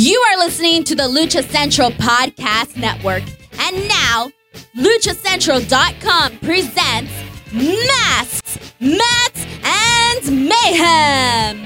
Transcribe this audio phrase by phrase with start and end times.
[0.00, 3.24] You are listening to the Lucha Central Podcast Network.
[3.58, 4.30] And now,
[4.76, 7.10] LuchaCentral.com presents
[7.52, 11.64] Masks, Mats, and Mayhem.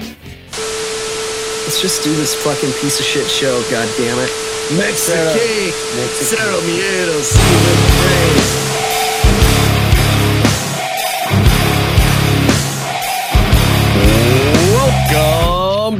[1.61, 4.31] Let's just do this fucking piece of shit show, god damn it.
[4.81, 5.71] Mexique,
[6.17, 8.92] Cero Miedo, Steven Welcome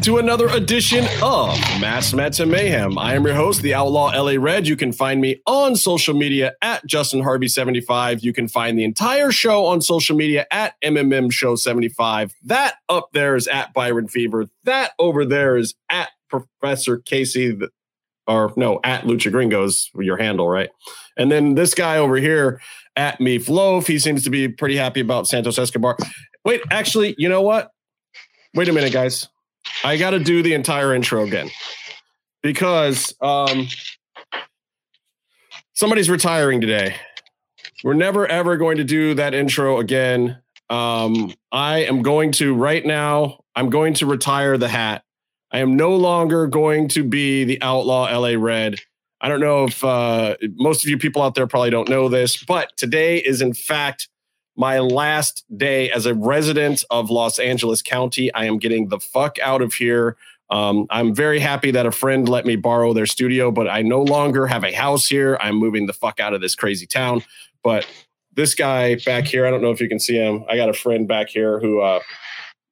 [0.03, 2.97] to another edition of Mass Mets and Mayhem.
[2.97, 4.67] I am your host, the Outlaw LA Red.
[4.67, 8.21] You can find me on social media at Justin Harvey75.
[8.21, 12.33] You can find the entire show on social media at MMM Show 75.
[12.43, 14.47] That up there is at Byron Fever.
[14.65, 17.57] That over there is at Professor Casey,
[18.27, 20.69] or no, at Lucha Gringos, your handle, right?
[21.15, 22.59] And then this guy over here
[22.97, 25.95] at Meef Loaf, he seems to be pretty happy about Santos Escobar.
[26.43, 27.71] Wait, actually, you know what?
[28.53, 29.29] Wait a minute, guys.
[29.83, 31.49] I got to do the entire intro again
[32.41, 33.67] because um,
[35.73, 36.95] somebody's retiring today.
[37.83, 40.41] We're never ever going to do that intro again.
[40.69, 43.43] Um, I am going to right now.
[43.55, 45.03] I'm going to retire the hat.
[45.51, 48.79] I am no longer going to be the outlaw LA Red.
[49.21, 52.43] I don't know if uh, most of you people out there probably don't know this,
[52.43, 54.09] but today is in fact
[54.55, 58.33] my last day as a resident of Los Angeles County.
[58.33, 60.15] I am getting the fuck out of here.
[60.49, 64.03] Um, I'm very happy that a friend let me borrow their studio, but I no
[64.03, 65.37] longer have a house here.
[65.41, 67.23] I'm moving the fuck out of this crazy town.
[67.63, 67.87] But
[68.33, 70.45] this guy back here, I don't know if you can see him.
[70.49, 71.81] I got a friend back here who.
[71.81, 72.01] Uh,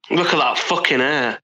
[0.09, 1.39] Look at that fucking hair.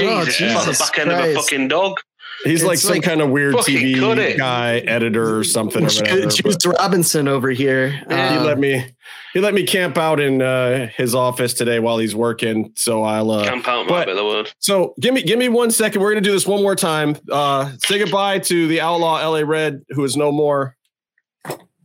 [0.00, 1.96] Oh, Jesus, it's like the Jesus back end of a fucking dog.
[2.44, 4.36] It's he's like some like kind of weird TV cut it.
[4.38, 6.26] guy, editor or something or whatever.
[6.28, 7.90] Juice but Robinson over here.
[7.90, 8.84] he Um, let me
[9.32, 12.72] he let me camp out in uh, his office today while he's working.
[12.74, 14.52] So I'll uh, Camp out but- might the word.
[14.58, 16.02] So give me give me one second.
[16.02, 17.16] We're gonna do this one more time.
[17.30, 20.76] Uh, say goodbye to the outlaw LA Red, who is no more.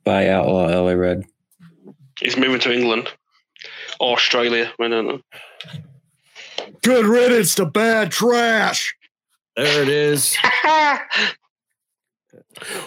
[0.04, 1.26] Bye, Outlaw LA Red.
[2.20, 3.10] He's moving to England.
[4.00, 4.72] Or Australia.
[4.80, 5.20] I don't know.
[6.84, 8.96] Good riddance to bad trash.
[9.58, 10.38] There it is.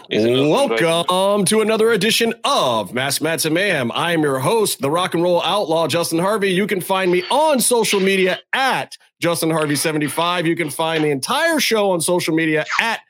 [0.08, 0.80] He's in England, right?
[0.80, 3.90] Welcome to another edition of Mass Mats and Mayhem.
[3.90, 6.52] I am your host, the rock and roll outlaw, Justin Harvey.
[6.52, 10.44] You can find me on social media at Justin Harvey75.
[10.44, 13.00] You can find the entire show on social media at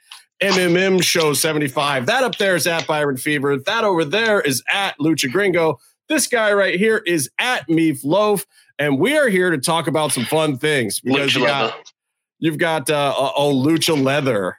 [0.43, 2.07] MMM Show 75.
[2.07, 3.59] That up there is at Byron Fever.
[3.59, 5.79] That over there is at Lucha Gringo.
[6.09, 8.47] This guy right here is at Meef Loaf.
[8.79, 11.69] And we are here to talk about some fun things because Lucha leather.
[11.69, 11.93] got,
[12.41, 14.59] you've got uh, oh Lucha Leather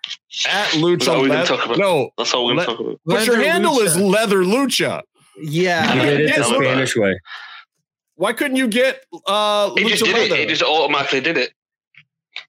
[0.49, 1.45] at Lucha what Leather.
[1.57, 1.77] talk about?
[1.77, 3.01] No, That's all we're Let- going to talk about.
[3.05, 5.01] but your Leather handle is Leather Lucha.
[5.41, 5.93] Yeah.
[5.95, 7.19] You did it the Spanish way.
[8.15, 10.35] Why couldn't you get uh, He just did Leather?
[10.35, 10.39] it.
[10.41, 11.51] He just automatically did it.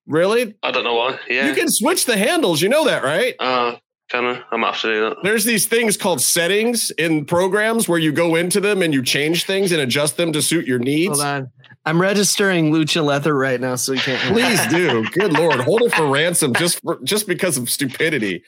[0.07, 0.55] really?
[0.63, 1.19] I don't know why.
[1.29, 1.49] Yeah.
[1.49, 2.61] You can switch the handles.
[2.61, 3.35] You know that, right?
[3.39, 3.77] uh,
[4.13, 4.43] can I?
[4.53, 5.17] I'm have to do that.
[5.23, 9.45] There's these things called settings in programs where you go into them and you change
[9.45, 11.19] things and adjust them to suit your needs.
[11.19, 11.51] Hold on.
[11.87, 14.21] I'm registering Lucha Leather right now, so you can't.
[14.33, 15.05] Please do.
[15.11, 18.45] Good lord, hold it for ransom just for, just because of stupidity.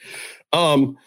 [0.53, 0.97] Um,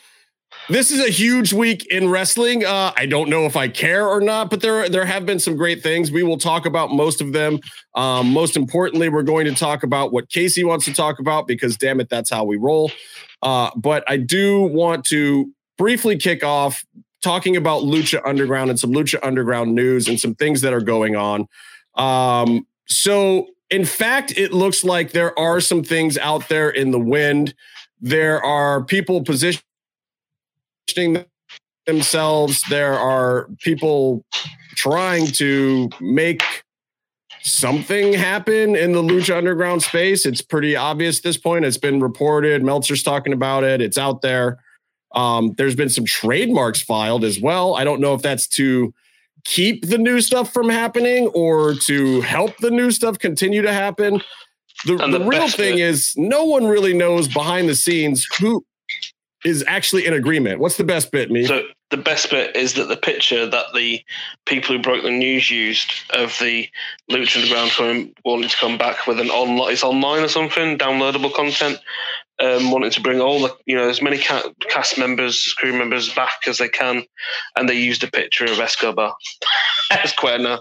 [0.68, 2.64] this is a huge week in wrestling.
[2.64, 5.56] Uh, I don't know if I care or not, but there there have been some
[5.56, 6.10] great things.
[6.10, 7.60] We will talk about most of them.
[7.94, 11.76] Um, most importantly, we're going to talk about what Casey wants to talk about because
[11.76, 12.90] damn it, that's how we roll.
[13.42, 16.84] Uh, but I do want to briefly kick off
[17.22, 21.16] talking about Lucha Underground and some Lucha Underground news and some things that are going
[21.16, 21.48] on.
[21.94, 26.98] Um, so, in fact, it looks like there are some things out there in the
[26.98, 27.54] wind.
[28.00, 29.62] There are people positioning
[31.86, 32.62] themselves.
[32.68, 34.24] There are people
[34.76, 36.42] trying to make
[37.42, 40.26] something happen in the Lucha Underground space.
[40.26, 41.64] It's pretty obvious at this point.
[41.64, 42.62] It's been reported.
[42.62, 43.80] Meltzer's talking about it.
[43.80, 44.58] It's out there.
[45.14, 47.74] Um, there's been some trademarks filed as well.
[47.74, 48.92] I don't know if that's to
[49.44, 54.20] keep the new stuff from happening or to help the new stuff continue to happen.
[54.84, 58.64] The, the the real thing bit- is no one really knows behind the scenes who
[59.44, 60.60] is actually in agreement.
[60.60, 61.44] What's the best bit, me?
[61.46, 64.02] So the best bit is that the picture that the
[64.46, 66.68] people who broke the news used of the
[67.10, 71.32] Lucha Underground film wanting to come back with an online, it's online or something, downloadable
[71.32, 71.78] content,
[72.40, 76.12] um, wanting to bring all the, you know, as many ca- cast members, crew members
[76.14, 77.04] back as they can,
[77.56, 79.14] and they used a picture of Escobar.
[80.24, 80.60] Enough.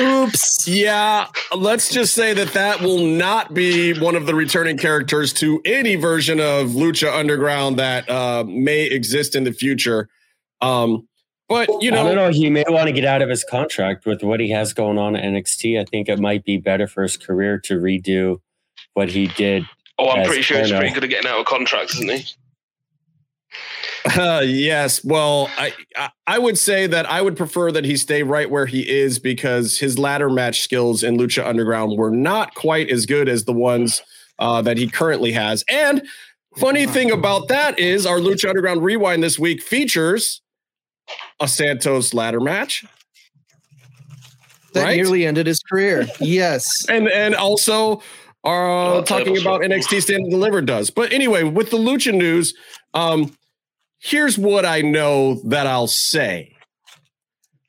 [0.00, 0.68] Oops.
[0.68, 5.60] Yeah, let's just say that that will not be one of the returning characters to
[5.64, 10.08] any version of Lucha Underground that uh, may exist in the future.
[10.60, 11.08] Um,
[11.48, 12.32] but you know, I don't know, know.
[12.32, 15.16] He may want to get out of his contract with what he has going on
[15.16, 15.80] at NXT.
[15.80, 18.40] I think it might be better for his career to redo
[18.94, 19.66] what he did
[19.98, 22.26] Oh, I'm pretty sure I he's pretty good at getting out of contracts, isn't he?
[24.16, 25.04] Uh, yes.
[25.04, 28.66] Well, I I- I would say that I would prefer that he stay right where
[28.66, 33.28] he is because his ladder match skills in Lucha Underground were not quite as good
[33.28, 34.02] as the ones
[34.38, 35.64] uh, that he currently has.
[35.68, 36.02] And
[36.56, 40.40] funny thing about that is our Lucha Underground Rewind this week features
[41.40, 42.84] a Santos ladder match.
[44.72, 44.96] That Right?
[44.96, 46.06] nearly ended his career.
[46.18, 46.66] Yes.
[46.88, 47.96] and and also
[48.44, 49.60] uh Oh, talking about.
[49.60, 50.90] NXT Stand and Deliver does.
[50.90, 52.54] But anyway, with the Lucha news,
[52.94, 53.36] um,
[54.02, 56.56] here's what I know that I'll say.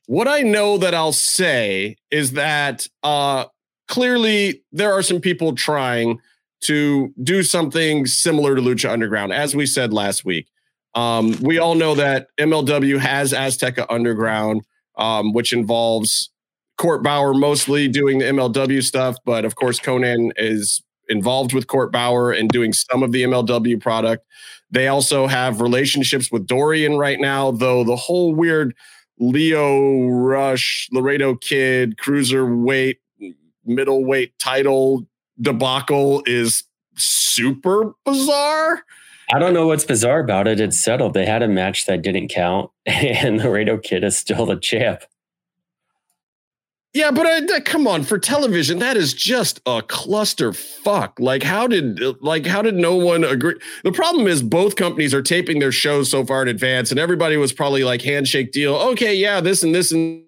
[0.06, 3.46] What I know that I'll say is that uh
[3.88, 6.18] clearly there are some people trying
[6.62, 10.48] to do something similar to Lucha Underground, as we said last week.
[10.94, 14.62] Um, we all know that MLW has Azteca Underground,
[14.96, 16.30] um, which involves
[16.78, 21.92] Court Bauer mostly doing the MLW stuff, but of course Konnan is involved with Court
[21.92, 24.24] Bauer and doing some of the MLW product.
[24.74, 28.74] They also have relationships with Dorian right now, though the whole weird
[29.20, 32.96] Lio Rush, Laredo Kid, cruiserweight,
[33.64, 35.06] middleweight title
[35.40, 36.64] debacle is
[36.96, 38.82] super bizarre.
[39.32, 40.60] I don't know what's bizarre about it.
[40.60, 41.14] It's settled.
[41.14, 45.04] They had a match that didn't count, and Laredo Kid is still the champ.
[46.94, 51.18] Yeah, but uh, come on, for television, that is just a cluster fuck.
[51.18, 53.56] Like, how did like how did no one agree?
[53.82, 57.36] The problem is both companies are taping their shows so far in advance, and everybody
[57.36, 58.76] was probably like handshake deal.
[58.76, 60.22] Okay, yeah, this and this and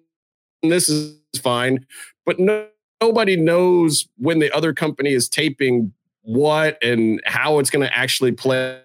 [0.61, 1.85] this is fine,
[2.25, 2.67] but no,
[3.01, 5.93] nobody knows when the other company is taping
[6.23, 8.81] what and how it's going to actually play.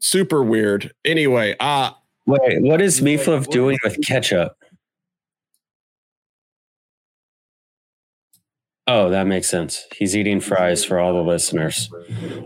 [0.00, 0.92] Super weird.
[1.04, 1.90] Anyway, uh
[2.26, 4.56] Wait, what is Meatloaf doing with ketchup?
[8.86, 9.86] Oh, that makes sense.
[9.94, 11.88] He's eating fries for all the listeners.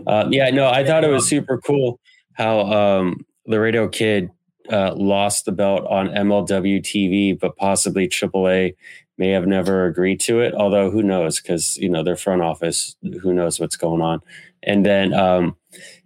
[0.05, 1.99] Uh, yeah, no, I thought it was super cool
[2.33, 4.29] how um, Laredo Kid
[4.71, 8.75] uh, lost the belt on MLW TV, but possibly AAA
[9.17, 10.53] may have never agreed to it.
[10.53, 11.41] Although who knows?
[11.41, 14.21] Because you know their front office, who knows what's going on.
[14.63, 15.55] And then, um,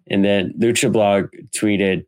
[0.09, 2.05] and then Lucha Blog tweeted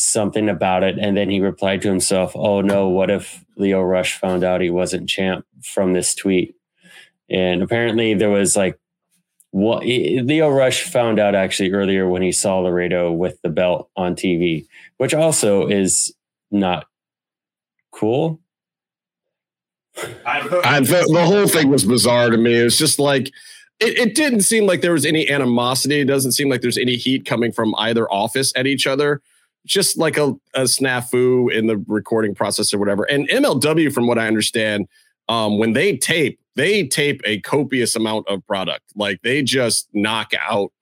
[0.00, 4.18] something about it, and then he replied to himself, "Oh no, what if Lio Rush
[4.18, 6.54] found out he wasn't champ from this tweet?"
[7.28, 8.78] And apparently, there was like
[9.50, 14.14] what Lio Rush found out actually earlier when he saw Laredo with the belt on
[14.14, 14.66] TV,
[14.96, 16.14] which also is
[16.50, 16.86] not
[17.92, 18.40] cool.
[20.24, 22.60] I, the, the whole thing was bizarre to me.
[22.60, 23.30] It was just like
[23.80, 26.00] it, it didn't seem like there was any animosity.
[26.00, 29.20] It doesn't seem like there's any heat coming from either office at each other.
[29.66, 33.04] Just like a, a snafu in the recording process or whatever.
[33.04, 34.88] And MLW, from what I understand,
[35.28, 38.84] um, when they tape, they tape a copious amount of product.
[38.96, 40.72] Like they just knock out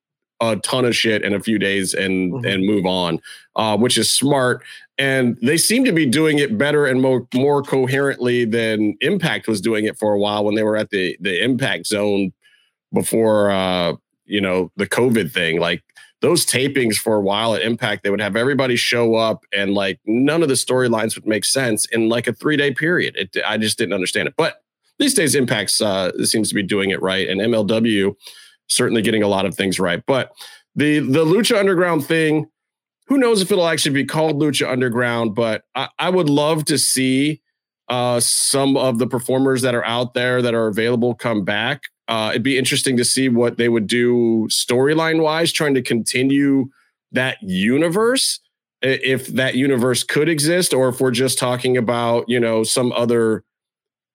[0.41, 2.47] a ton of shit in a few days and Mhm.
[2.55, 3.19] and move on,
[3.57, 4.63] uh, which is smart.
[4.97, 9.61] And they seem to be doing it better and more more coherently than Impact was
[9.61, 12.33] doing it for a while when they were at the the Impact Zone
[12.93, 13.95] before uh,
[14.27, 15.59] you know the COVID thing.
[15.61, 15.83] Like
[16.21, 20.01] those tapings for a while at Impact, they would have everybody show up and like
[20.05, 23.17] none of the storylines would make sense in like a three day period.
[23.17, 24.35] It, I just didn't understand it.
[24.37, 24.63] But
[24.99, 28.15] these days, Impact's uh, seems to be doing it right, and MLW
[28.67, 30.03] certainly getting a lot of things right.
[30.07, 30.33] But
[30.75, 32.47] the the Lucha Underground thing,
[33.07, 35.35] who knows if it'll actually be called Lucha Underground?
[35.35, 37.41] But I, I would love to see
[37.89, 41.85] uh, some of the performers that are out there that are available come back.
[42.09, 46.69] Uh, it'd be interesting to see what they would do storyline wise, trying to continue
[47.13, 48.41] that universe,
[48.81, 53.45] if that universe could exist, or if we're just talking about you know some other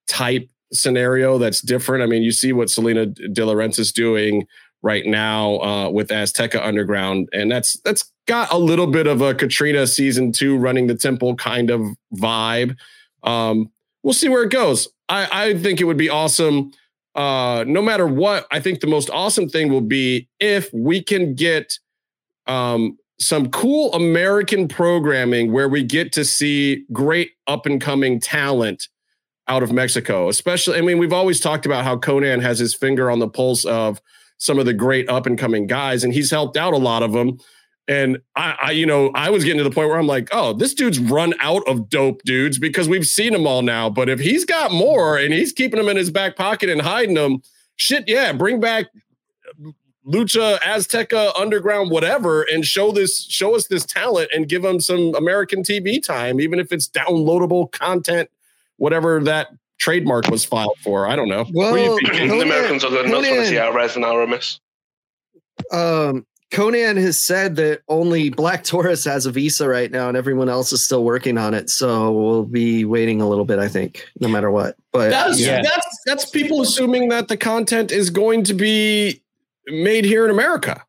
[0.08, 2.02] type scenario that's different.
[2.02, 4.46] I mean, you see what Salina de la Renta is doing
[4.82, 9.34] right now uh, with Azteca Underground, and that's that's got a little bit of a
[9.34, 11.80] Catrina season two running the temple kind of
[12.14, 12.76] vibe.
[13.22, 13.70] Um,
[14.02, 14.88] we'll see where it goes.
[15.08, 16.72] I, I think it would be awesome.
[17.14, 21.34] Uh, no matter what, I think the most awesome thing will be if we can
[21.34, 21.78] get
[22.46, 28.88] um, some cool American programming where we get to see great up and coming talent
[29.46, 30.78] out of Mexico, especially.
[30.78, 34.00] I mean, we've always talked about how Konnan has his finger on the pulse of
[34.38, 37.12] some of the great up and coming guys, and he's helped out a lot of
[37.12, 37.38] them.
[37.86, 40.54] And I, I, you know, I was getting to the point where I'm like, oh,
[40.54, 43.90] this dude's run out of dope dudes because we've seen them all now.
[43.90, 47.14] But if he's got more and he's keeping them in his back pocket and hiding
[47.14, 47.42] them,
[47.76, 48.86] shit, yeah, bring back
[50.06, 55.14] Lucha, Azteca, Underground, whatever, and show this, show us this talent and give them some
[55.14, 58.30] American TV time, even if it's downloadable content,
[58.76, 59.48] whatever that
[59.78, 61.06] trademark was filed for.
[61.06, 61.46] I don't know.
[61.52, 62.30] Well, What do you think?
[62.32, 64.60] the Americans are good enough to Konnan- see Alvarez and Aramis.
[65.72, 70.48] um, Konnan has said that only Black Taurus has a visa right now, and everyone
[70.48, 71.68] else is still working on it.
[71.68, 74.76] So we'll be waiting a little bit, I think, no matter what.
[74.92, 75.62] But That's Yeah.
[75.62, 79.20] that's that's people assuming that the content is going to be
[79.66, 80.82] made here in America.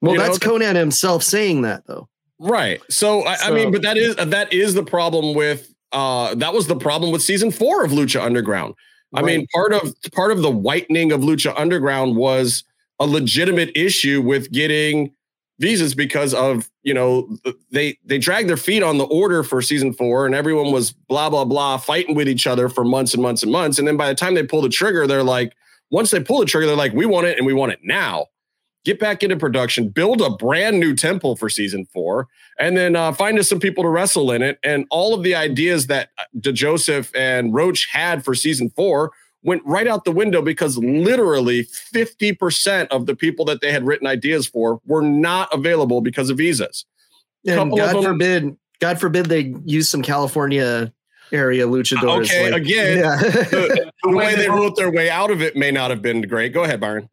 [0.00, 2.08] well, you that's the- Konnan himself saying that, though.
[2.38, 2.80] Right.
[2.90, 6.66] So I, I mean, but that is that is the problem with uh that was
[6.68, 8.74] the problem with season four of Lucha Underground.
[9.12, 12.64] I mean, part of part of the whitening of Lucha Underground was
[13.00, 15.12] a legitimate issue with getting
[15.58, 17.36] visas because of you know
[17.70, 21.28] they they dragged their feet on the order for season four and everyone was blah
[21.28, 23.78] blah blah fighting with each other for months and months and months.
[23.78, 25.54] And then by the time they pull the trigger they're like
[25.90, 28.26] once they pull the trigger they're like we want it and we want it now.
[28.86, 32.28] Get back into production build a brand new temple for season four
[32.58, 34.58] and then uh, find us some people to wrestle in it.
[34.64, 39.12] And all of the ideas that uh, DeJoseph and Roach had for season four
[39.42, 44.06] went right out the window because literally 50% of the people that they had written
[44.06, 46.84] ideas for were not available because of visas.
[47.46, 50.92] And God them- forbid, God forbid they use some California
[51.32, 52.26] area luchadors.
[52.26, 53.16] Okay, like- again, yeah.
[53.16, 56.52] The, the way they wrote their way out of it may not have been great.
[56.52, 57.08] Go ahead, Byron.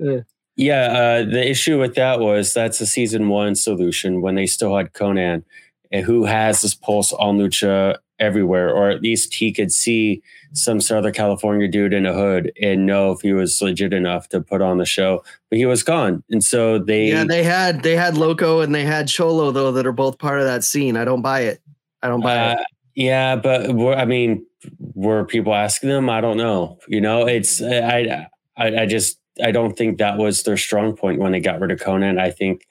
[0.55, 4.75] Yeah, uh, the issue with that was that's a season one solution when they still
[4.75, 5.43] had Konnan,
[5.91, 10.21] and who has this pulse on Lucha everywhere, or at least he could see
[10.53, 14.41] some Southern California dude in a hood and know if he was legit enough to
[14.41, 15.23] put on the show.
[15.49, 18.85] But he was gone, and so they, yeah, they had they had Loco and they
[18.85, 20.97] had Cholo though that are both part of that scene.
[20.97, 21.61] I don't buy it.
[22.01, 22.59] I don't buy uh, it.
[22.95, 24.45] yeah, but I mean,
[24.93, 26.09] were people asking them?
[26.09, 26.79] I don't know.
[26.87, 31.19] You know, it's I, I, I just I don't think that was their strong point
[31.19, 32.19] when they got rid of Konnan.
[32.19, 32.67] I think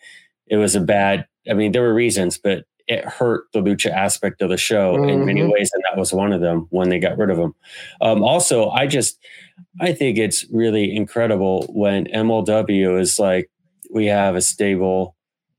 [0.46, 1.26] it was a bad.
[1.48, 5.24] I mean, there were reasons, but it hurt the lucha aspect of the show in
[5.26, 5.52] many Mhm.
[5.52, 7.54] ways, and that was one of them when they got rid of him.
[8.00, 9.18] Um, also, I just
[9.80, 13.48] I think it's really incredible when MLW is like,
[13.90, 15.14] we have a stable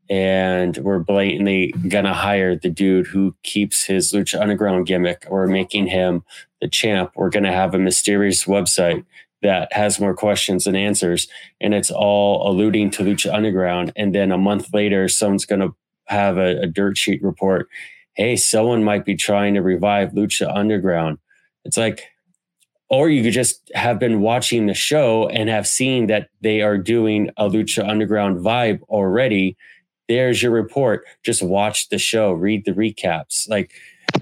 [0.10, 5.25] and we're blatantly gonna hire the dude who keeps his Lucha Underground gimmick.
[5.29, 6.24] We're making him
[6.62, 7.12] the champ.
[7.15, 9.03] We're gonna have a mysterious website
[9.41, 11.27] that has more questions than answers,
[11.60, 13.91] and it's all alluding to Lucha Underground.
[13.96, 15.69] And then a month later, someone's gonna
[16.07, 17.67] have a, a dirt sheet report.
[18.15, 21.19] Hey, someone might be trying to revive Lucha Underground.
[21.65, 22.03] It's like,
[22.89, 26.77] or you could just have been watching the show and have seen that they are
[26.77, 29.57] doing a Lucha Underground vibe already.
[30.07, 31.03] There's your report.
[31.23, 33.47] Just watch the show, read the recaps.
[33.49, 33.73] Like,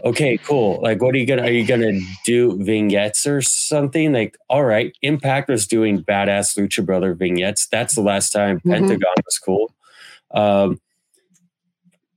[0.03, 0.81] okay, cool.
[0.81, 1.43] Like, what are you gonna?
[1.43, 4.11] Are you gonna do vignettes or something?
[4.11, 7.67] Like, all right, Impact was doing badass Lucha Brother vignettes.
[7.67, 8.71] That's the last time Mhm.
[8.71, 9.75] Pentagon was cool.
[10.31, 10.81] Um,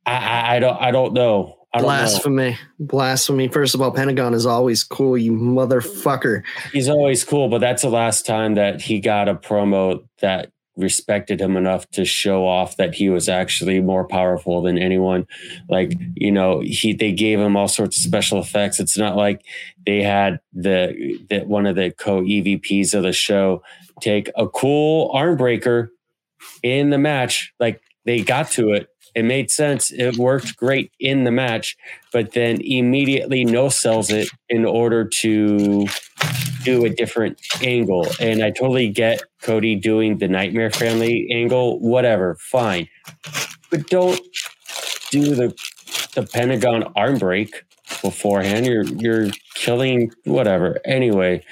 [0.08, 1.56] I, I, don't, I don't know.
[1.72, 1.88] I don't know.
[1.88, 2.58] Blasphemy.
[2.78, 3.48] Blasphemy.
[3.48, 6.42] First of all, Pentagon is always cool, you motherfucker.
[6.72, 11.40] He's always cool, but that's the last time that he got a promo that respected
[11.40, 15.26] him enough to show off that he was actually more powerful than anyone.
[15.68, 18.80] Like, you know, he they gave him all sorts of special effects.
[18.80, 19.42] It's not like
[19.84, 23.62] they had the that one of the co EVPs of the show
[24.00, 25.90] take a cool arm breaker
[26.62, 27.52] in the match.
[27.58, 28.88] Like they got to it.
[29.18, 29.90] It made sense.
[29.90, 31.76] It worked great in the match,
[32.12, 35.88] but then immediately no sells it in order to
[36.62, 38.06] do a different angle.
[38.20, 42.86] And I totally get Cody doing the Nightmare Family angle, whatever, fine.
[43.72, 44.20] But don't
[45.10, 45.52] do the
[46.14, 47.64] the Pentagon arm break
[48.02, 48.66] beforehand.
[48.66, 50.78] You're you're killing whatever.
[50.84, 51.42] Anyway,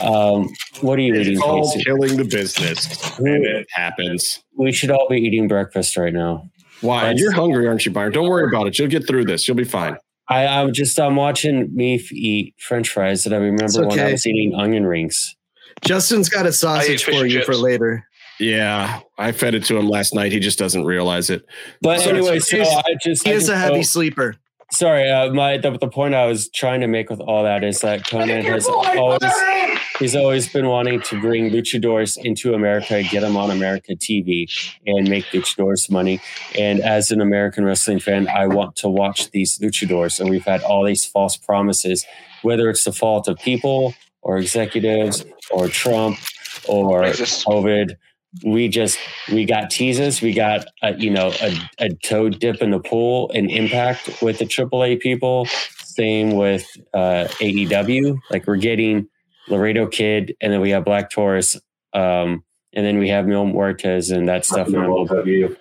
[0.00, 0.48] um,
[0.80, 1.40] what are you eating?
[1.40, 1.84] All Casey?
[1.84, 3.18] killing the business.
[3.20, 4.40] And it happens.
[4.56, 6.50] We should all be eating breakfast right now.
[6.84, 7.00] Why?
[7.02, 8.12] That's- You're hungry, aren't you, Byron?
[8.12, 8.78] Don't worry about it.
[8.78, 9.48] You'll get through this.
[9.48, 9.96] You'll be fine.
[10.28, 14.26] I, I'm just I'm watching Meef eat French fries, and I remember when I was
[14.26, 15.36] eating onion rings.
[15.84, 18.06] Justin's got a sausage for and you for later.
[18.40, 20.32] Yeah, I fed it to him last night.
[20.32, 21.44] He just doesn't realize it.
[21.82, 24.36] But So anyway, it's- so I just He I is just a heavy don't- sleeper.
[24.72, 27.80] Sorry, uh, my the, the point I was trying to make with all that is
[27.82, 29.20] that Konnan has always
[29.98, 34.46] he's always been wanting to bring luchadors into America, get them on America TV,
[34.86, 36.20] and make luchadors money.
[36.58, 40.20] And as an American wrestling fan, I want to watch these luchadors.
[40.20, 42.04] And we've had all these false promises,
[42.42, 46.18] whether it's the fault of people or executives or Trump
[46.68, 47.04] or.
[47.04, 47.96] COVID.
[48.44, 48.98] We just
[49.30, 50.20] we got teases.
[50.20, 54.38] We got a, you know a, a toe dip in the pool and impact with
[54.38, 55.46] the AAA people.
[55.84, 58.18] Same with uh, AEW.
[58.30, 59.08] Like we're getting
[59.48, 61.56] Laredo Kid, and then we have Black Taurus,
[61.92, 65.56] um, and then we have Mil Muertes and that stuff in MLW.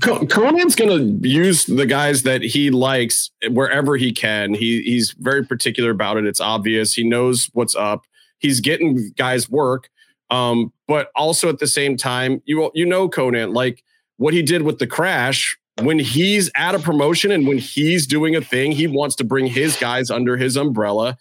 [0.00, 4.54] Konnan's going to use the guys that he likes wherever he can.
[4.54, 6.24] He he's very particular about it.
[6.24, 6.94] It's obvious.
[6.94, 8.04] He knows what's up.
[8.38, 9.90] He's getting guys work.
[10.30, 13.82] Um, but also at the same time, you you know Konnan like
[14.18, 18.34] what he did with the crash when he's at a promotion and when he's doing
[18.34, 21.16] a thing, he wants to bring his guys under his umbrella,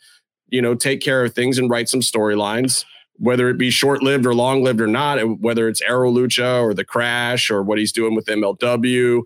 [0.49, 2.85] you know, take care of things and write some storylines,
[3.15, 6.73] whether it be short lived or long lived or not, whether it's Arrow Lucha or
[6.73, 9.23] the crash or what he's doing with MLW.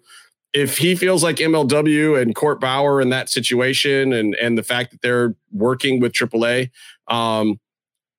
[0.53, 4.91] If he feels like MLW and Court Bauer in that situation and and the fact
[4.91, 6.71] that they're working with AAA
[7.07, 7.59] um,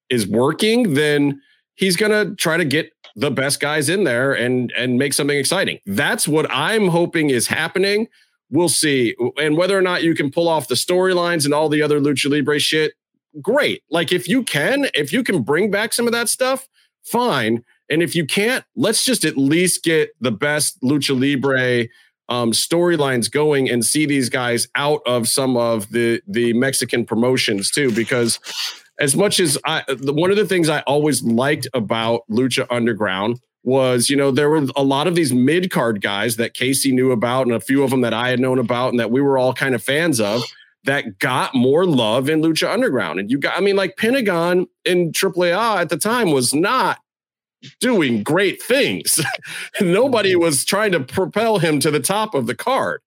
[0.08, 1.42] is working, then
[1.74, 5.78] he's gonna try to get the best guys in there and and make something exciting.
[5.84, 8.08] That's what I'm hoping is happening.
[8.52, 9.16] We'll see.
[9.38, 12.30] And whether or not you can pull off the storylines and all the other lucha
[12.30, 12.92] libre shit,
[13.40, 13.82] great.
[13.90, 16.68] Like if you can, if you can bring back some of that stuff,
[17.02, 17.64] fine.
[17.88, 21.88] And if you can't, let's just at least get the best lucha libre
[22.28, 27.70] um, storylines going and see these guys out of some of the the Mexican promotions
[27.70, 28.38] too, because
[29.00, 33.40] as much as I, the, one of the things I always liked about Lucha Underground
[33.64, 37.12] was, you know, there were a lot of these mid card guys that Casey knew
[37.12, 39.38] about, and a few of them that I had known about, and that we were
[39.38, 40.42] all kind of fans of
[40.84, 43.20] that got more love in Lucha Underground.
[43.20, 46.98] And you got, I mean, like Pentagon in AAA at the time was not
[47.80, 49.20] doing great things.
[49.80, 53.00] Nobody was trying to propel him to the top of the card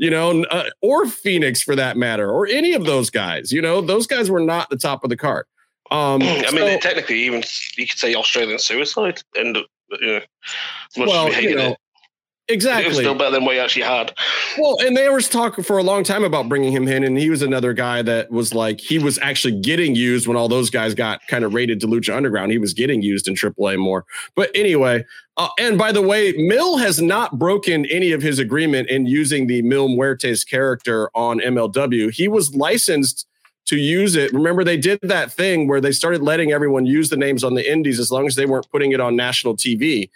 [0.00, 3.52] you know, uh, or Phoenix for that matter, or any of those guys.
[3.52, 5.44] You know, those guys were not the top of the card.
[5.90, 7.42] Um, I so, mean, technically, even
[7.76, 9.58] you could say Australian suicide, and
[10.00, 11.78] you know, well, you know, it,
[12.50, 12.84] Exactly.
[12.84, 14.12] It was still better than what he actually had.
[14.58, 17.30] Well, and they were talking for a long time about bringing him in, and he
[17.30, 20.94] was another guy that was like he was actually getting used when all those guys
[20.94, 22.50] got kind of rated to Lucha Underground.
[22.50, 24.04] He was getting used in AAA more.
[24.34, 25.04] But anyway,
[25.36, 29.46] uh, and by the way, Mil has not broken any of his agreement in using
[29.46, 32.12] the Mil Muertes character on MLW.
[32.12, 33.26] He was licensed
[33.70, 34.32] to use it.
[34.32, 37.72] Remember, they did that thing where they started letting everyone use the names on the
[37.72, 40.10] indies as long as they weren't putting it on national TV.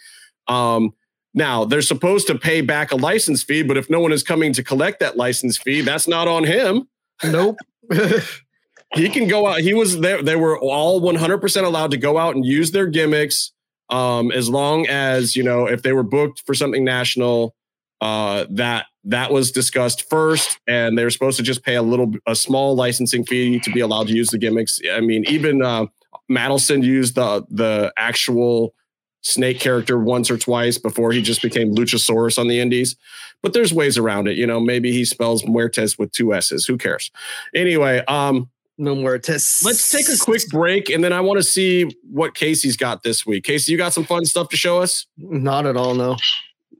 [0.48, 0.92] Um,
[1.34, 4.52] now, they're supposed to pay back a license fee, but if no one is coming
[4.54, 6.88] to collect that license fee, that's not on him.
[7.22, 7.56] Nope.
[8.94, 9.60] he can go out.
[9.60, 10.20] He was there.
[10.20, 13.52] They were all 100% allowed to go out and use their gimmicks
[13.88, 17.54] um, as long as, you know, if they were booked for something national,
[18.00, 22.34] uh, that that was discussed first, and they're supposed to just pay a little, a
[22.34, 24.80] small licensing fee to be allowed to use the gimmicks.
[24.90, 25.86] I mean, even uh,
[26.30, 28.74] Matelson used the the actual
[29.20, 32.94] snake character once or twice before he just became Luchasaurus on the Indies.
[33.42, 34.36] But there's ways around it.
[34.36, 36.66] You know, maybe he spells Muertes with two S's.
[36.66, 37.10] Who cares?
[37.54, 39.64] Anyway, um, no Muertes.
[39.64, 43.24] Let's take a quick break, and then I want to see what Casey's got this
[43.26, 43.44] week.
[43.44, 45.06] Casey, you got some fun stuff to show us?
[45.16, 45.94] Not at all.
[45.94, 46.16] No.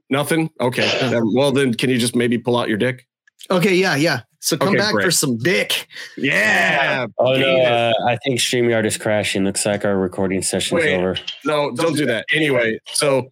[0.09, 0.49] Nothing.
[0.61, 1.19] Okay.
[1.33, 3.07] well, then, can you just maybe pull out your dick?
[3.49, 3.75] Okay.
[3.75, 3.95] Yeah.
[3.95, 4.21] Yeah.
[4.45, 5.05] So come okay, back great.
[5.05, 5.87] for some dick.
[6.17, 7.07] Yeah.
[7.17, 9.43] Oh no, uh, I think StreamYard is crashing.
[9.43, 11.17] Looks like our recording session is over.
[11.45, 12.27] No, don't do that.
[12.31, 13.31] Anyway, so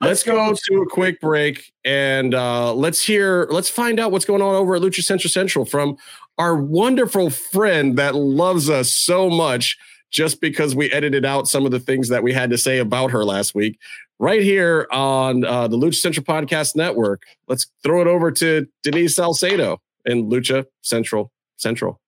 [0.00, 4.40] let's go to a quick break and uh, let's hear, let's find out what's going
[4.40, 5.96] on over at Lucha Central Central from
[6.38, 9.76] our wonderful friend that loves us so much
[10.12, 13.10] just because we edited out some of the things that we had to say about
[13.10, 13.80] her last week
[14.22, 17.24] right here on uh, the Lucha Central Podcast Network.
[17.48, 22.00] Let's throw it over to Denise Salcedo in Lucha Central Central.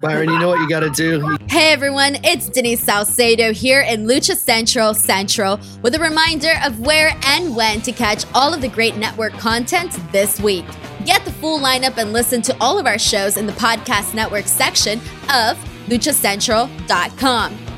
[0.00, 1.36] Byron, you know what you got to do.
[1.48, 7.14] Hey everyone, it's Denise Salcedo here in Lucha Central Central with a reminder of where
[7.26, 10.64] and when to catch all of the great network content this week.
[11.04, 14.46] Get the full lineup and listen to all of our shows in the podcast network
[14.46, 15.58] section of
[15.88, 17.73] luchacentral.com.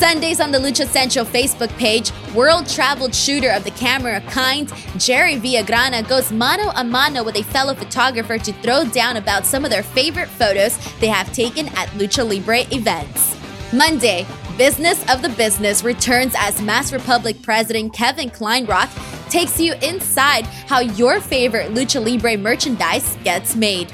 [0.00, 5.34] Sundays on the Lucha Central Facebook page, world traveled shooter of the camera kind, Jerry
[5.34, 9.70] Villagrana goes mano a mano with a fellow photographer to throw down about some of
[9.70, 13.36] their favorite photos they have taken at Lucha Libre events.
[13.74, 18.88] Monday, Business of the Business returns as Masked Republic President Kevin Kleinrock
[19.28, 23.92] takes you inside how your favorite Lucha Libre merchandise gets made.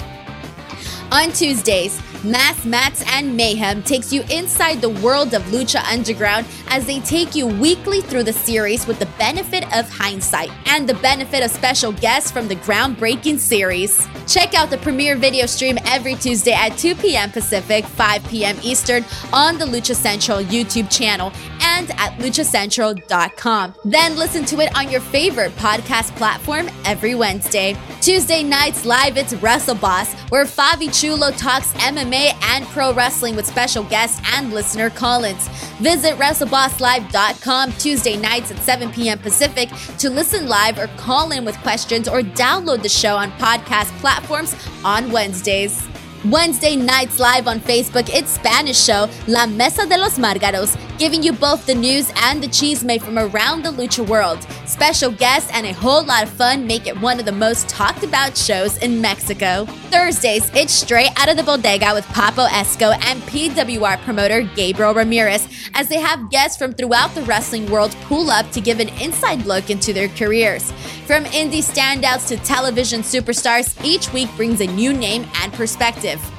[1.10, 6.84] On Tuesdays, Mass Mats and Mayhem takes you inside the world of Lucha Underground as
[6.84, 11.44] they take you weekly through the series with the benefit of hindsight and the benefit
[11.44, 14.08] of special guests from the groundbreaking series.
[14.26, 17.30] Check out the premiere video stream every Tuesday at 2 p.m.
[17.30, 18.56] Pacific, 5 p.m.
[18.60, 21.32] Eastern on the Lucha Central YouTube channel
[21.66, 23.74] and at luchacentral.com.
[23.84, 27.76] Then listen to it on your favorite podcast platform every Wednesday.
[28.00, 33.46] Tuesday nights live, it's Wrestle Boss, where Favi Chulo talks MMA and pro wrestling with
[33.46, 35.48] special guests and listener call-ins.
[35.80, 39.18] Visit WrestleBossLive.com Tuesday nights at 7 p.m.
[39.18, 43.90] Pacific to listen live or call in with questions or download the show on podcast
[44.00, 45.86] platforms on Wednesdays.
[46.30, 51.32] Wednesday nights live on Facebook, it's Spanish show La Mesa de los Margaros, giving you
[51.32, 54.42] both the news and the chisme from around the lucha world.
[54.66, 58.02] Special guests and a whole lot of fun make it one of the most talked
[58.02, 59.66] about shows in Mexico.
[59.90, 65.48] Thursdays, it's straight out of the bodega with Papo Esco and PWR promoter Gabriel Ramirez,
[65.74, 69.44] as they have guests from throughout the wrestling world pull up to give an inside
[69.46, 70.70] look into their careers.
[71.06, 76.20] From indie standouts to television superstars, each week brings a new name and perspective.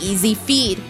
[0.00, 0.82] easy feed.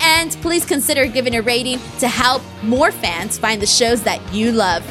[0.00, 4.52] And please consider giving a rating to help more fans find the shows that you
[4.52, 4.84] love.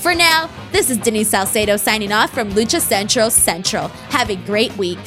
[0.00, 3.88] For now, this is Denise Salcedo signing off from Lucha Central Central.
[4.08, 4.98] Have a great week.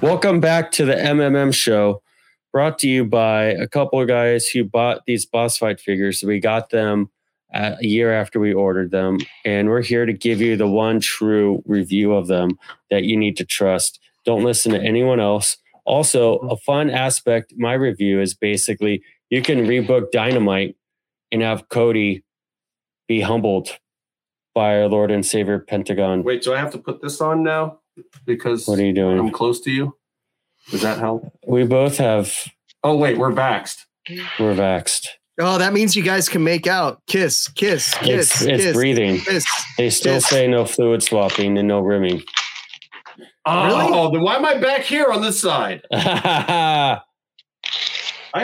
[0.00, 2.02] Welcome back to the MMM show,
[2.50, 6.24] brought to you by a couple of guys who bought these boss fight figures.
[6.24, 7.10] We got them
[7.54, 10.98] uh, a year after we ordered them, and we're here to give you the one
[10.98, 12.58] true review of them
[12.90, 14.00] that you need to trust.
[14.24, 15.56] Don't listen to anyone else.
[15.84, 16.50] Also, mm-hmm.
[16.50, 20.76] a fun aspect, my review is basically you can rebook Dynamite
[21.30, 22.22] and have Cody
[23.08, 23.70] be humbled
[24.54, 26.22] by our Lord and Savior Pentagon.
[26.22, 27.78] Wait, do I have to put this on now?
[28.26, 29.18] Because What are you doing?
[29.18, 29.96] I'm close to you.
[30.70, 31.32] Does that help?
[31.46, 32.32] We both have,
[32.84, 33.84] Oh wait, we're vaxxed.
[34.38, 35.06] we're vaxxed.
[35.40, 37.00] Oh, that means you guys can make out.
[37.06, 39.18] Kiss, kiss, kiss, It's, it's breathing.
[39.20, 39.46] kiss.
[39.78, 40.28] They still Yes.
[40.28, 42.22] say no fluid swapping and no rimming.
[43.44, 45.82] Oh, then why am I back here on this side?
[45.92, 47.00] I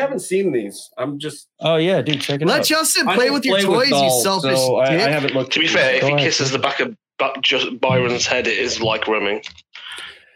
[0.01, 0.91] haven't seen these.
[0.99, 2.67] I'm just Oh yeah, dude, check it Let out.
[2.67, 5.01] Justin I play don't with your play toys, dolls, you selfish so I, dick.
[5.01, 5.53] I haven't looked.
[5.55, 6.21] To be fair, if he ahead.
[6.21, 9.43] kisses the back of back just Byron's head, it is like rimming.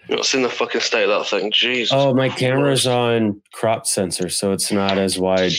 [0.08, 1.52] You've not seen the fucking state of that thing.
[1.52, 1.92] Jesus.
[1.92, 5.52] Oh, my camera's on crop sensor, so it's not as wide.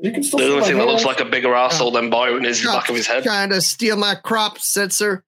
[0.00, 2.62] You can still the only thing that looks like a bigger asshole than Byron is
[2.62, 3.22] the back of his head.
[3.22, 5.24] Trying to steal my crop sensor.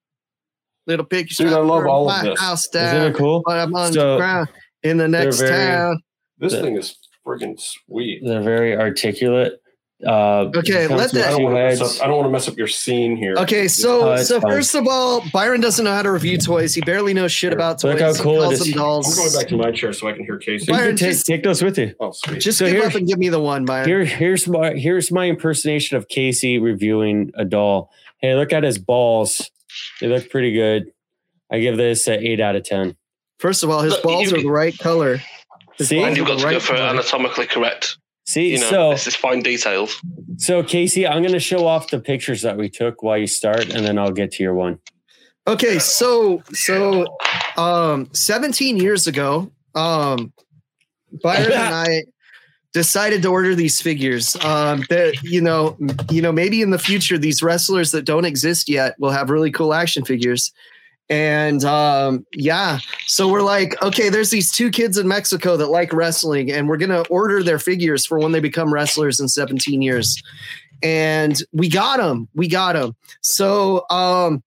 [0.87, 1.45] Little picture.
[1.45, 2.41] Dude, I love all of this.
[2.41, 3.43] House Isn't down, it cool?
[3.47, 4.49] but I'm on So, the ground
[4.83, 6.01] in the next very- town.
[6.39, 8.21] This the- thing is friggin' sweet.
[8.25, 9.61] They're very articulate.
[10.05, 12.05] Uh, Okay, let that- I don't want to mess up.
[12.05, 13.35] I don't want to mess up your scene here.
[13.39, 14.51] Okay, so Oh, so fine.
[14.51, 16.75] first of all, Byron doesn't know how to review toys.
[16.75, 17.93] He barely knows shit about toys.
[17.93, 20.39] Look how cool it calls I'm going back to my chair so I can hear
[20.39, 20.73] Casey.
[20.73, 21.95] Byron, take, just- take those with you.
[22.01, 22.41] Oh, sweet.
[22.41, 23.87] Just So give here- up and give me the one, Byron.
[23.87, 27.89] Here, here's my here's my impersonation of Casey reviewing a doll.
[28.19, 29.49] Hey, look at his balls.
[30.01, 30.93] They look pretty good.
[31.51, 32.97] I give this an eight out of ten.
[33.39, 35.21] First of all, his Look, balls you- are the right color.
[35.77, 36.03] His See?
[36.03, 36.89] and you've got the to go right for color.
[36.89, 37.97] anatomically correct.
[38.27, 40.01] See, You know, so this is fine details.
[40.37, 43.85] so Casey, I'm gonna show off the pictures that we took while you start, and
[43.85, 44.79] then I'll get to your one.
[45.47, 47.05] Okay, so so
[47.57, 50.33] um 17 years ago, um
[51.23, 52.03] Byron and I
[52.73, 54.37] decided to order these figures.
[54.45, 55.77] Um that you know,
[56.11, 59.51] you know, maybe in the future these wrestlers that don't exist yet will have really
[59.51, 60.53] cool action figures.
[61.09, 65.93] And um yeah, so we're like, okay, there's these two kids in Mexico that like
[65.93, 70.23] wrestling and we're to order their figures for when they become wrestlers in 17 years.
[70.83, 72.29] And we got them.
[72.35, 72.97] We got them.
[73.21, 74.43] So um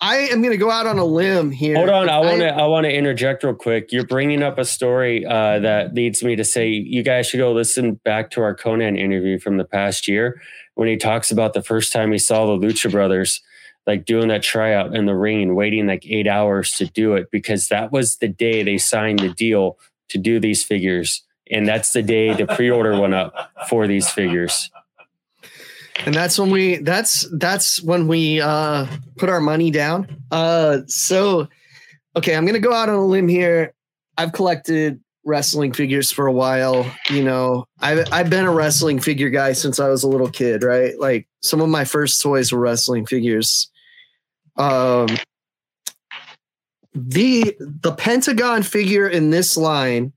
[0.00, 1.74] I am going to go out on a limb here.
[1.76, 3.92] Hold on, I want to I want to interject real quick.
[3.92, 7.52] You're bringing up a story uh, that leads me to say you guys should go
[7.52, 10.40] listen back to our Konnan interview from the past year
[10.74, 13.40] when he talks about the first time he saw the Lucha Brothers
[13.86, 17.30] like doing that tryout in the ring and waiting like eight hours to do it
[17.30, 19.78] because that was the day they signed the deal
[20.08, 21.22] to do these figures.
[21.50, 24.70] And that's the day the pre-order went up for these figures.
[26.04, 30.22] And that's when we that's that's when we uh put our money down.
[30.30, 31.48] Uh so
[32.16, 33.72] okay i'm gonna go out on a limb here.
[34.18, 37.66] I've collected wrestling figures for a while you know.
[37.80, 40.98] I've i've been a wrestling figure guy since i was a little kid right?
[40.98, 43.70] Like some of my first toys were wrestling figures.
[44.56, 45.08] Um
[46.94, 50.12] the the pentagon figure in this line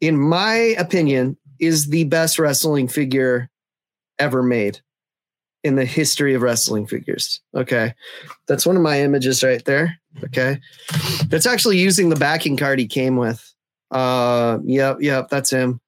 [0.00, 3.48] in my opinion is the best wrestling figure
[4.18, 4.80] ever made
[5.64, 7.40] in the history of wrestling figures.
[7.54, 7.94] Okay.
[8.46, 9.98] That's one of my images right there.
[10.24, 10.60] Okay.
[11.28, 13.52] That's actually using the backing card he came with.
[13.90, 15.80] Uh yep, yep, that's him.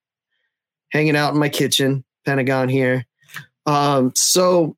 [0.91, 3.05] Hanging out in my kitchen, Pentagon here.
[3.65, 4.75] Um, so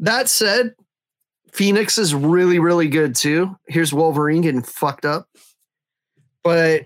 [0.00, 0.74] that said,
[1.52, 3.56] Phoenix is really, really good too.
[3.66, 5.28] Here's Wolverine getting fucked up.
[6.44, 6.82] But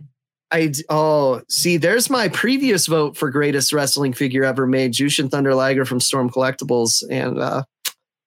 [0.52, 5.54] I oh see, there's my previous vote for greatest wrestling figure ever made, Jushin Thunder
[5.54, 7.64] Liger from Storm Collectibles, and uh,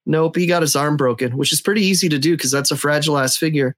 [0.06, 2.76] nope, he got his arm broken, which is pretty easy to do because that's a
[2.76, 3.76] fragile ass figure.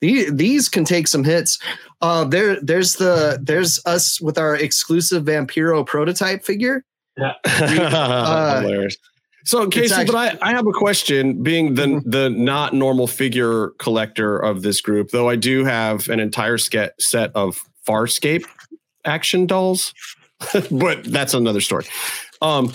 [0.00, 1.58] These, these can take some hits.
[2.02, 6.84] Uh, there, there's the there's us with our exclusive Vampiro prototype figure.
[7.16, 8.96] Yeah, uh, hilarious.
[9.46, 11.42] So Casey, actually, but I, I have a question.
[11.42, 12.10] Being the mm-hmm.
[12.10, 17.00] the not normal figure collector of this group, though, I do have an entire set
[17.00, 18.44] set of Farscape
[19.04, 19.94] action dolls,
[20.70, 21.86] but that's another story.
[22.42, 22.72] Um,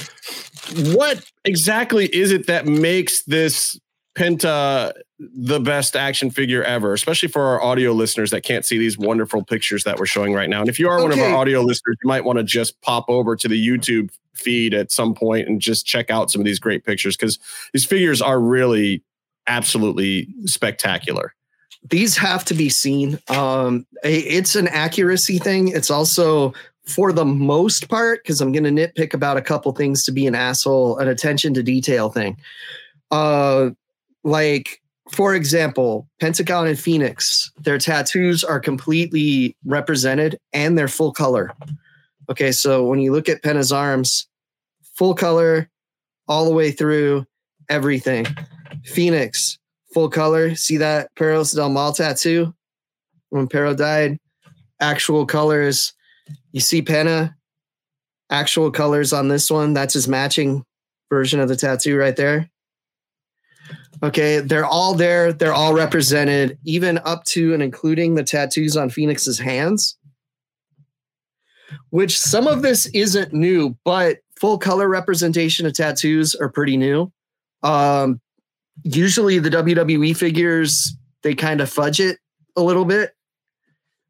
[0.94, 3.78] what exactly is it that makes this
[4.16, 8.98] Penta the best action figure ever, especially for our audio listeners that can't see these
[8.98, 10.62] wonderful pictures that we're showing right now.
[10.62, 11.04] And if you are okay.
[11.04, 14.10] one of our audio listeners, you might want to just pop over to the YouTube
[14.34, 17.38] feed at some point and just check out some of these great pictures because
[17.74, 19.04] these figures are really
[19.48, 21.34] absolutely spectacular.
[21.90, 23.20] These have to be seen.
[23.30, 25.70] Um, it's an accuracy thing.
[25.70, 26.54] It's also
[26.86, 30.28] for the most part, because I'm going to nitpick about a couple things to be
[30.28, 32.38] an asshole, an attention to detail thing.
[33.10, 33.72] Uh,
[34.24, 34.82] like
[35.12, 41.52] for example, Pentagon and Phoenix, their tattoos are completely represented and they're full color.
[42.30, 44.28] Okay, so when you look at Penta's arms,
[44.96, 45.70] full color
[46.28, 47.26] all the way through
[47.70, 48.26] everything.
[48.86, 49.58] Phoenix,
[49.94, 50.56] full color.
[50.56, 52.54] See that Perros del Mal tattoo
[53.30, 54.20] when Perro died?
[54.80, 55.94] Actual colors.
[56.52, 57.34] You see Penta,
[58.30, 59.74] actual colors on this one.
[59.74, 60.64] That's his matching
[61.10, 62.51] version of the tattoo right there.
[64.04, 65.32] Okay, they're all there.
[65.32, 69.98] They're all represented, even up to and including the tattoos on Phoenix's hands.
[71.92, 77.12] Which some of this isn't new, but full color representation of tattoos are pretty new.
[77.64, 78.20] Um,
[78.84, 82.18] usually the WWE figures they kind of fudge it
[82.56, 83.12] a little bit.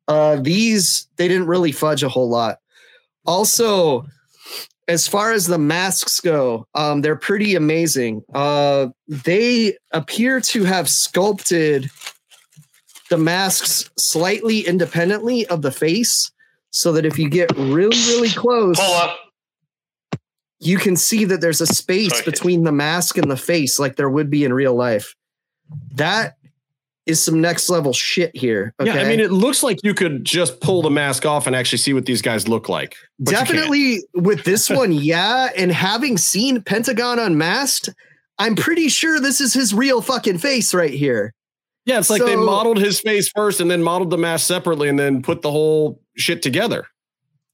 [0.07, 2.59] Uh, these they didn't really fudge a whole lot.
[3.25, 4.05] Also,
[4.87, 8.23] as far as the masks go, um, they're pretty amazing.
[8.33, 11.89] Uh, they appear to have sculpted
[13.09, 16.31] the masks slightly independently of the face,
[16.71, 18.79] so that if you get really, really close,
[20.59, 22.23] you can see that there's a space Sorry.
[22.23, 25.15] between the mask and the face, like there would be in real life.
[25.95, 26.37] That
[27.11, 28.73] is some next level shit here.
[28.79, 28.93] Okay?
[28.93, 31.77] Yeah, I mean, it looks like you could just pull the mask off and actually
[31.77, 32.95] see what these guys look like.
[33.23, 35.49] Definitely with this one, yeah.
[35.55, 37.89] And having seen Pentagon unmasked,
[38.39, 41.33] I'm pretty sure this is his real fucking face right here.
[41.85, 44.87] Yeah, it's like so, they modeled his face first and then modeled the mask separately
[44.87, 46.87] and then put the whole shit together.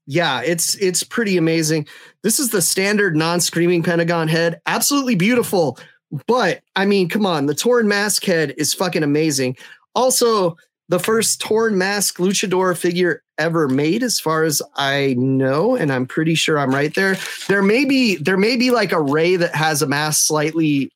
[0.05, 1.87] Yeah, it's it's pretty amazing.
[2.23, 4.61] This is the standard non-screaming Pentagon head.
[4.65, 5.77] Absolutely beautiful
[6.25, 9.57] but I mean, come on, the torn mask head is fucking amazing.
[9.95, 10.57] Also,
[10.89, 16.05] the first torn mask luchador figure ever made, as far as I know, and I'm
[16.05, 17.17] pretty sure I'm right there.
[17.47, 20.91] There may be there may be like a ray that has a mask slightly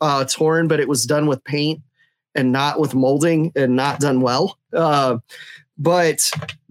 [0.00, 1.80] uh, torn, but it was done with paint
[2.34, 4.58] and not with molding and not done well.
[4.72, 5.18] Uh,
[5.78, 6.30] but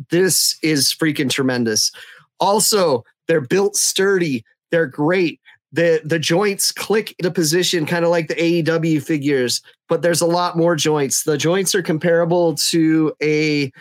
[0.10, 1.91] this is freaking tremendous.
[2.39, 4.45] Also, they're built sturdy.
[4.71, 5.39] They're great
[5.71, 10.21] the the joints click in a position kind of like the AEW figures, but there's
[10.21, 11.23] a lot more joints.
[11.23, 13.71] The joints are comparable to a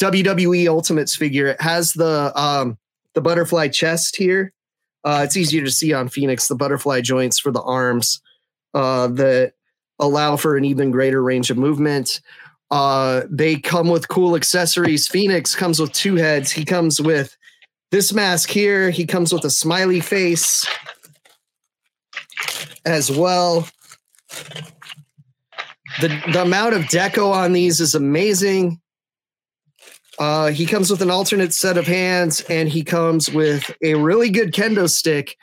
[0.00, 1.46] WWE Ultimates figure.
[1.46, 2.78] It has the um
[3.14, 4.52] the butterfly chest here.
[5.04, 8.20] Uh, it's easier to see on Phoenix the butterfly joints for the arms
[8.74, 9.54] uh, that
[9.98, 12.20] allow for an even greater range of movement.
[12.70, 15.08] Uh, they come with cool accessories.
[15.08, 16.52] Phoenix comes with two heads.
[16.52, 17.36] He comes with
[17.90, 18.90] this mask here.
[18.90, 20.68] He comes with a smiley face
[22.84, 23.68] as well.
[26.00, 28.80] The, the amount of deco on these is amazing.
[30.18, 34.28] Uh, he comes with an alternate set of hands and he comes with a really
[34.28, 35.36] good kendo stick,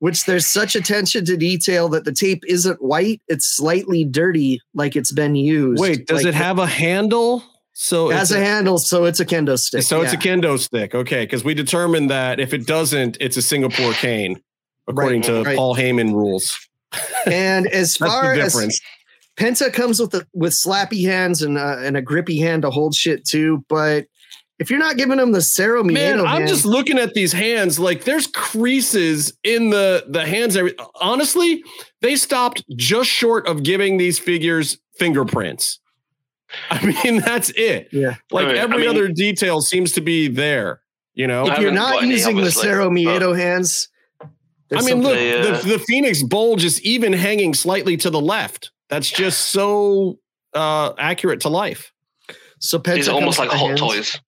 [0.00, 3.22] which there's such attention to detail that the tape isn't white.
[3.26, 5.80] It's slightly dirty, like it's been used.
[5.80, 7.42] Wait, does like it have a handle?
[7.72, 9.82] So it has a, a, handle, so it's a kendo stick.
[9.82, 10.04] So yeah.
[10.04, 10.94] it's a kendo stick.
[10.94, 11.24] Okay.
[11.24, 14.42] Because we determined that if it doesn't, it's a Singapore cane,
[14.88, 15.56] according right, to right.
[15.56, 16.56] Paul Heyman rules.
[17.26, 18.80] And as far as
[19.36, 22.94] Penta comes with the, with slappy hands and uh, and a grippy hand to hold
[22.94, 24.06] shit too, but
[24.58, 27.32] if you're not giving him the Cero Miedo Man, I'm hand- just looking at these
[27.32, 27.78] hands.
[27.78, 30.56] Like there's creases in the the hands.
[30.56, 31.62] Every honestly,
[32.00, 35.78] they stopped just short of giving these figures fingerprints.
[36.70, 37.88] I mean, that's it.
[37.92, 38.16] yeah.
[38.32, 40.80] Like Right, I every mean- other detail seems to be there.
[41.14, 43.88] You know, If you're haven't not got any, using the obviously, Cero but- Miedo hands,
[44.74, 48.70] I mean, look, uh, the, the Phoenix bulge is even hanging slightly to the left.
[48.88, 50.18] That's just so
[50.54, 51.92] uh accurate to life.
[52.58, 53.80] so Penta It's almost like Hot hands.
[53.80, 54.20] Toys.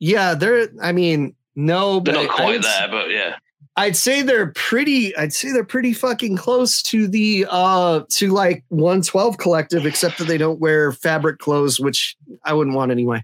[0.00, 0.68] Yeah, they're.
[0.82, 3.36] I mean, no, They're but not I quite would- there, but yeah.
[3.74, 5.16] I'd say they're pretty.
[5.16, 10.26] I'd say they're pretty fucking close to the uh to like 112 collective, except that
[10.26, 13.22] they don't wear fabric clothes, which I wouldn't want anyway.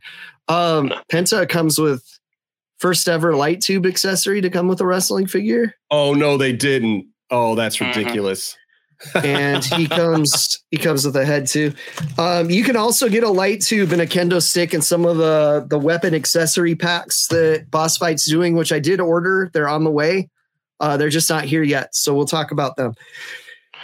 [0.49, 2.18] Um, Penta comes with
[2.79, 7.07] first ever light tube accessory to come with a wrestling figure, Oh no, they didn't.
[7.31, 8.57] Oh, that's ridiculous.
[9.23, 11.73] and he comes he comes with a head too.
[12.19, 15.19] Um, you can also get a light tube and a kendo stick and some of
[15.19, 19.51] the the weapon accessory packs that Boss Fight's doing, which I did order.
[19.53, 20.31] They're on the way.
[20.81, 22.95] Uh, they're just not here yet, so we'll talk about them.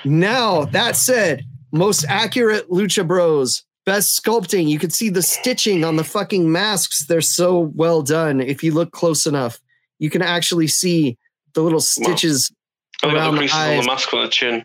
[0.04, 4.68] Now that said, most accurate Lucha Bros, best sculpting.
[4.68, 7.07] You can see the stitching on the fucking masks.
[7.07, 8.40] They're so well done.
[8.40, 9.61] If you look close enough,
[9.99, 11.18] you can actually see
[11.55, 12.51] the little stitches
[13.01, 13.81] got Around the the creases on eyes.
[13.83, 14.64] the mask on the chin.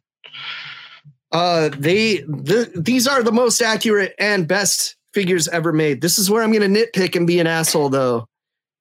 [1.32, 6.01] Uh, they the, these are the most accurate and best figures ever made.
[6.01, 8.27] This is where I'm going to nitpick and be an asshole, though.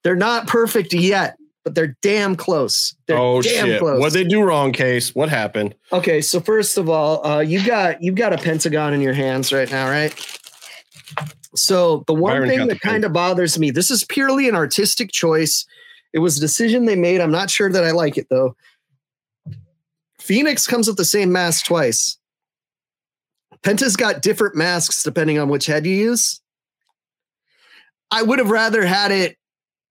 [0.05, 1.37] They're not perfect yet,
[1.68, 2.96] but they're damn close.
[3.07, 3.78] They're oh damn shit!
[3.78, 4.00] close.
[4.00, 5.14] What they do wrong, case?
[5.14, 5.74] What happened?
[5.92, 9.52] okay, so first of all, uh, you got you've got a pentagon in your hands
[9.52, 10.14] right now, right?
[11.54, 15.12] So the one Byron thing that kind of bothers me, this is purely an artistic
[15.12, 15.66] choice.
[16.14, 17.20] It was a decision they made.
[17.20, 18.57] I'm not sure that I like it though.
[20.18, 22.16] Phoenix comes with the same mask twice.
[23.62, 26.40] Penta's got different masks depending on which head you use.
[28.11, 29.37] I would have rather had it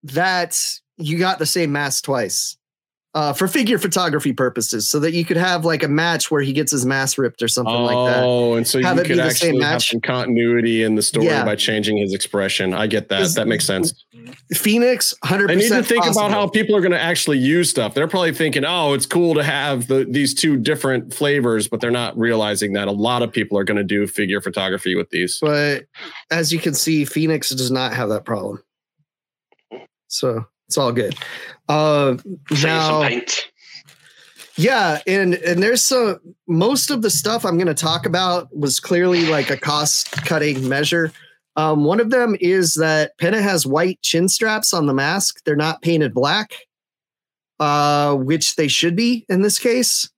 [0.03, 2.57] that you got the same mask twice
[3.13, 6.53] uh, for figure photography purposes, so that you could have like a match where he
[6.53, 8.23] gets his mask ripped or something like that.
[8.23, 11.43] Oh, and so Have you could actually have some continuity in the story Yeah.
[11.43, 12.75] by changing his expression.
[12.75, 13.33] I get that.
[13.35, 14.05] that makes sense.
[14.53, 15.49] Phoenix, hundred.
[15.49, 17.93] I need to think about how people are going to actually use stuff.
[17.95, 21.89] They're probably thinking, "Oh, it's cool to have the these two different flavors," but they're
[21.89, 25.39] not realizing that a lot of people are going to do figure photography with these.
[25.41, 25.85] But
[26.29, 28.61] as you can see, Phoenix does not have that problem.
[30.07, 31.15] So it's all good.
[31.69, 32.17] Uh,
[32.63, 33.09] now,
[34.57, 38.79] yeah, and and there's some most of the stuff I'm going to talk about was
[38.79, 41.11] clearly like a cost cutting measure.
[41.55, 45.43] Um, one of them is that Penta has white chin straps on the mask.
[45.43, 46.53] They're not painted black,
[47.59, 50.09] uh, which they should be in this case.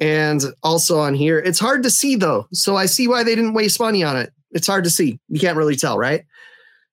[0.00, 2.46] And also on here, it's hard to see though.
[2.52, 4.32] So I see why they didn't waste money on it.
[4.52, 5.18] It's hard to see.
[5.28, 6.24] You can't really tell, right?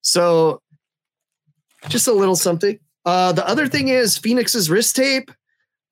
[0.01, 0.61] So
[1.89, 2.79] just a little something.
[3.05, 5.31] Uh, the other thing is Phoenix's wrist tape.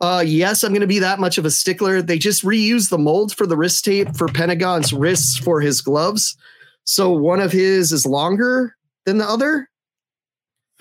[0.01, 2.01] Uh, yes, I'm going to be that much of a stickler.
[2.01, 6.36] They just reused the mold for the wrist tape for Pentagon's wrists for his gloves.
[6.84, 9.69] So one of his is longer than the other.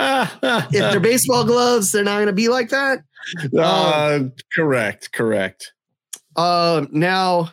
[0.01, 2.99] If they're baseball gloves, they're not going to be like that.
[3.57, 4.25] uh,
[4.55, 5.73] correct, correct.
[6.37, 7.53] Uh, now,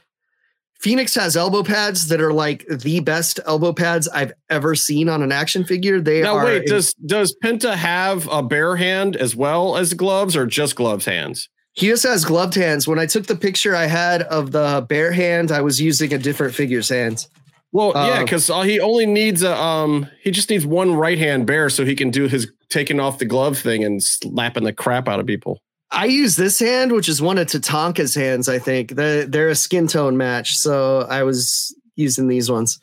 [0.82, 5.22] Phoenix has elbow pads that are like the best elbow pads I've ever seen on
[5.22, 6.02] an action figure.
[6.02, 9.94] They are Now are wait, does does Penta have a bare hand as well as
[9.94, 11.50] gloves, or just gloves hands?
[11.74, 12.86] he just has gloved hands.
[12.86, 16.17] When I took the picture I had of the bare hand, I was using a
[16.17, 17.30] different figure's hands.
[17.72, 21.46] Well, yeah, Uh, because he only needs a um, he just needs one right hand
[21.48, 25.08] bear so he can do his taking off the glove thing and slapping the crap
[25.08, 25.60] out of people.
[25.91, 28.91] I use this hand, which is one of Tatanka's hands, I think.
[28.91, 30.58] They're, they're a skin tone match.
[30.58, 32.80] So I was using these ones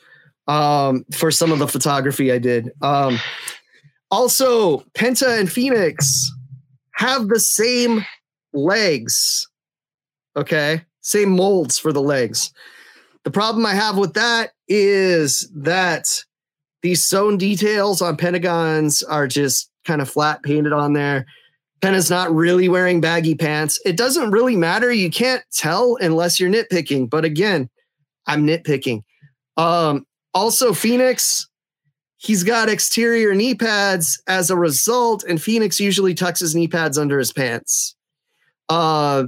[0.46, 2.70] um, for some of the photography I did.
[2.82, 3.18] Um,
[4.10, 6.30] also, Penta and Phoenix
[6.92, 8.04] have the same
[8.52, 9.48] legs.
[10.36, 10.82] Okay.
[11.00, 12.52] Same molds for the legs.
[13.24, 16.24] The problem I have with that is that
[16.82, 21.26] these sewn details on Pentagons are just kind of flat painted on there.
[21.80, 23.80] Penta's not really wearing baggy pants.
[23.84, 24.92] It doesn't really matter.
[24.92, 27.08] You can't tell unless you're nitpicking.
[27.08, 27.70] But again,
[28.26, 29.02] I'm nitpicking.
[29.56, 31.48] Um, also, Phoenix,
[32.16, 36.98] he's got exterior knee pads as a result, and Phoenix usually tucks his knee pads
[36.98, 37.96] under his pants.
[38.68, 39.24] Uh,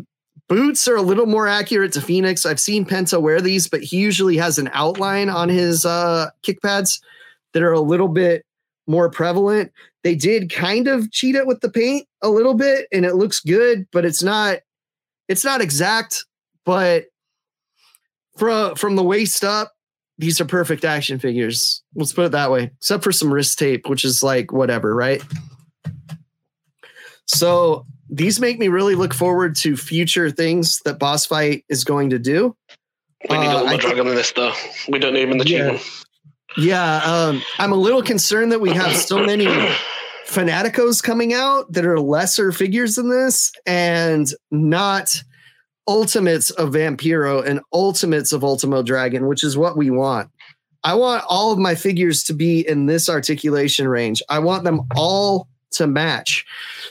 [0.48, 2.44] boots are a little more accurate to Phoenix.
[2.44, 6.60] I've seen Penta wear these, but he usually has an outline on his uh, kick
[6.60, 7.00] pads
[7.52, 8.44] that are a little bit
[8.86, 9.72] more prevalent.
[10.02, 13.40] They did kind of cheat it with the paint a little bit, and it looks
[13.40, 14.58] good, but it's not
[15.28, 16.24] it's not exact.
[16.64, 17.06] But
[18.38, 19.72] from from the waist up,
[20.18, 21.82] these are perfect action figures.
[21.94, 25.22] Let's put it that way, except for some wrist tape, which is like whatever, right?
[27.26, 32.10] So these make me really look forward to future things that Boss Fight is going
[32.10, 32.56] to do.
[33.28, 34.52] We need Uh, all the dragon in this though.
[34.88, 35.68] We don't need him in the cheap Yeah.
[35.72, 35.80] one.
[36.56, 39.46] Yeah, um, I'm a little concerned that we have so many
[40.26, 45.22] Fanaticos coming out that are lesser figures than this and not
[45.86, 50.30] ultimates of Vampiro and ultimates of Ultimo Dragon, which is what we want.
[50.82, 54.22] I want all of my figures to be in this articulation range.
[54.28, 56.44] I want them all to match.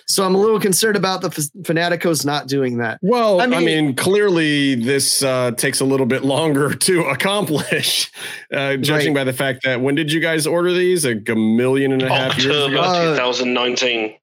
[0.07, 2.99] So I'm a little concerned about the F- Fanaticos not doing that.
[3.01, 8.11] Well, I I mean, mean- clearly this uh, takes a little bit longer to accomplish,
[8.53, 11.05] uh, judging by the fact that when did you guys order these?
[11.05, 12.81] A g- million and a half years October ago.
[12.81, 14.15] Uh, 2019.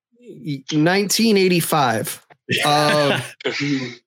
[0.72, 2.26] 1985.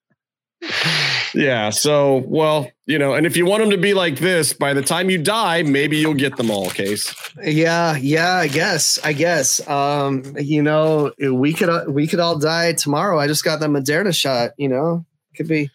[1.36, 1.70] Uh, Yeah.
[1.70, 4.82] So, well, you know, and if you want them to be like this, by the
[4.82, 6.70] time you die, maybe you'll get them all.
[6.70, 7.14] Case.
[7.44, 9.00] Yeah, yeah, I guess.
[9.04, 9.66] I guess.
[9.68, 13.20] Um, you know, we could we could all die tomorrow.
[13.20, 15.06] I just got the Moderna shot, you know.
[15.36, 15.70] Could be.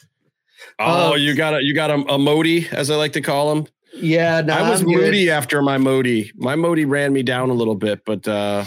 [0.79, 3.53] Oh, Uh, you got a you got a, a Modi, as I like to call
[3.55, 3.67] him.
[3.97, 4.97] Yeah, no, I was I'm good.
[4.97, 6.33] moody after my Modi.
[6.35, 8.65] My Modi ran me down a little bit, but uh,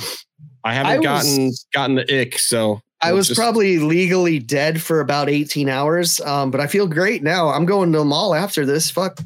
[0.63, 2.39] I haven't I was- gotten gotten the ick.
[2.39, 6.19] So I was just- probably legally dead for about 18 hours.
[6.21, 7.49] Um, but I feel great now.
[7.49, 8.89] I'm going to the mall after this.
[8.89, 9.19] Fuck.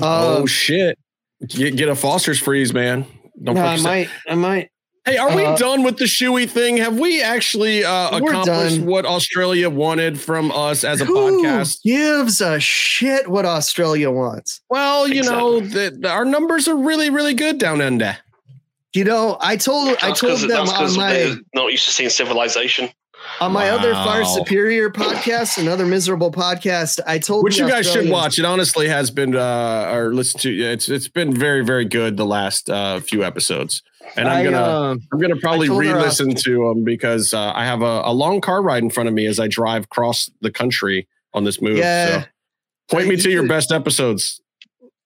[0.00, 0.98] Oh Um, shit!
[1.46, 3.06] Get, get a Foster's freeze, man.
[3.42, 4.70] Don't no, I yourself- might I might
[5.06, 6.78] Hey, are we Uh, done with the shoey thing?
[6.78, 8.86] Have we actually uh, accomplished done.
[8.86, 11.82] what Australia wanted from us as a Who podcast?
[11.82, 14.62] gives a shit what Australia wants?
[14.70, 18.16] Well, you know, the, the- our numbers are really, really good down under.
[18.94, 22.08] You know, I told I told them that's on 'cause my not used to seeing
[22.08, 22.88] civilization.
[23.40, 27.00] On my other Far Superior podcast, another miserable podcast.
[27.06, 28.38] I told Which you guys should watch.
[28.38, 30.50] It honestly has been, uh, or listen to.
[30.50, 33.82] It's it's been very, very good the last uh, few episodes,
[34.16, 37.64] and I'm I, gonna uh, I'm gonna probably uh, re-listen to them because uh, I
[37.64, 40.50] have a, a long car ride in front of me as I drive across the
[40.50, 41.78] country on this move.
[41.78, 42.22] Yeah.
[42.22, 42.26] So
[42.88, 44.40] point me to your best episodes.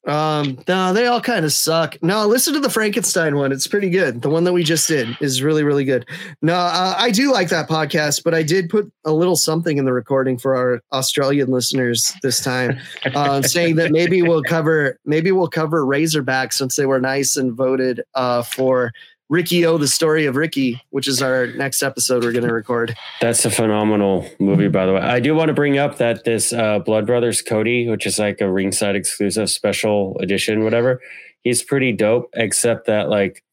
[0.09, 2.03] Um, no, they all kind of suck.
[2.03, 3.53] No, listen to the Frankenstein one.
[3.53, 4.23] It's pretty good.
[4.23, 6.09] The one that we just did is really, really good.
[6.41, 9.85] No, uh, I do like that podcast, but I did put a little something in
[9.85, 12.81] the recording for our Australian listeners this time,
[13.15, 17.53] um, saying that maybe we'll cover, maybe we'll cover Razorback since they were nice and
[17.53, 18.93] voted uh, for
[19.31, 22.97] Riki-Oh, the story of Ricky, which is our next episode we're going to record.
[23.21, 25.01] That's a phenomenal movie, by the way.
[25.01, 28.41] I do want to bring up that this uh, Blood Brothers Cody, which is like
[28.41, 31.03] a ringside exclusive special edition, whatever,
[31.43, 33.45] he's pretty dope, except that like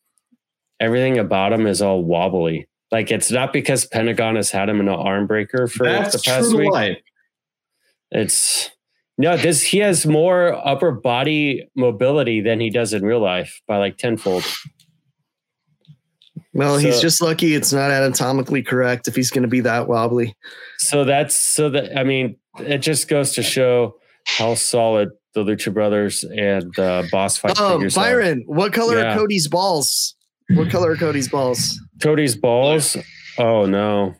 [0.80, 2.68] everything about him is all wobbly.
[2.92, 6.56] Like it's not because Pentagon has had him in an arm breaker for the past
[6.56, 6.72] week.
[6.72, 6.98] life.
[8.12, 8.70] It's
[9.18, 13.78] no, this he has more upper body mobility than he does in real life by
[13.78, 14.44] like tenfold.
[16.56, 20.36] Well, he's just lucky it's not anatomically correct if he's going to be that wobbly.
[20.78, 25.74] So that's so that I mean, it just goes to show how solid the Lucha
[25.74, 28.02] Brothers and the boss fight Um, figures are.
[28.02, 29.14] Byron, what color Yeah.
[29.14, 30.16] are Cody's balls?
[30.54, 31.78] What color are Cody's balls?
[32.02, 32.96] Cody's balls.
[33.38, 34.16] Oh no.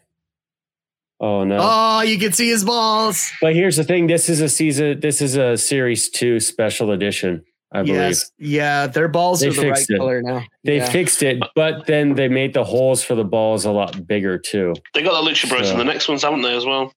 [1.22, 1.58] Oh no.
[1.62, 3.32] Oh, you can see his balls.
[3.42, 5.00] But here's the thing: this is a season.
[5.00, 7.46] This is a series two special edition.
[7.76, 9.98] I believe Yes, yeah, their balls They are the right fixed it.
[9.98, 10.44] color now.
[10.64, 10.90] they yeah.
[10.90, 14.74] fixed it, but then they made the holes for the balls a lot bigger too.
[14.94, 16.94] They got the Lucha Bros So- in the next ones, haven't they, as well?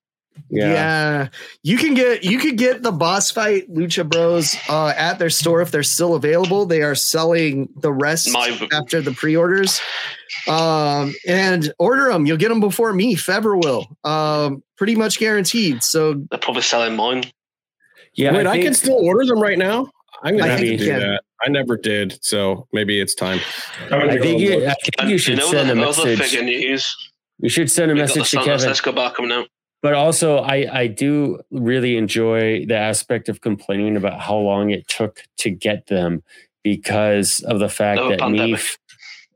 [0.50, 0.72] Yeah.
[0.72, 1.28] Yeah.
[1.64, 5.60] you can get you could get the boss fight Lucha Bros uh, at their store
[5.62, 6.64] if they're still available.
[6.64, 9.80] They are selling the rest My- after the pre-orders,
[10.46, 12.24] um, and order them.
[12.24, 15.82] You'll get them before me, Fever will, um, pretty much guaranteed.
[15.82, 17.24] So They're probably selling mine.
[18.14, 18.32] Yeah.
[18.32, 19.90] Wait, I, think- can still order them right now.
[20.22, 21.00] I'm gonna I have to do can.
[21.00, 21.22] that.
[21.44, 23.38] I never did, so maybe it's time.
[23.92, 26.18] I think you, I think you should know send a the other message.
[26.20, 26.96] figure news?
[27.38, 28.70] You should send a We got the message to Santos Kevin.
[28.70, 29.48] Escobar coming out.
[29.80, 34.88] But also, I I do really enjoy the aspect of complaining about how long it
[34.88, 36.22] took to get them
[36.64, 38.50] because of the fact Oh, that pandemic.
[38.50, 38.78] Neef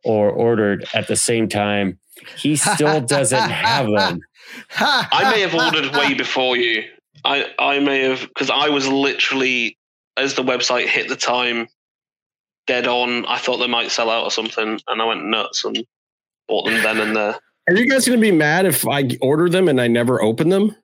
[0.05, 2.01] or ordered at the same time.
[2.37, 4.19] He still doesn't have them.
[4.79, 6.83] I may have ordered way before you.
[7.25, 9.79] I I may have because I was literally
[10.17, 11.69] as the website hit the time
[12.67, 13.27] dead on.
[13.27, 15.85] I thought they might sell out or something, and I went nuts and
[16.49, 17.39] bought them then and there.
[17.69, 20.77] Are you guys gonna be mad if I order them and I never open them?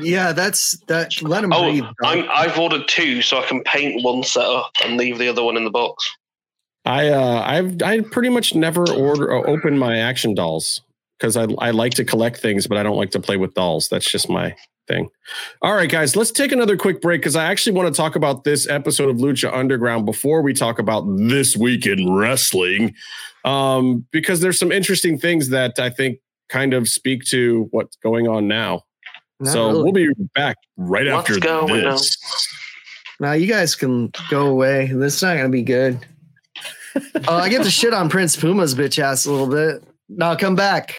[0.00, 1.20] yeah, that's that.
[1.22, 1.52] Let them.
[1.52, 1.84] Oh, breathe.
[2.02, 5.42] I'm, I've ordered two, so I can paint one set up and leave the other
[5.42, 6.08] one in the box.
[6.84, 10.80] I uh, I've I pretty much never order or open my action dolls
[11.18, 13.88] because I I like to collect things, but I don't like to play with dolls.
[13.88, 14.54] That's just my
[14.88, 15.08] thing.
[15.62, 18.44] All right, guys, let's take another quick break because I actually want to talk about
[18.44, 22.94] this episode of Lucha Underground before we talk about this week in wrestling.
[23.44, 26.18] Um, because there's some interesting things that I think
[26.48, 28.82] kind of speak to what's going on now.
[29.40, 29.82] Not so really.
[29.82, 32.16] we'll be back right Let's after go, this.
[33.20, 34.86] Now you guys can go away.
[34.86, 36.04] This is not gonna be good.
[37.28, 39.84] Oh, I get to shit on Prince Puma's bitch ass a little bit.
[40.08, 40.98] Now come back.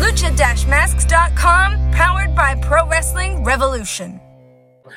[0.00, 4.18] Lucha-masks.com, powered by Pro Wrestling Revolution.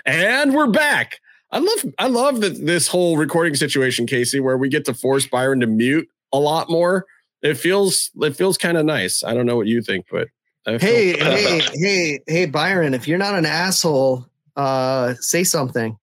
[0.06, 1.20] And we're back.
[1.52, 5.28] I love I love that this whole recording situation, Casey, where we get to force
[5.28, 7.06] Byron to mute a lot more.
[7.42, 9.26] It feels it feels kind of nice.
[9.26, 10.30] I don't know what you think, but
[10.66, 14.26] I Hey, hey, hey, hey, Byron, if you're not an asshole,
[14.56, 15.98] uh, say something.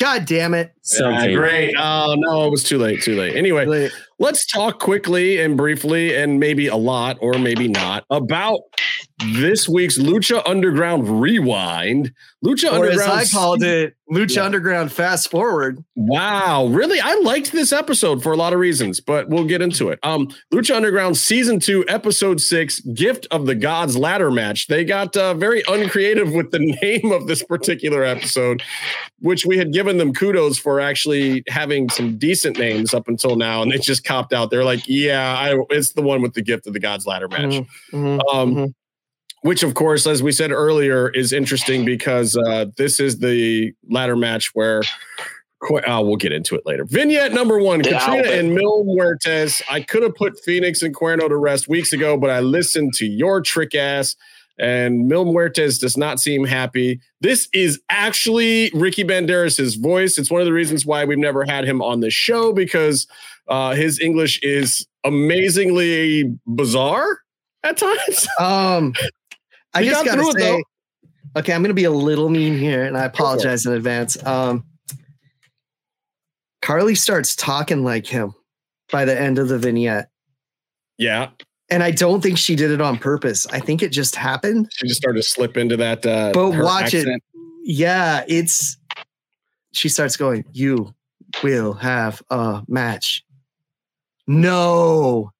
[0.00, 0.68] God damn it.
[0.92, 1.36] Yeah, Something.
[1.36, 1.74] great.
[1.78, 3.02] Oh no, it was too late.
[3.02, 3.36] Too late.
[3.36, 8.60] Anyway, Like, let's talk quickly and briefly, and maybe a lot or maybe not, about
[9.34, 12.12] this week's Lucha Underground Rewind.
[12.44, 13.12] Lucha Or as Underground.
[13.12, 14.44] I called it, Lucha Yeah.
[14.44, 15.84] Underground Fast Forward.
[15.94, 16.98] Wow, really?
[17.00, 19.98] I liked this episode for a lot of reasons, but we'll get into it.
[20.02, 24.68] Um, Lucha Underground season two, episode six, Gift of the Gods ladder match.
[24.68, 28.62] They got uh, very uncreative with the name of this particular episode,
[29.18, 33.60] which we had given them kudos for actually having some decent names up until now,
[33.62, 34.50] and they just copped out.
[34.50, 37.40] They're like, "Yeah, I, it's the one with the Gift of the Gods ladder match."
[37.52, 38.74] Mhm, mhm, Um, mhm.
[39.42, 44.16] Which of course, as we said earlier, is interesting because uh, this is the ladder
[44.16, 44.82] match where
[45.62, 46.84] uh, we'll get into it later.
[46.84, 49.62] Vignette number one: Yeah, Catrina I'll and Mil Muertes.
[49.70, 53.06] I could have put Phoenix and Cuerno to rest weeks ago, but I listened to
[53.06, 54.16] your trick ass.
[54.58, 57.00] And Mil Muertes does not seem happy.
[57.22, 60.18] This is actually Ricky Banderas' voice.
[60.18, 63.06] It's one of the reasons why we've never had him on the show because
[63.48, 67.20] uh, his English is amazingly bizarre
[67.64, 68.28] at times.
[68.38, 68.92] Um,
[69.74, 70.64] I We just got gotta through it, say,
[71.36, 74.22] okay, I'm gonna be a little mean here, and I apologize in advance.
[74.26, 74.64] Um,
[76.62, 78.34] Carly starts talking like him
[78.90, 80.10] by the end of the vignette,
[80.98, 81.30] Yeah,
[81.70, 83.46] and I don't think she did it on purpose.
[83.48, 84.68] I think it just happened.
[84.72, 86.04] she just started to slip into that.
[86.04, 87.08] Uh, But watch it.
[87.62, 88.76] Yeah, it's.
[89.72, 90.44] She starts going.
[90.52, 90.92] You
[91.44, 93.24] will have a match.
[94.26, 95.32] No,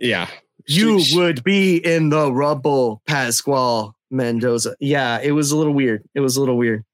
[0.00, 0.28] Yeah,
[0.68, 4.74] you would be in the rubble, Pascual Mendoza.
[4.80, 6.02] Yeah, it was a little weird.
[6.14, 6.84] It was a little weird.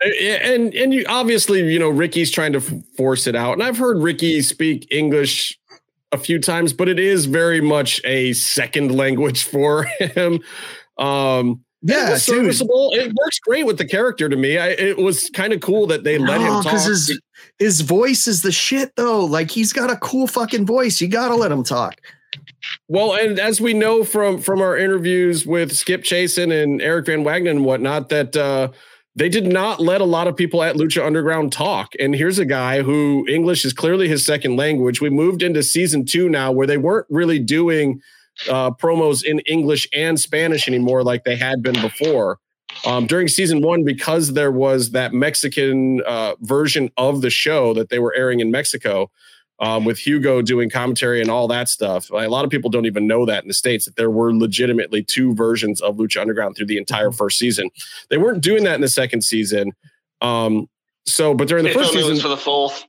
[0.00, 2.60] and and you obviously you know Ricky's trying to
[2.96, 5.58] force it out, and I've heard Ricky speak English
[6.12, 10.40] a few times, but it is very much a second language for him.
[10.98, 12.36] Um, Yeah, it was dude.
[12.36, 12.90] serviceable.
[12.94, 14.58] It works great with the character to me.
[14.58, 16.72] I, it was kind of cool that they let him talk.
[16.72, 17.18] his
[17.58, 19.24] his voice is the shit though.
[19.24, 21.00] Like he's got a cool fucking voice.
[21.00, 21.94] You gotta let him talk.
[22.88, 27.24] Well, and as we know from from our interviews with Skip Chaisson and Eric Van
[27.24, 28.68] Wagenen and whatnot, that uh,
[29.16, 31.92] they did not let a lot of people at Lucha Underground talk.
[32.00, 35.00] And here's a guy who English is clearly his second language.
[35.00, 38.00] We moved into season two now, where they weren't really doing
[38.50, 42.38] uh, promos in English and Spanish anymore like they had been before.
[42.84, 47.88] Um, during season one, because there was that Mexican uh, version of the show that
[47.88, 49.10] they were airing in Mexico,
[49.60, 52.10] um, with Hugo doing commentary and all that stuff.
[52.10, 55.02] A lot of people don't even know that in the States that there were legitimately
[55.04, 57.70] two versions of Lucha Underground through the entire first season.
[58.10, 59.72] They weren't doing that in the second season.
[60.20, 60.68] Um,
[61.06, 62.84] so, but during the If first only it was season, for the fourth.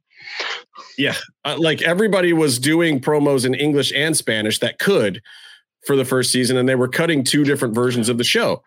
[1.43, 5.21] uh, like everybody was doing promos in English and Spanish that could
[5.85, 8.63] for the first season, and they were cutting two different versions of the show.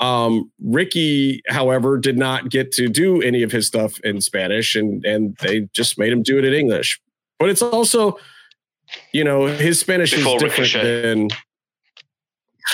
[0.00, 5.04] Um, Ricky, however, did not get to do any of his stuff in Spanish, and
[5.04, 7.00] and they just made him do it in English.
[7.38, 8.18] But it's also,
[9.12, 11.02] you know, his Spanish Before is different Ricochet.
[11.02, 11.28] than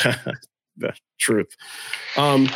[0.77, 1.55] the truth.
[2.17, 2.49] Um,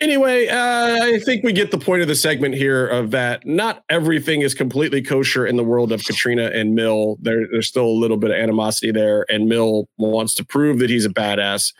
[0.00, 3.84] anyway, uh, I think we get the point of the segment here of that not
[3.88, 7.16] everything is completely kosher in the world of Catrina and Mil.
[7.20, 10.90] There, there's still a little bit of animosity there, and Mil wants to prove that
[10.90, 11.72] he's a badass.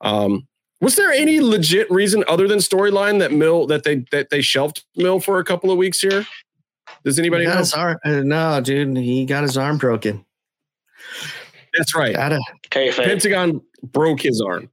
[0.00, 0.46] Um,
[0.80, 4.84] was there any legit reason other than storyline that Mil that they that they shelved
[4.96, 6.24] Mil for a couple of weeks here?
[7.04, 7.56] Does anybody He know?
[7.58, 10.24] his arm, uh, no, dude, he got his arm broken.
[11.76, 12.14] That's right.
[12.14, 12.40] Gotta
[12.70, 14.70] Pentagon broke his arm.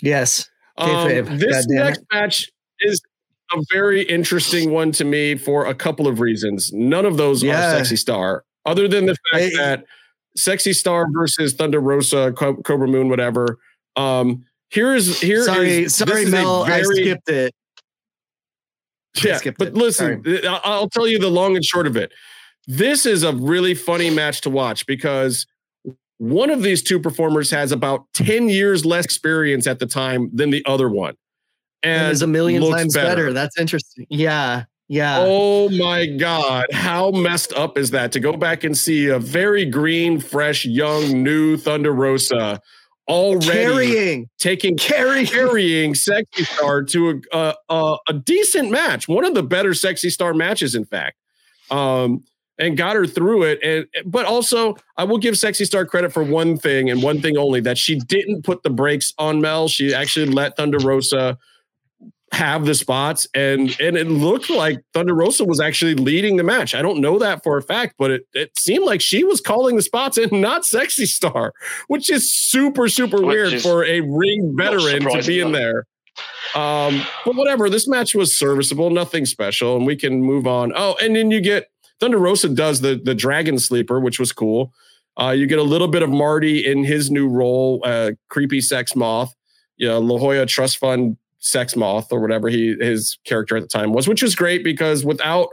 [0.00, 0.48] yes.
[0.78, 3.00] Um, this God damn next match is
[3.52, 6.72] a very interesting one to me for a couple of reasons.
[6.72, 7.74] None of those Yeah.
[7.74, 9.56] are Sexy Star, other than the fact Hey.
[9.56, 9.84] that
[10.36, 13.58] Sexy Star versus Thunder Rosa, Co- Kobra Moon, whatever.
[13.96, 16.64] Um, here is here is- sorry, this sorry, is a Mel.
[16.64, 17.54] I skipped it.
[19.22, 19.74] Yeah, but it.
[19.74, 22.12] listen, I- I'll tell you the long and short of it.
[22.66, 25.46] This is a really funny match to watch because
[26.18, 30.50] one of these two performers has about 10 years less experience at the time than
[30.50, 31.14] the other one.
[31.82, 33.32] And And it's a million times better.
[33.32, 34.06] That's interesting.
[34.08, 35.18] Yeah, yeah.
[35.20, 36.66] Oh my God.
[36.72, 41.22] How messed up is that to go back and see a very green, fresh, young,
[41.22, 42.60] new Thunder Rosa
[43.08, 45.26] already carrying, taking carrying.
[45.26, 50.34] carrying Sexy Star to a, a, a, decent match, one of the better Sexy Star
[50.34, 51.16] matches, in fact.
[51.70, 52.24] Um,
[52.58, 53.58] and got her through it.
[53.62, 57.36] And but also, I will give Sexy Star credit for one thing and one thing
[57.36, 59.68] only that she didn't put the brakes on Mel.
[59.68, 61.36] She actually let Thunder Rosa
[62.34, 66.74] have the spots, and and it looked like Thunder Rosa was actually leading the match.
[66.74, 69.76] I don't know that for a fact, but it, it seemed like she was calling
[69.76, 71.52] the spots and not Sexy Star,
[71.88, 75.86] which is super super Which weird for a ring veteran to be in there.
[76.54, 80.72] Um, but whatever, this match was serviceable, nothing special, and we can move on.
[80.76, 81.68] Oh, and then you get
[82.00, 84.72] Thunder Rosa does the the Dragon Sleeper, which was cool.
[85.20, 88.96] Uh, you get a little bit of Marty in his new role, uh, creepy sex
[88.96, 89.32] moth,
[89.76, 93.68] you know, La Jolla Trust Fund sex moth or whatever he his character at the
[93.68, 95.50] time was, which was great because without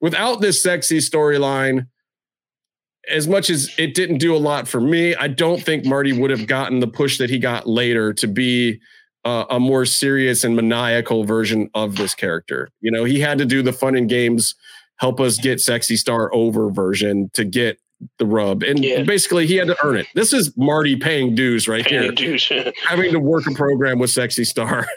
[0.00, 1.86] without this sexy storyline,
[3.08, 6.30] as much as it didn't do a lot for me, I don't think Marty would
[6.30, 8.80] have gotten the push that he got later to be
[9.24, 12.68] uh, a more serious and maniacal version of this character.
[12.80, 14.54] You know, he had to do the fun and games,
[14.96, 17.78] help us get sexy star over version to get
[18.18, 18.62] the rub.
[18.62, 19.02] And Yeah.
[19.02, 20.06] basically he had to earn it.
[20.14, 22.50] This is Marty paying dues right here, dues.
[22.86, 24.86] having to work a program with sexy star.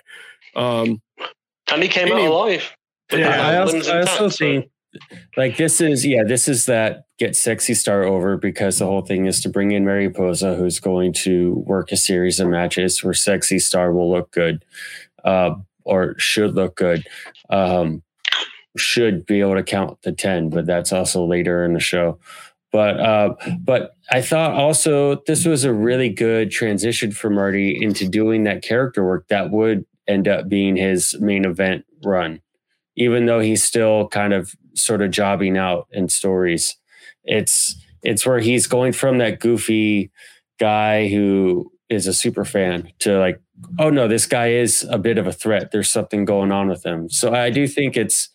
[0.56, 1.01] Um,
[1.72, 2.76] and he came Any- out alive.
[3.12, 4.70] Yeah, I also, I also so- think
[5.38, 9.26] like this is yeah this is that get sexy star over because the whole thing
[9.26, 13.60] is to bring in Mariposa who's going to work a series of matches where sexy
[13.60, 14.64] star will look good
[15.24, 17.06] uh, or should look good
[17.49, 18.04] um,
[18.78, 22.20] should be able to count the 10 but that's also later in the show
[22.72, 28.08] but uh, but I thought also this was a really good transition for Marty into
[28.08, 32.41] doing that character work that would end up being his main event run
[32.95, 36.76] even though he's still kind of sort of jobbing out in stories.
[37.24, 40.12] It's it's where he's going from that goofy
[40.60, 43.39] guy who is a super fan to like,
[43.80, 45.72] oh no, this guy is a bit of a threat.
[45.72, 47.10] There's something going on with him.
[47.10, 48.30] So I do think it's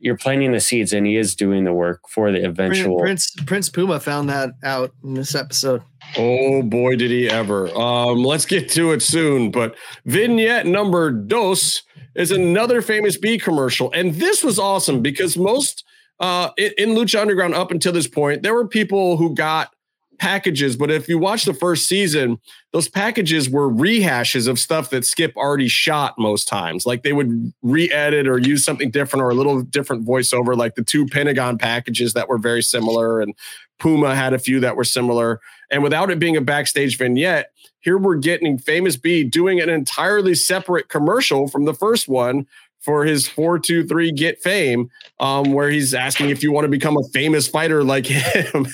[0.00, 3.68] you're planting the seeds and he is doing the work for the eventual Prince Prince
[3.68, 5.82] Puma found that out in this episode.
[6.16, 7.68] Oh boy, did he ever.
[7.76, 9.50] Um, let's get to it soon.
[9.50, 9.76] But
[10.06, 11.82] vignette number dos
[12.14, 13.92] is another famous B commercial.
[13.92, 15.84] And this was awesome because most
[16.18, 19.72] uh, in, in Lucha Underground up until this point, there were people who got
[20.20, 20.76] packages.
[20.76, 22.38] But if you watch the first season,
[22.72, 26.86] those packages were rehashes of stuff that Skip already shot most times.
[26.86, 30.74] Like they would re edit or use something different or a little different voiceover, like
[30.74, 33.20] the two Pentagon packages that were very similar.
[33.20, 33.34] And
[33.78, 35.40] Puma had a few that were similar.
[35.70, 37.50] And without it being a backstage vignette,
[37.80, 42.46] here we're getting Famous B doing an entirely separate commercial from the first one
[42.80, 47.08] for his 423 Get Fame, um, where he's asking if you want to become a
[47.12, 48.66] famous fighter like him.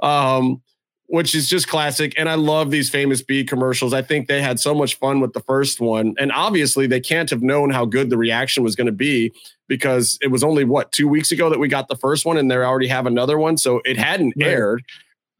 [0.00, 0.62] Um,
[1.06, 2.14] which is just classic.
[2.18, 3.92] And I love these famous B commercials.
[3.92, 6.14] I think they had so much fun with the first one.
[6.18, 9.32] And obviously, they can't have known how good the reaction was going to be
[9.68, 12.50] because it was only what two weeks ago that we got the first one and
[12.50, 13.56] they already have another one.
[13.58, 14.46] So it hadn't Right.
[14.48, 14.84] aired.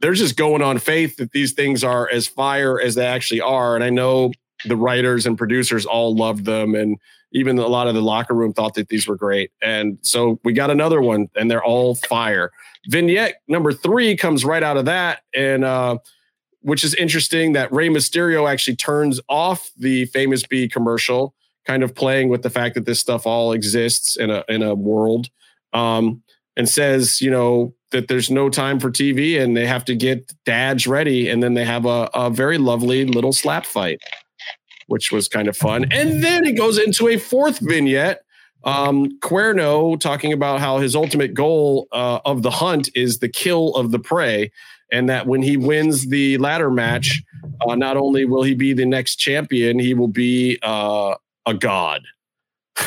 [0.00, 3.74] They're just going on faith that these things are as fire as they actually are.
[3.74, 4.32] And I know
[4.66, 6.74] the writers and producers all loved them.
[6.74, 6.98] And
[7.34, 9.50] even a lot of the locker room thought that these were great.
[9.60, 12.50] And so we got another one and they're all fire
[12.86, 15.96] vignette number three comes right out of that and uh
[16.64, 21.34] which is interesting that Rey Mysterio actually turns off the famous B commercial,
[21.66, 24.74] kind of playing with the fact that this stuff all exists in a in a
[24.74, 25.28] world,
[25.74, 26.22] um,
[26.56, 30.32] and says, you know, that there's no time for TV and they have to get
[30.46, 34.00] dads ready, and then they have a, a very lovely little slap fight,
[34.86, 35.86] which was kind of fun.
[35.90, 38.24] And then it goes into a fourth vignette
[38.64, 43.74] um, Cuerno talking about how his ultimate goal uh, of the hunt is the kill
[43.74, 44.50] of the prey,
[44.90, 47.22] and that when he wins the ladder match,
[47.66, 51.14] uh, not only will he be the next champion, he will be uh,
[51.46, 52.02] a god.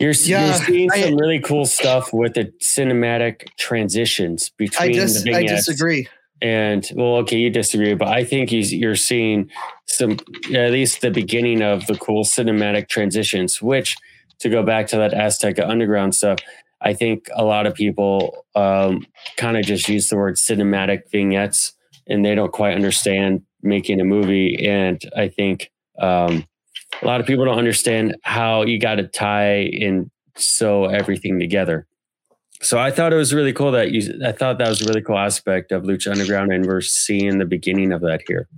[0.00, 4.94] You're, Yeah, you're seeing I- some really cool stuff with the cinematic transitions I between
[4.94, 6.08] just the I disagree.
[6.42, 9.50] And well, okay, you disagree, but I think you're seeing
[9.86, 10.12] some,
[10.54, 13.60] at least the beginning of the cool cinematic transitions.
[13.60, 13.96] Which,
[14.40, 16.38] to go back to that Azteca Underground stuff,
[16.80, 21.72] I think a lot of people um, kind of just use the word cinematic vignettes,
[22.06, 24.66] and they don't quite understand making a movie.
[24.66, 26.46] And I think um,
[27.02, 31.86] a lot of people don't understand how you got to tie and sew everything together
[32.62, 34.20] so I thought it was really cool that you.
[34.24, 37.46] I thought that was a really cool aspect of Lucha Underground, and we're seeing the
[37.46, 38.48] beginning of that here.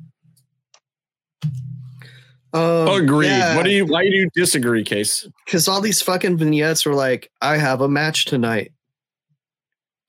[2.55, 3.29] Um, Agreed.
[3.29, 3.57] Yeah.
[3.57, 3.87] What do you?
[3.87, 5.29] Why do you disagree, Case?
[5.47, 8.73] Because all these fucking vignettes were like, "I have a match tonight."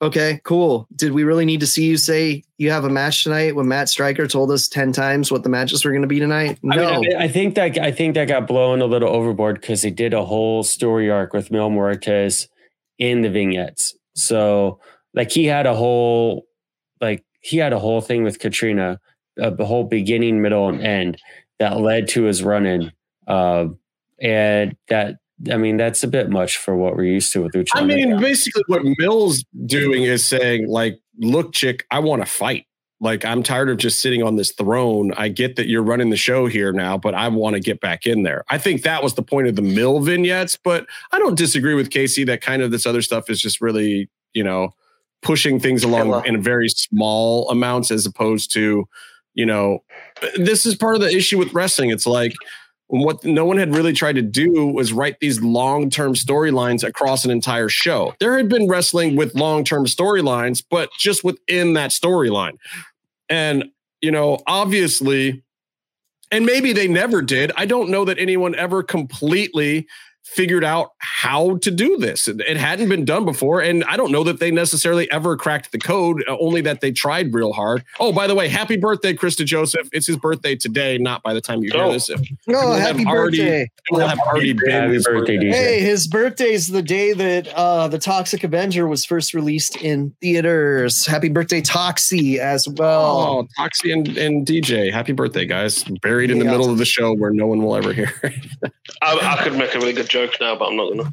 [0.02, 0.86] Okay, cool.
[0.94, 3.88] Did we really need to see you say you have a match tonight when Matt
[3.88, 6.60] Striker told us ten times what the matches were going to be tonight?
[6.62, 9.84] No, I, mean, I, think that I think that got blown a little overboard because
[9.84, 12.48] they did a whole story arc with Mil Muertes
[13.00, 13.96] in the vignettes.
[14.16, 14.80] So
[15.14, 16.46] like he had a whole
[17.02, 19.00] like he had a whole thing with Catrina,
[19.38, 21.18] a whole beginning, middle, and end
[21.60, 22.92] that led to his running.
[23.28, 23.68] Uh,
[24.22, 25.16] and that
[25.52, 27.72] I mean, that's a bit much for what we're used to with Lucha.
[27.74, 32.66] I mean, basically, what Mil's doing is saying, like, look, chick, I want to fight.
[33.04, 35.12] Like, I'm tired of just sitting on this throne.
[35.18, 38.06] I get that you're running the show here now, but I want to get back
[38.06, 38.46] in there.
[38.50, 41.90] I think that was the point of the Mil vignettes, but I don't disagree with
[41.90, 44.74] Casey that kind of this other stuff is just really, you know,
[45.22, 48.88] pushing things along in very small amounts as opposed to,
[49.34, 49.84] you know,
[50.38, 51.90] this is part of the issue with wrestling.
[51.90, 52.34] It's like,
[52.88, 57.32] what no one had really tried to do was write these long-term storylines across an
[57.32, 58.14] entire show.
[58.20, 62.58] There had been wrestling with long-term storylines, but just within that storyline.
[63.34, 65.44] And, you know, obviously,
[66.30, 67.52] and maybe they never did.
[67.58, 69.88] I don't know that anyone ever completely
[70.24, 72.28] figured out how to do this.
[72.28, 73.62] It, hadn't been done before.
[73.62, 76.92] And I don't know that they necessarily ever cracked the code, uh, only that they
[76.92, 77.84] tried real hard.
[78.00, 79.90] Oh, by the way, happy birthday, Chris DeJoseph.
[79.92, 81.92] It's his birthday today, not by the time you hear oh.
[81.92, 82.10] this.
[82.48, 83.72] no, happy already, birthday.
[83.92, 85.52] Will have already been happy his birthday, birthday.
[85.52, 90.16] Hey, his birthday is the day that uh, the Toxic Avenger was first released in
[90.22, 91.06] theaters.
[91.06, 93.18] Happy birthday, Toxie, as well.
[93.18, 94.92] Oh, Toxie and, and DJ.
[94.92, 95.84] Happy birthday, guys.
[96.02, 96.44] Buried in yeah.
[96.44, 98.14] the middle of the show where no one will ever hear.
[99.02, 101.12] I, I could make a really good joke now, but I'm not gonna.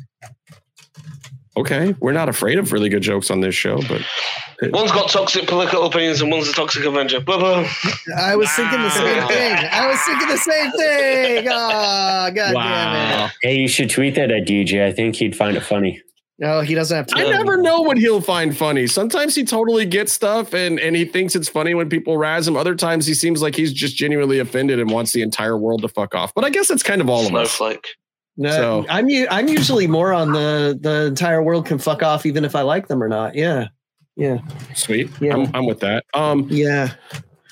[1.57, 4.03] Okay, we're not afraid of really good jokes on this show, but
[4.72, 7.20] one's got toxic political opinions and one's a toxic Avenger.
[7.20, 7.68] Blah, blah.
[8.16, 9.68] I was thinking the same thing.
[9.72, 11.48] I was thinking the same thing.
[11.53, 12.62] Ah, oh, god wow.
[12.62, 13.32] damn it!
[13.42, 14.84] Hey, you should tweet that at DJ.
[14.84, 16.01] I think he'd find it funny.
[16.38, 17.18] No, he doesn't have to.
[17.18, 18.86] I never know what he'll find funny.
[18.86, 22.57] Sometimes he totally gets stuff and and he thinks it's funny when people razz him.
[22.57, 25.88] Other times he seems like he's just genuinely offended and wants the entire world to
[25.88, 26.32] fuck off.
[26.34, 27.78] But I guess it's kind of all Snowflake.
[27.78, 27.94] of us.
[28.37, 32.45] No, so I'm I'm usually more on the the entire world can fuck off even
[32.45, 33.35] if I like them or not.
[33.35, 33.68] Yeah,
[34.16, 34.39] yeah,
[34.74, 35.11] sweet.
[35.20, 36.05] Yeah, I'm, I'm with that.
[36.14, 36.95] Um, yeah.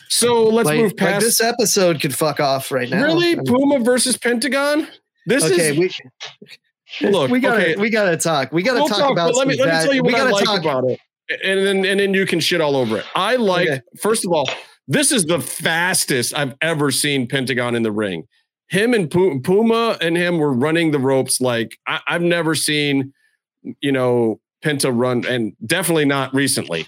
[0.09, 2.01] So let's like, move past like this episode.
[2.01, 3.05] Could fuck off right now.
[3.05, 4.89] Really, Puma versus Pentagon.
[5.27, 5.79] This okay, is.
[5.79, 7.77] We, Look, we gotta okay.
[7.77, 8.51] we gotta talk.
[8.51, 9.35] We gotta we'll talk, talk, about.
[9.35, 10.61] Let me let me tell you what I like talk.
[10.61, 10.99] about it,
[11.45, 13.05] and then and then you can shit all over it.
[13.15, 13.81] I like okay.
[14.01, 14.49] first of all,
[14.87, 18.27] this is the fastest I've ever seen Pentagon in the ring
[18.69, 23.13] him and Puma and him were running the ropes like I, have never seen,
[23.81, 26.87] you know, Penta run, and definitely not recently.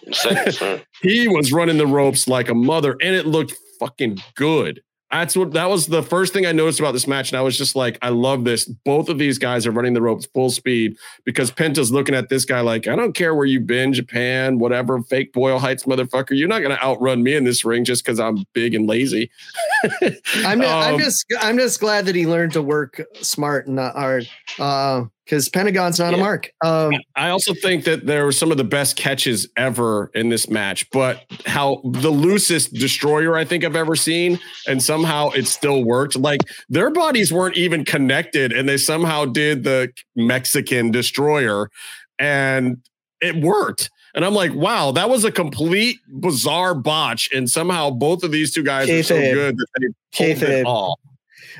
[1.02, 4.82] he was running the ropes like a mother, and it looked fucking good.
[5.10, 7.32] That's what that was the first thing I noticed about this match.
[7.32, 8.66] And I was just like, I love this.
[8.66, 12.44] Both of these guys are running the ropes full speed because Penta's looking at this
[12.44, 16.38] guy like, I don't care where you've been, Japan, whatever, fake Boyle Heights motherfucker.
[16.38, 19.30] You're not gonna outrun me in this ring just because I'm big and lazy.
[20.44, 23.94] I'm, um, I'm just I'm just glad that he learned to work smart and not
[23.94, 24.28] hard.
[24.58, 26.18] Uh, because Pentagon's not yeah.
[26.18, 26.50] a mark.
[26.64, 30.50] Um, I also think that there were some of the best catches ever in this
[30.50, 35.84] match, but how the loosest destroyer I think I've ever seen, and somehow it still
[35.84, 36.16] worked.
[36.16, 41.70] Like their bodies weren't even connected, and they somehow did the Mexican destroyer,
[42.18, 42.78] and
[43.20, 43.88] it worked.
[44.12, 48.52] And I'm like, wow, that was a complete bizarre botch, and somehow both of these
[48.52, 49.02] two guys K-fib.
[49.02, 50.98] are so good that they pulled it all.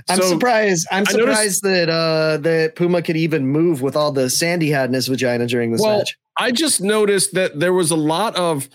[0.09, 0.87] I'm so, surprised.
[0.91, 4.91] I'm surprised that uh, that Puma could even move with all the sand he had
[4.91, 6.17] in his vagina during this well, match.
[6.39, 8.69] I just noticed that there was a lot of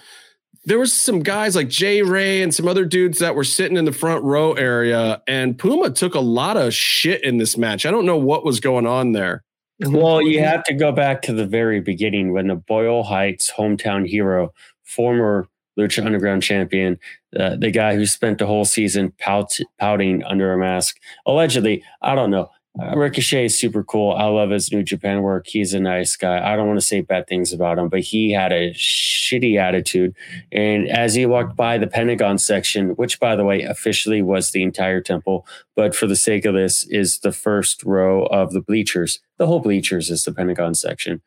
[0.66, 3.86] there was some guys like Jay Ray and some other dudes that were sitting in
[3.86, 7.86] the front row area, and Puma took a lot of shit in this match.
[7.86, 9.44] I don't know what was going on there.
[9.80, 14.08] Well, you have to go back to the very beginning when the Boyle Heights hometown
[14.08, 14.54] hero,
[14.84, 16.98] former Lucha Underground champion,
[17.40, 20.98] uh, the guy who spent the whole season pout, pouting under a mask.
[21.26, 22.50] Allegedly, I don't know.
[22.78, 24.12] Uh, Ricochet is super cool.
[24.14, 25.48] I love his New Japan work.
[25.48, 26.46] He's a nice guy.
[26.46, 30.14] I don't want to say bad things about him, but he had a shitty attitude.
[30.52, 34.62] And as he walked by the Pentagon section, which by the way officially was the
[34.62, 39.22] entire temple, but for the sake of this is the first row of the bleachers.
[39.38, 41.22] The whole bleachers is the Pentagon section.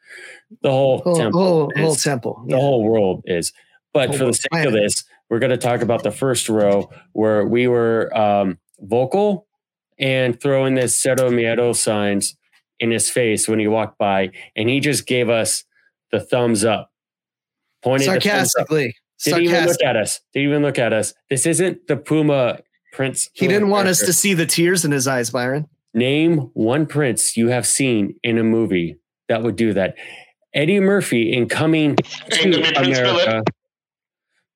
[0.60, 1.40] The whole, Whole, temple.
[1.40, 2.44] whole, whole temple.
[2.46, 3.54] the whole world is.
[3.94, 6.90] But Whole for the sake of this, we're going to talk about the first row
[7.12, 9.46] where we were um, vocal
[9.98, 12.36] and throwing the Cero Miedo signs
[12.80, 15.64] in his face when he walked by, and he just gave us
[16.12, 16.90] the thumbs up,
[17.82, 18.68] pointed the thumbs up.
[18.68, 18.94] Sarcastically.
[19.24, 20.20] Didn't even look at us.
[20.32, 21.12] Didn't even look at us.
[21.28, 22.60] This isn't the Puma
[22.92, 23.28] Prince.
[23.32, 25.68] He didn't want us to see the tears in his eyes, Byron.
[25.92, 28.98] Name one prince you have seen in a movie
[29.28, 29.96] that would do that.
[30.54, 31.96] Eddie Murphy in Coming
[32.30, 33.42] gonna be to America.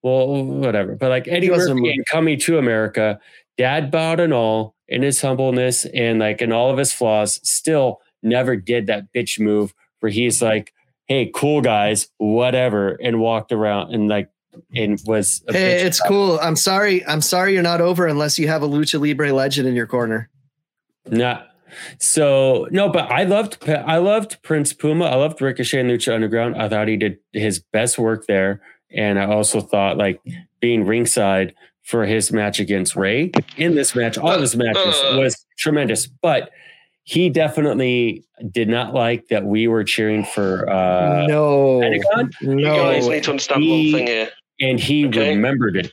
[0.03, 0.97] Well, whatever.
[0.97, 3.21] But like Eddie Murphy a in Coming to America,
[3.57, 8.01] dad bowed and all in his humbleness and like in all of his flaws, still
[8.23, 10.73] never did that bitch move where he's like,
[11.07, 14.29] hey, cool guys, whatever, and walked around and like
[14.75, 16.39] and was Hey, it's cool.
[16.41, 17.07] I'm sorry.
[17.07, 20.29] I'm sorry you're not over unless you have a lucha libre legend in your corner.
[21.07, 21.43] Nah.
[21.99, 25.07] So no, but I loved I loved Prince Puma.
[25.07, 26.57] I loved Ricochet and Lucha Underground.
[26.57, 28.61] I thought he did his best work there,
[28.95, 30.21] and I also thought like
[30.61, 35.17] being ringside for his match against Ray in this match, all of his matches Uh.
[35.19, 36.07] was tremendous.
[36.07, 36.51] But
[37.05, 43.09] he definitely did not like that we were cheering for uh no, Pentagon, You guys
[43.09, 44.29] need to understand He- one thing here.
[44.61, 45.31] and he Okay.
[45.35, 45.93] remembered it.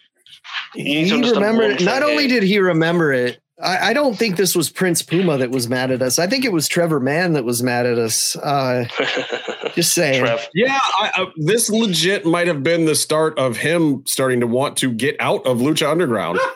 [0.76, 1.82] You He remembered.
[1.82, 1.84] it.
[1.84, 5.52] Not only did he remember it, I, I don't think this was Prince Puma that
[5.52, 6.18] was mad at us.
[6.18, 8.36] I think it was Trevor Mann that was mad at us.
[8.38, 8.86] Uh,
[9.76, 10.22] just saying.
[10.24, 10.48] Trev.
[10.54, 14.78] Yeah, I, I, this legit might have been the start of him starting to want
[14.78, 16.40] to get out of Lucha Underground.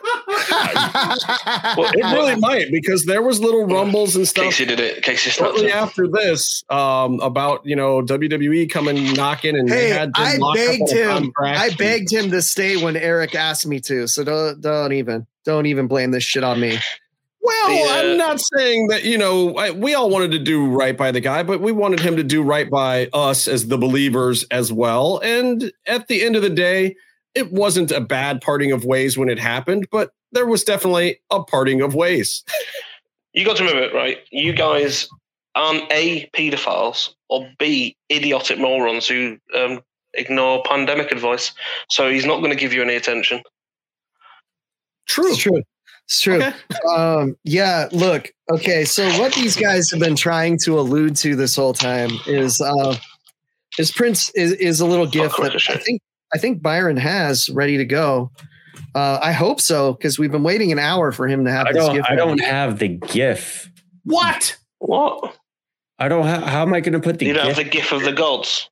[1.78, 5.02] Well, It really might because there was little rumbles and stuff Casey did it.
[5.04, 5.76] Casey snapped shortly it.
[5.76, 10.92] after this um, about you know WWE coming knocking and they Hey, had I begged
[10.92, 11.32] him.
[11.40, 14.08] I begged him to stay when Eric asked me to.
[14.08, 16.80] So don't don't even don't even blame this shit on me.
[17.42, 20.66] Well, The, uh, I'm not saying that you know I, we all wanted to do
[20.66, 23.78] right by the guy, but we wanted him to do right by us as the
[23.78, 25.20] believers as well.
[25.24, 26.96] And at the end of the day,
[27.36, 31.44] it wasn't a bad parting of ways when it happened, but there was definitely a
[31.44, 32.44] parting of ways.
[33.36, 34.20] You got to remember, right?
[34.30, 35.10] You guys
[35.56, 39.82] aren't A, paedophiles, or B, idiotic morons who um,
[40.14, 41.52] ignore pandemic advice.
[41.90, 43.42] So he's not going to give you any attention.
[45.08, 45.30] True.
[45.30, 45.62] It's true.
[46.06, 46.36] It's true.
[46.36, 46.54] Okay.
[46.96, 51.56] Um, yeah, look, okay, so what these guys have been trying to allude to this
[51.56, 52.96] whole time is uh
[53.80, 56.02] is Prince is, is a little gift that I think
[56.34, 58.32] I think Byron has ready to go.
[58.96, 61.74] Uh, I hope so because we've been waiting an hour for him to have I
[61.74, 62.10] this don't gift.
[62.10, 63.72] I don't have the GIF.
[64.04, 64.58] What?
[64.80, 65.38] What?
[66.00, 67.56] I don't have how am I gonna put the You don't GIF?
[67.58, 68.70] have the GIF of the gods.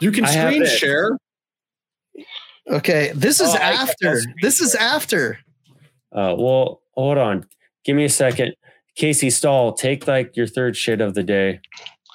[0.00, 1.16] You can I screen share.
[2.68, 4.20] Okay, this is Oh, after.
[4.42, 5.38] This is after.
[6.12, 7.46] Uh, well, hold on.
[7.84, 8.54] Give me a second.
[8.96, 11.60] Casey Stahl, take like your third shit of the day.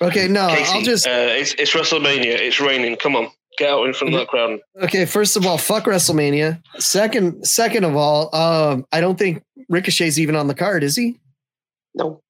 [0.02, 2.26] Okay, no, Casey, I'll just uh, it's, it's WrestleMania.
[2.38, 2.98] It's raining.
[2.98, 4.60] Come on, get out in front of that crowd.
[4.84, 5.06] okay.
[5.06, 6.62] First of all, fuck WrestleMania.
[6.78, 11.18] Second, second of all, um, I don't think Ricochet's even on the card, is he?
[11.96, 12.22] No.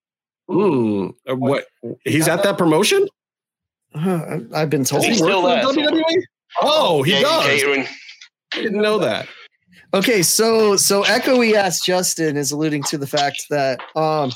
[0.48, 1.08] Hmm.
[1.28, 1.66] Uh, What?
[2.06, 3.08] He's at that promotion?
[3.96, 5.04] Uh, I've been told.
[5.04, 5.86] Is he still Work there?
[5.88, 6.04] WWE?
[6.62, 7.46] Oh, he Yeah, does.
[7.48, 7.88] Catering.
[8.54, 9.28] I didn't know that.
[9.94, 14.32] Okay, so so Echo we asked Justin is alluding to the fact that um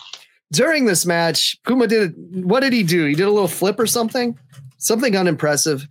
[0.52, 2.14] during this match, Puma did
[2.46, 3.06] what did he do?
[3.06, 4.38] He did a little flip or something,
[4.78, 5.88] something unimpressive,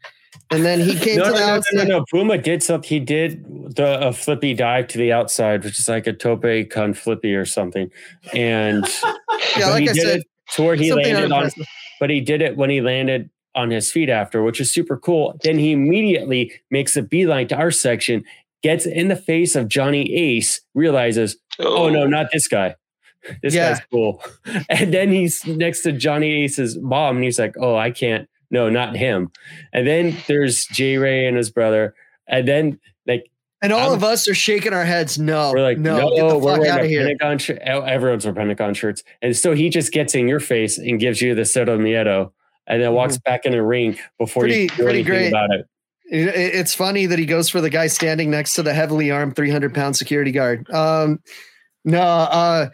[0.50, 1.74] and then he came No, to no, the no, no, outside.
[1.88, 2.04] no, no.
[2.10, 2.88] Puma did something.
[2.88, 3.44] He did
[3.76, 7.44] the a flippy dive to the outside, which is like a tope con flippy or
[7.44, 7.90] something.
[8.34, 8.84] And
[9.56, 11.50] Yeah, like he I did said, it to where he landed on,
[12.00, 15.36] but he did it when he landed on his feet after, which is super cool.
[15.42, 18.24] Then he immediately makes a beeline to our section,
[18.62, 22.06] gets in the face of Johnny Ace, realizes, oh no, oh.
[22.06, 22.74] not this guy.
[23.42, 23.72] This Yeah.
[23.74, 24.22] guy's cool.
[24.70, 28.28] And then he's next to Johnny Ace's mom, and he's like, oh, I can't.
[28.50, 29.30] No, not him.
[29.72, 31.94] And then there's J Ray and his brother.
[32.28, 33.28] And then like
[33.60, 35.18] And all I'm- of us are shaking our heads.
[35.18, 37.14] No, we're like, no, no, we're out of here.
[37.20, 37.58] Pentagon.
[37.86, 39.02] Everyone's wearing Pentagon shirts.
[39.20, 42.32] And so he just gets in your face and gives you the Cero Miedo
[42.68, 44.48] and then walks back in the ring before Mm-hmm.
[44.48, 45.28] Pretty- you do pretty anything great.
[45.28, 45.66] about it.
[46.10, 49.10] It- it- It's funny that he goes for the guy standing next to the heavily
[49.10, 50.68] armed 300 pound security guard.
[50.70, 51.20] Um,
[51.84, 52.68] no, uh,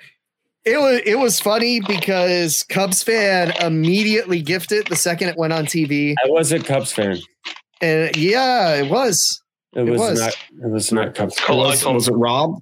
[0.65, 5.67] it was it was funny because Cubs fan immediately gifted the second it went on
[5.67, 7.19] TV, I was a Cubs fan.
[7.83, 9.41] and yeah, it was.
[9.75, 10.21] It It was, was.
[10.21, 10.37] not.
[10.63, 11.39] It was not Cubs.
[11.39, 12.61] Call Was, was it Rob?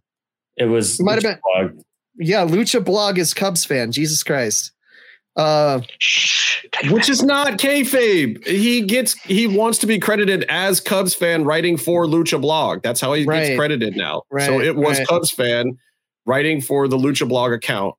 [0.57, 0.99] It was.
[0.99, 1.79] It might have been- Log.
[2.19, 3.93] Yeah, Lucha Blog is Cubs fan.
[3.93, 4.73] Jesus Christ.
[5.35, 5.81] Uh,
[6.91, 8.47] Which is not kayfabe.
[8.47, 12.83] He gets he wants to be credited as Cubs fan writing for Lucha Blog.
[12.83, 13.47] That's how he Right.
[13.47, 14.23] gets credited now.
[14.31, 15.09] Right, so it was right.
[15.09, 15.79] Cubs fan
[16.27, 17.95] writing for the Lucha Blog account.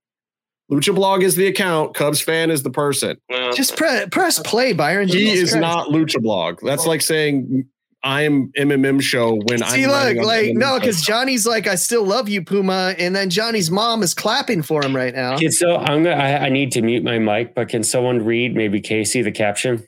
[0.72, 1.94] Lucha Blog is the account.
[1.96, 3.18] Cubs fan is the person.
[3.56, 5.08] Just pre- press play, Byron.
[5.08, 5.62] He Jesus is Christ.
[5.62, 6.60] not Lucha Blog.
[6.64, 7.66] That's like saying
[8.04, 12.04] I'm MMM show when See, I'm look, like MMM no, because Johnny's like, I still
[12.04, 15.36] love you, Puma, and then Johnny's mom is clapping for him right now.
[15.36, 16.16] Okay, so I'm gonna.
[16.16, 19.88] I, I need to mute my mic, but can someone read maybe Casey the caption?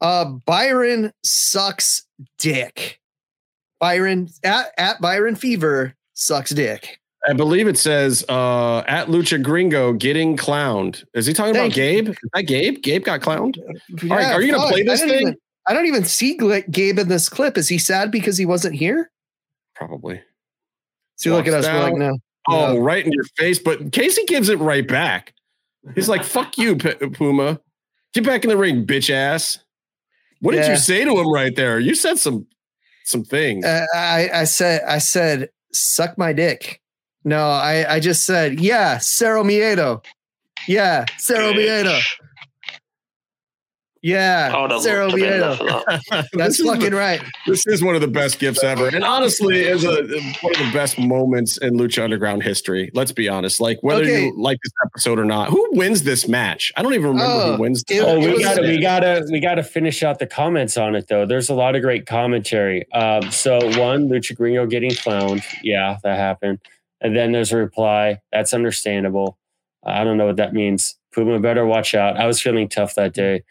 [0.00, 2.04] Uh, Byron sucks
[2.38, 2.98] dick.
[3.78, 6.98] Byron at at Byron Fever sucks dick.
[7.28, 11.04] I believe it says uh, at Lucha Gringo getting clowned.
[11.14, 12.08] Is he talking Thank about Gabe?
[12.08, 12.82] Is that Gabe?
[12.82, 13.56] Gabe got clowned?
[14.02, 15.20] Yeah, All right, are you gonna fuck, play this thing?
[15.20, 15.36] Even,
[15.66, 17.56] I don't even see Gabe in this clip.
[17.56, 19.10] Is he sad because he wasn't here?
[19.74, 20.20] Probably.
[21.16, 21.66] So look at us.
[21.66, 22.18] We're like, no.
[22.48, 22.80] Oh, no.
[22.80, 23.58] right in your face.
[23.58, 25.32] But Casey gives it right back.
[25.94, 27.60] He's like, fuck you, P- Puma.
[28.14, 29.58] Get back in the ring, bitch ass.
[30.40, 31.78] What did you say to him right there?
[31.78, 32.46] You said some
[33.04, 33.64] some things.
[33.64, 36.80] Uh, I I said I said suck my dick.
[37.24, 40.04] No, I I just said yeah, Cero Miedo.
[40.66, 41.86] Yeah, Cero Miedo.
[41.86, 42.00] Yeah, I would have Cero loved to have
[44.02, 45.56] been there Miedo.
[45.58, 45.64] for
[46.10, 46.28] that.
[46.32, 47.22] That's fucking the- right.
[47.46, 48.88] this is one of the best gifts ever.
[48.88, 50.08] And honestly, is a one of
[50.58, 52.90] the best moments in Lucha Underground history.
[52.94, 53.60] Let's be honest.
[53.60, 54.26] Like whether Okay.
[54.26, 56.72] you like this episode or not, who wins this match?
[56.76, 57.84] I don't even remember Oh, who wins.
[57.88, 61.06] it- Oh, we was- gotta, we gotta, we gotta finish out the comments on it
[61.08, 61.24] though.
[61.26, 62.90] There's a lot of great commentary.
[62.92, 66.58] Um, so one, Lucha Gringo getting clowned, yeah, that happened.
[67.00, 68.20] And then there's a reply.
[68.32, 69.38] That's understandable.
[69.84, 70.96] I don't know what that means.
[71.12, 72.16] Puma better watch out.
[72.16, 73.42] I was feeling tough that day.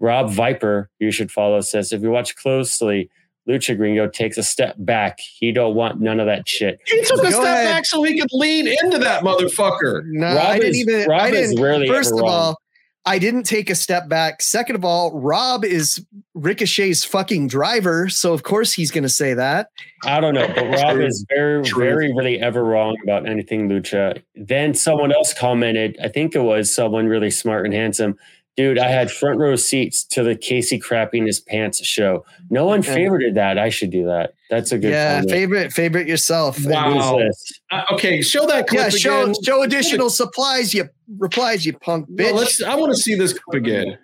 [0.00, 3.10] Rob Viper, you should follow, says if you watch closely,
[3.48, 5.18] Lucha Gringo takes a step back.
[5.20, 6.78] He don't want none of that shit.
[6.86, 7.66] He took a Go step ahead.
[7.66, 10.02] back so he could lean into that motherfucker.
[10.06, 11.08] No, Rob I didn't is- even.
[11.08, 11.60] Rob I didn't.
[11.62, 12.30] rarely First ever of wrong.
[12.32, 12.60] all,
[13.06, 14.42] I didn't take a step back.
[14.42, 19.32] Second of all, Rob is Ricochet's fucking driver, so of course he's going to say
[19.34, 19.68] that.
[20.04, 21.82] I don't know, but Rob is very, True.
[21.84, 24.22] very, really ever wrong about anything Lucha.
[24.34, 28.16] Then someone else commented, I think it was someone really smart and handsome.
[28.56, 32.24] Dude, I had front row seats to the Casey crapping his pants show.
[32.50, 32.94] No one Yeah.
[32.96, 33.58] favorited that.
[33.58, 34.34] I should do that.
[34.50, 35.30] That's a good yeah, comment.
[35.30, 36.58] favorite favorite yourself.
[36.64, 36.90] Wow.
[37.18, 37.60] Who is this?
[37.70, 39.34] Uh, okay, show that clip Yeah, show again.
[39.44, 40.74] show additional supplies.
[40.74, 40.88] You
[41.18, 42.34] replies, you punk No, bitch.
[42.34, 42.62] let's.
[42.62, 43.96] I want to see this clip again.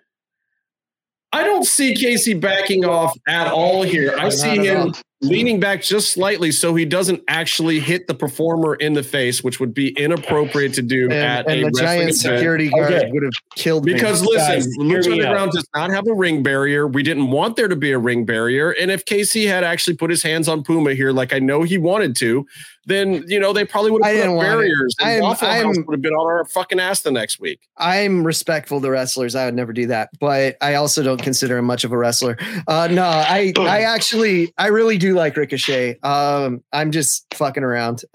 [1.33, 4.15] I don't see Casey backing off at all here.
[4.17, 4.93] I see him all.
[5.27, 9.61] Leaning back just slightly so he doesn't actually hit the performer in the face, which
[9.61, 12.17] would be inappropriate to do and, at and a the giant event.
[12.17, 13.11] security guard Okay.
[13.13, 13.93] would have killed me.
[13.95, 15.13] Because listen, Guys, hear Lucha.
[15.13, 16.87] Underground does not have a ring barrier.
[16.87, 18.71] We didn't want there to be a ring barrier.
[18.71, 21.79] And if Casey had actually put his hands on Puma here, like I know he
[21.79, 22.47] wanted to,
[22.87, 24.95] then you know they probably would have put up barriers.
[25.01, 27.61] And I'm- Waffle House I'm- would have been on our fucking ass the next week.
[27.77, 29.35] I'm respectful to wrestlers.
[29.35, 32.37] I would never do that, but I also don't consider him much of a wrestler.
[32.67, 35.99] Uh, no, I I actually I really do like Ricochet.
[36.03, 38.05] Um, I'm just fucking around.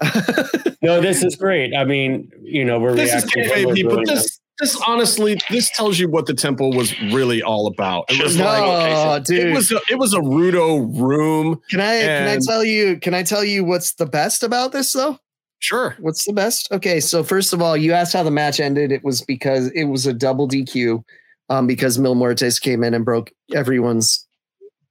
[0.84, 1.76] No, this is great.
[1.76, 3.44] I mean, you know, we're This is reacting.
[3.44, 4.02] kayfabe, we're people.
[4.04, 8.04] This, this honestly, this tells you what the temple was really all about.
[8.08, 9.54] It was Just like no, it dude.
[9.54, 11.60] was a, it was a rudo room.
[11.68, 14.92] Can I can I tell you can I tell you what's the best about this
[14.92, 15.18] though?
[15.58, 15.96] Sure.
[15.98, 16.70] What's the best?
[16.72, 18.90] Okay, so first of all, you asked how the match ended.
[18.90, 21.04] It was because it was a double DQ,
[21.50, 24.26] um, because Mil Muertes came in and broke everyone's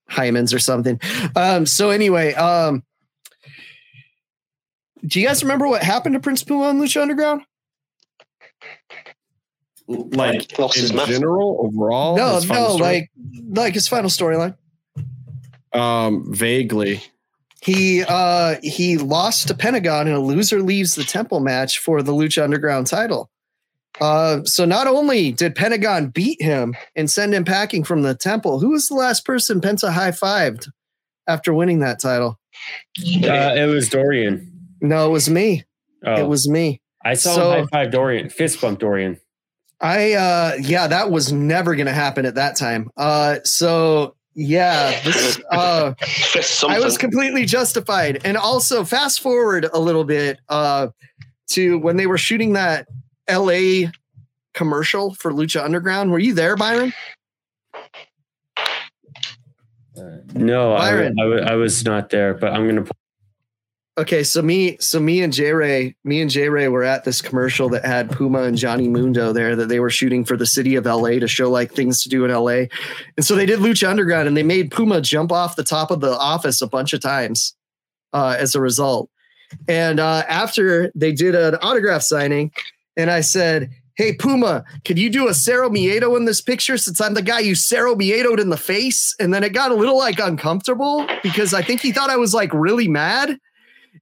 [0.10, 1.00] hymens or something.
[1.36, 2.84] Um, so anyway, um,
[5.06, 7.42] do you guys remember what happened to Prince Puma on Lucha Underground?
[10.12, 11.10] Like Lost his in mask.
[11.12, 12.16] general, overall.
[12.18, 12.78] no, no, story?
[12.80, 13.12] like
[13.50, 14.56] like his final storyline.
[15.74, 17.02] um, vaguely.
[17.64, 22.12] He uh he lost to Pentagon in a loser leaves the temple match for the
[22.12, 23.30] Lucha Underground title.
[24.00, 28.60] Uh, so not only did Pentagon beat him and send him packing from the temple,
[28.60, 30.70] who was the last person Penta high fived
[31.28, 32.40] after winning that title?
[33.00, 34.52] Uh, it was Dorian.
[34.82, 35.66] No, it was me.
[36.04, 36.82] Oh, It was me.
[37.06, 39.20] I saw so- him high five Dorian, fist bump Dorian.
[39.82, 42.90] I uh yeah, that was never gonna happen at that time.
[42.98, 45.94] Uh so yeah, this uh
[46.70, 48.22] I was completely justified.
[48.24, 50.88] And also fast forward a little bit uh
[51.50, 52.88] to when they were shooting that
[53.30, 53.90] LA
[54.54, 56.12] commercial for Lucha Underground.
[56.12, 56.94] Were you there, Byron?
[60.34, 61.16] No, Byron.
[61.20, 62.86] I, wa- I was not there, but I'm gonna.
[63.98, 67.22] Okay, so me, so me and J Ray, me and J Ray were at this
[67.22, 70.76] commercial that had Puma and Johnny Mundo there that they were shooting for the city
[70.76, 72.68] of LA to show like things to do in LA.
[73.18, 76.00] And so they did Lucha Underground and they made Puma jump off the top of
[76.00, 77.54] the office a bunch of times
[78.14, 79.10] uh, as a result.
[79.68, 82.54] And uh, after they did an autograph signing,
[82.96, 87.02] and I said, Hey Puma, could you do a Cero Miedo in this picture since
[87.02, 89.14] I'm the guy you Cero Miedoed in the face?
[89.20, 92.34] And then it got a little like uncomfortable because I think he thought I was
[92.34, 93.38] like really mad.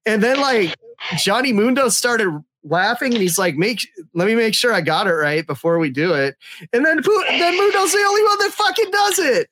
[0.06, 0.76] And then like
[1.18, 5.14] Johnny Mundo started laughing and he's like, make let me make sure I got it
[5.14, 6.36] right before we do it.
[6.74, 9.50] And then then Mundo's the only one that fucking does it.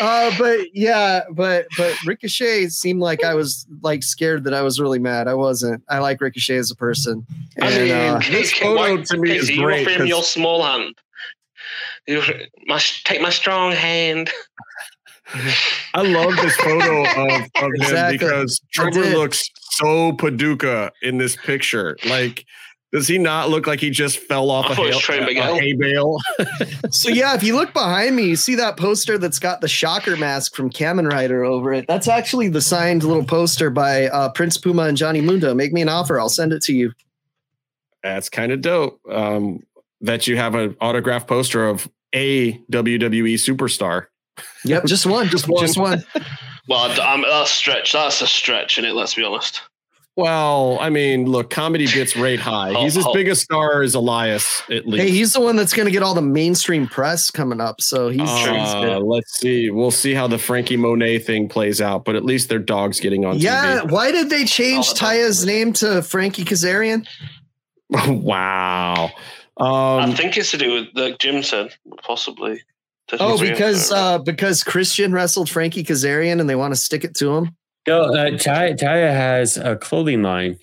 [0.00, 4.78] Uh, but yeah, but but Ricochet seemed like I was like scared that I was
[4.78, 5.28] really mad.
[5.28, 5.82] I wasn't.
[5.88, 7.26] I like Ricochet as a person.
[7.60, 9.86] I mean, uh, this photo to me is you great.
[9.88, 10.94] offer him your small hand.
[12.06, 12.22] You
[12.66, 14.30] my take my strong hand.
[15.94, 17.98] I love this photo of, of Exactly.
[17.98, 21.96] him because Trevor looks so Paducah in this picture.
[22.06, 22.44] Like,
[22.92, 25.28] does he not look like he just fell off I a, thought it was hail,
[25.28, 26.16] a- a hay bale?
[26.90, 30.16] So yeah, if you look behind me, you see that poster that's got the Shocker
[30.16, 31.84] mask from Kamen Rider over it.
[31.86, 35.52] That's actually the signed little poster by uh, Prince Puma and Johnny Mundo.
[35.54, 36.92] Make me an offer, I'll send it to you.
[38.02, 39.00] That's kind of dope.
[39.10, 39.62] Um,
[40.00, 44.06] that you have an autograph poster of a WWE superstar.
[44.64, 46.04] Yep, just one, just one, just one.
[46.68, 47.92] Well, I'm, that's a stretch.
[47.92, 48.92] That's a stretch in it.
[48.94, 49.62] Let's be honest.
[50.16, 52.72] Well, I mean, look, comedy bits rate high.
[52.74, 53.14] He's as Oh, oh.
[53.14, 55.00] big a star as Elias, at least.
[55.04, 57.80] Hey, he's the one that's going to get all the mainstream press coming up.
[57.80, 59.02] So he's, he's Uh, good.
[59.04, 59.70] let's see.
[59.70, 63.24] We'll see how the Franky Monet thing plays out, but at least their dog's getting
[63.24, 63.90] on Yeah, TV.
[63.92, 67.06] why did they change Oh, Taya's name to Frankie Kazarian?
[68.08, 69.10] wow.
[69.56, 72.60] I Um, think it's to do with like Jim said, possibly.
[73.18, 77.34] Oh, because uh, because Christian wrestled Frankie Kazarian and they want to stick it to
[77.36, 77.56] him.
[77.86, 80.58] No, uh, Taya, Taya has a clothing line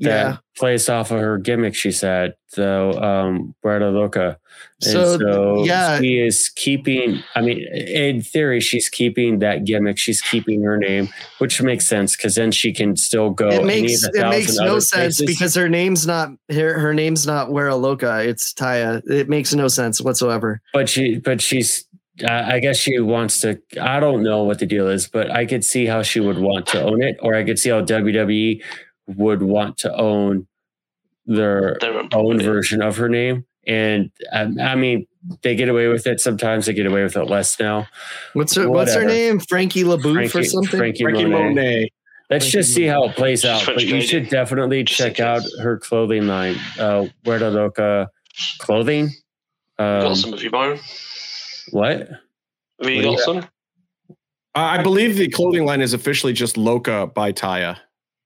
[0.00, 0.36] that Yeah.
[0.58, 1.74] plays off of her gimmick.
[1.74, 4.36] She said, "So, um, Wera Loca."
[4.80, 5.98] So, so yeah.
[5.98, 7.22] she is keeping.
[7.34, 9.96] I mean, in theory, she's keeping that gimmick.
[9.98, 13.48] She's keeping her name, which makes sense because then she can still go.
[13.48, 15.26] it any makes of it makes no sense places.
[15.26, 18.22] because her name's not her, her name's not Wera Loca.
[18.22, 19.02] It's Taya.
[19.10, 20.60] It makes no sense whatsoever.
[20.74, 21.85] but she but she's
[22.28, 23.60] I I guess she wants to.
[23.80, 26.66] I don't know what the deal is, but I could see how she would want
[26.68, 28.62] to own it, or I could see how WWE
[29.08, 30.46] would want to own
[31.26, 33.44] their Their own version of her name.
[33.66, 35.06] And um, I mean,
[35.42, 36.66] they get away with it sometimes.
[36.66, 37.88] They get away with it less now.
[38.32, 39.40] What's her What's her name?
[39.40, 40.78] Frankie LaBouffe or something.
[40.78, 41.48] Frankie, Franky Monet.
[41.48, 41.88] Monet.
[42.30, 43.64] Let's just see how it plays out.
[43.66, 48.08] But you should definitely check out her clothing line, uh, Wera Loca
[48.58, 49.10] clothing.
[49.78, 50.78] You Um, got some of you, Byron?
[51.70, 52.08] What?
[52.80, 53.48] Have you What do got some?
[54.54, 57.76] I I believe the clothing line is officially just Loca by Taya.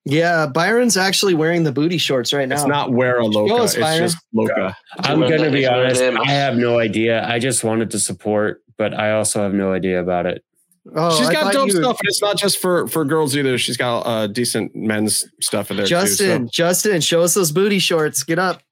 [0.05, 2.55] Yeah, Byron's actually wearing the booty shorts right now.
[2.55, 3.69] It's not Wera Loca.
[3.69, 4.75] Show It's just Loca.
[5.01, 6.01] I'm going to be honest.
[6.01, 7.27] I have no idea.
[7.29, 10.43] I just wanted to support, but I also have no idea about it.
[10.95, 13.59] Oh, She's I got thought dope stuff, and it's not just for for girls either.
[13.59, 16.51] She's got uh, decent men's stuff in there Justin, too.
[16.51, 18.23] Justin, show us those booty shorts.
[18.23, 18.63] Get up.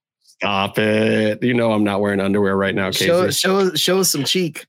[0.41, 1.43] So stop it.
[1.43, 3.07] You know I'm not wearing underwear right now, Casey.
[3.07, 4.67] Show show show us some cheek.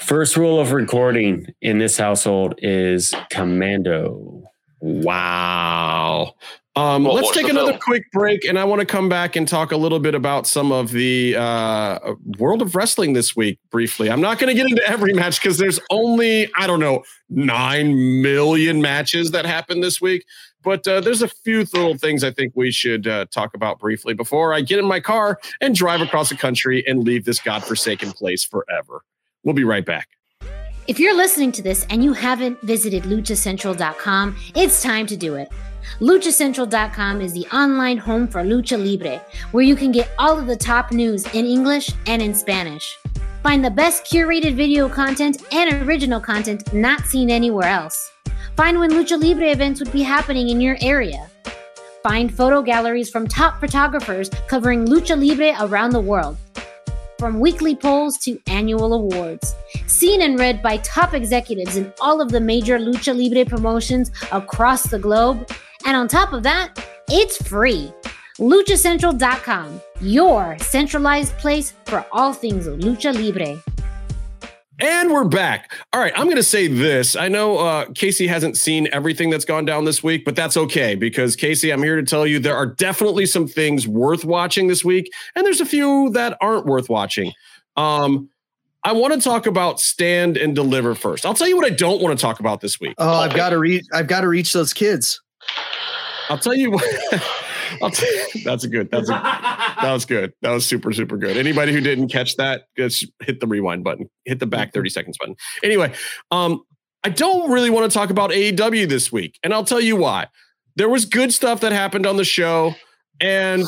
[0.00, 4.42] First rule of recording in this household is commando.
[4.80, 6.34] Wow.
[6.76, 7.80] Um, Well, let's take another film.
[7.80, 10.72] quick break, and I want to come back and talk a little bit about some
[10.72, 14.10] of the uh, world of wrestling this week briefly.
[14.10, 18.22] I'm not going to get into every match because there's only, I don't know, 9
[18.22, 20.24] million matches that happened this week.
[20.64, 24.14] But uh, there's a few little things I think we should uh, talk about briefly
[24.14, 28.12] before I get in my car and drive across the country and leave this godforsaken
[28.12, 29.04] place forever.
[29.44, 30.08] We'll be right back.
[30.86, 35.48] If you're listening to this and you haven't visited luchacentral.com, it's time to do it.
[36.00, 40.56] LuchaCentral.com is the online home for Lucha Libre, where you can get all of the
[40.56, 42.98] top news in English and in Spanish.
[43.42, 48.13] Find the best curated video content and original content not seen anywhere else.
[48.56, 51.28] Find when Lucha Libre events would be happening in your area.
[52.04, 56.36] Find photo galleries from top photographers covering Lucha Libre around the world.
[57.18, 59.54] From weekly polls to annual awards
[59.86, 64.84] seen and read by top executives in all of the major Lucha Libre promotions across
[64.84, 65.50] the globe.
[65.84, 66.78] And on top of that,
[67.08, 67.92] it's free.
[68.38, 73.73] LuchaCentral.com, your centralized place for all things Lucha Libre.
[74.80, 75.72] And we're back.
[75.92, 77.14] All right, I'm going to say this.
[77.14, 80.96] I know uh, Casey hasn't seen everything that's gone down this week, but that's okay
[80.96, 84.84] because Casey, I'm here to tell you there are definitely some things worth watching this
[84.84, 87.32] week, and there's a few that aren't worth watching.
[87.76, 88.28] Um,
[88.82, 91.24] I want to talk about stand and deliver first.
[91.24, 92.94] I'll tell you what I don't want to talk about this week.
[92.98, 93.84] Oh, I've got to reach.
[93.92, 95.22] I've got to reach those kids.
[96.28, 96.84] I'll tell you what.
[97.82, 98.90] I'll tell you, that's a good.
[98.90, 99.12] That's a,
[99.84, 100.32] that was good.
[100.42, 101.36] That was super super good.
[101.36, 104.08] Anybody who didn't catch that, just hit the rewind button.
[104.24, 105.36] Hit the back thirty seconds button.
[105.62, 105.92] Anyway,
[106.30, 106.62] um,
[107.04, 110.28] I don't really want to talk about AEW this week, and I'll tell you why.
[110.76, 112.74] there was good stuff that happened on the show,
[113.20, 113.64] and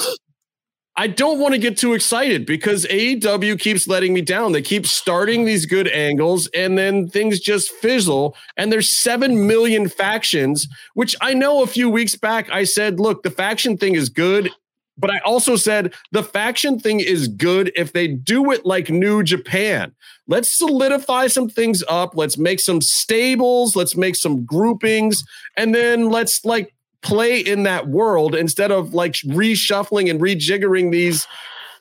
[0.99, 4.53] I don't want to get too excited because AEW keeps letting me down.
[4.53, 8.35] They keep starting these good angles and then things just fizzle.
[8.57, 13.23] And there's 7 million factions, which I know a few weeks back I said, look,
[13.23, 14.51] the faction thing is good.
[14.99, 19.23] But I also said the faction thing is good if they do it like New
[19.23, 19.95] Japan.
[20.27, 22.17] Let's solidify some things up.
[22.17, 23.77] Let's make some stables.
[23.77, 25.23] Let's make some groupings.
[25.57, 31.27] And then let's like play in that world instead of like reshuffling and rejiggering these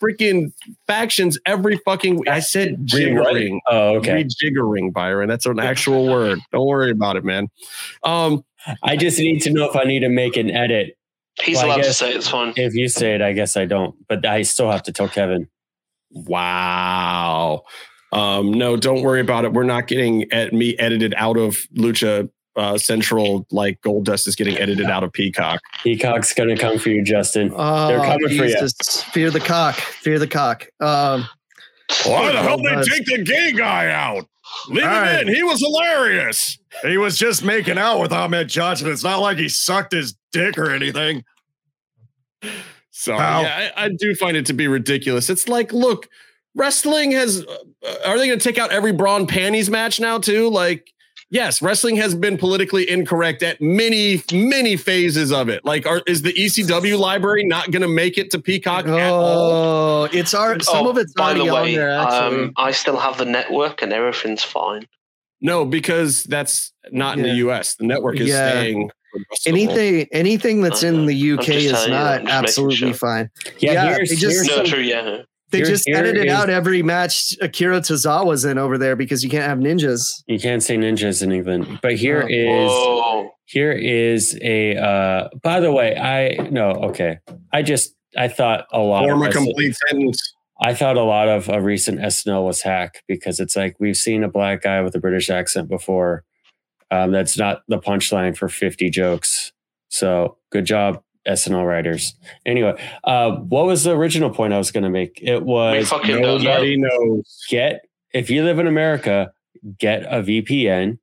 [0.02, 0.52] freaking
[0.88, 2.30] factions every fucking week.
[2.30, 3.60] I said jiggering.
[3.68, 4.24] Oh, okay.
[4.24, 5.30] Rejiggering, Byron.
[5.30, 6.40] That's an actual word.
[6.52, 7.48] Don't worry about it, man.
[8.04, 8.44] Um,
[8.84, 10.98] I just need to know if I need to make an edit.
[11.42, 12.54] He's Well, I allowed to say it's fine.
[12.56, 15.48] If you say it, I guess I don't, but I still have to tell Kevin.
[16.12, 17.64] wow.
[18.12, 19.52] Um, no, don't worry about it.
[19.52, 24.58] We're not getting at me edited out of Lucha uh, Central like Goldust is getting
[24.58, 25.60] edited out of Peacock.
[25.84, 27.52] Peacock's going to come for you, Justin.
[27.54, 28.62] Oh, They're coming for ya.
[28.62, 29.04] Jesus.
[29.04, 29.76] Fear the cock.
[29.76, 30.68] Fear the cock.
[30.80, 31.28] Um,
[32.06, 34.28] Why the hell they take the gay guy out?
[34.70, 35.28] Leave right.
[35.28, 36.58] He was hilarious.
[36.84, 38.92] He was just making out with Ahmed Johnson.
[38.92, 41.24] It's not like he sucked his dick or anything.
[42.92, 45.30] So yeah, I, I do find it to be ridiculous.
[45.30, 46.08] It's like, look,
[46.56, 47.46] wrestling has.
[47.46, 50.50] Uh, are they going to take out every brawn panties match now too?
[50.50, 50.92] Like,
[51.36, 55.64] yes, wrestling has been politically incorrect at many, many phases of it.
[55.66, 59.24] Like, are, is the ECW library not going to make it to Peacock at all?
[59.24, 61.92] oh, it's our some Oh, of it's by already the way, on there.
[61.92, 64.88] Actually, um, I still have the network and everything's fine.
[65.42, 67.76] No, because that's not in the US.
[67.76, 68.50] The network is Yeah.
[68.50, 68.90] staying.
[69.12, 69.78] for the rest of the world.
[69.78, 72.94] anything anything that's in the UK is telling you, I'm not absolutely sure.
[72.94, 73.30] fine.
[73.60, 75.18] Yeah, Yeah, here's, just- here's No, some- true, yeah.
[75.52, 79.24] They Here- just here edited is- out every match Akira Tozawa's in over there because
[79.24, 80.24] you can't have ninjas.
[80.28, 82.28] you can't say ninjas in England, but here Oh.
[82.28, 83.32] is Whoa.
[83.46, 84.76] here is a.
[84.76, 87.20] Uh, by the way, I no okay.
[87.54, 89.04] I just I thought a lot.
[89.06, 90.34] Form a of complete sentence.
[90.62, 94.24] I thought a lot of a recent SNL was hack because it's like we've seen
[94.24, 96.24] a black guy with a British accent before.
[96.92, 99.52] Um, that's not the punchline for 50 jokes.
[99.90, 102.14] So good job, SNL writers.
[102.46, 102.74] Anyway,
[103.04, 105.20] uh, what was the original point I was going to make?
[105.22, 106.38] It was fucking don't know.
[106.38, 107.46] Nobody knows.
[107.50, 109.32] get, if you live in America,
[109.80, 111.00] get a VPN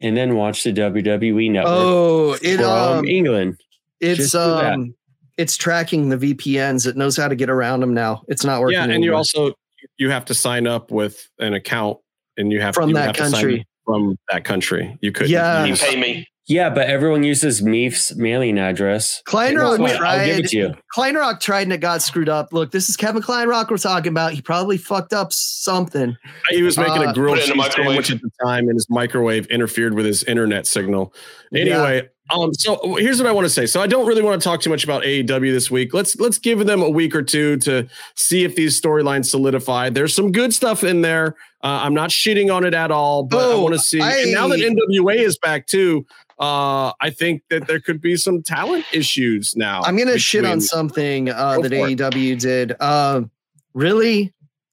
[0.00, 2.64] and then watch the WWE network Oh, it from
[3.00, 3.60] um, England.
[4.00, 4.72] it's just do that.
[4.74, 4.94] um,
[5.36, 6.86] it's tracking the VPNs.
[6.86, 8.22] It knows how to get around them now.
[8.28, 8.74] It's not working.
[8.78, 9.52] Yeah, and you also
[9.96, 11.98] you have to sign up with an account,
[12.36, 13.66] and you have From you that have to sign country.
[13.84, 14.98] from that country.
[15.00, 15.64] You could Yeah.
[15.64, 16.26] You pay me.
[16.48, 19.22] Yeah, but everyone uses Meef's mailing address.
[19.26, 19.90] Kleinrock Guess what?
[20.02, 20.44] I'll give tried.
[20.44, 20.74] it to you.
[20.96, 22.52] Kleinrock tried and it got screwed up.
[22.54, 24.32] Look, this is Kevin Kleinrock we're talking about.
[24.32, 26.16] He probably fucked up something.
[26.48, 28.66] He was making Uh, a grilled Put it in the cheese sandwich at the time,
[28.68, 31.12] and his microwave interfered with his internet signal.
[31.54, 33.66] Anyway, um, so here's what I want to say.
[33.66, 35.92] So I don't really want to talk too much about AEW this week.
[35.92, 39.90] Let's let's give them a week or two to see if these storylines solidify.
[39.90, 41.36] There's some good stuff in there.
[41.62, 44.00] Uh, I'm not shitting on it at all, but I Oh, want to see.
[44.00, 46.06] and now that NWA is back too,
[46.38, 49.82] uh, I think that there could be some talent issues now.
[49.82, 51.98] I'm gonna shit on something uh, that for it.
[51.98, 52.80] AEW did.
[52.80, 53.30] Um,
[53.74, 54.32] really,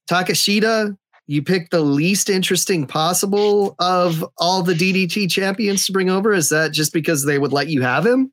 [0.10, 6.34] Takeshita, you picked the least interesting possible of all the DDT champions to bring over.
[6.34, 8.32] Is that just because they would let you have him?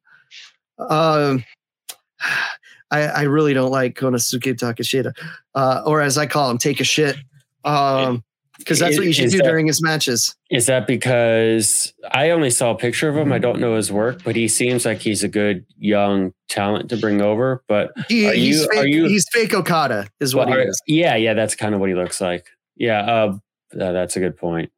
[0.78, 1.44] Um,
[2.90, 5.14] I, I really don't like Konosuke Takeshita,
[5.54, 7.16] uh, or as I call him, take a shit.
[7.64, 8.22] Um,
[8.62, 10.34] because that's what you should Is do that- during his matches.
[10.50, 13.32] Is that because I only saw a picture of him?
[13.32, 16.96] I don't know his work, but he seems like he's a good young talent to
[16.96, 17.62] bring over.
[17.68, 20.80] But He, Are he's you- fake, are you- he's fake Okada, is what he is.
[20.86, 22.46] yeah, yeah, that's kind of what he looks like.
[22.76, 23.38] Yeah, uh,
[23.72, 24.70] that's a good point.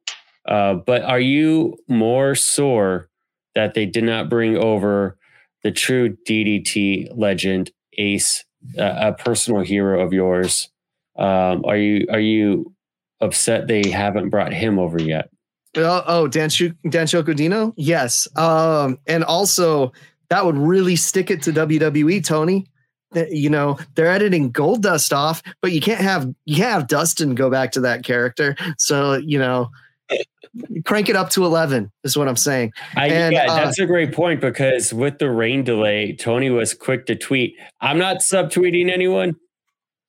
[0.47, 3.09] Uh, but are you more sore
[3.55, 5.17] that they did not bring over
[5.63, 8.45] the true DDT legend Ace,
[8.77, 10.69] uh, a personal hero of yours?
[11.17, 12.74] Um, are you are you
[13.21, 15.29] upset they haven't brought him over yet?
[15.77, 17.73] Oh, oh Dan, Shu- Danshoku Dino?
[17.77, 18.27] Yes.
[18.37, 19.91] Um, and also
[20.29, 22.65] that would really stick it to WWE, Tony.
[23.13, 27.49] You know, they're editing Goldust off, but you can't have you can't have Dustin go
[27.49, 28.57] back to that character.
[28.77, 29.69] So, you know,
[30.85, 32.73] crank it up to 11 is what I'm saying.
[32.95, 36.73] I, And, yeah, uh, that's a great point because with the rain delay, Tony was
[36.73, 37.55] quick to tweet.
[37.79, 39.35] I'm not subtweeting anyone,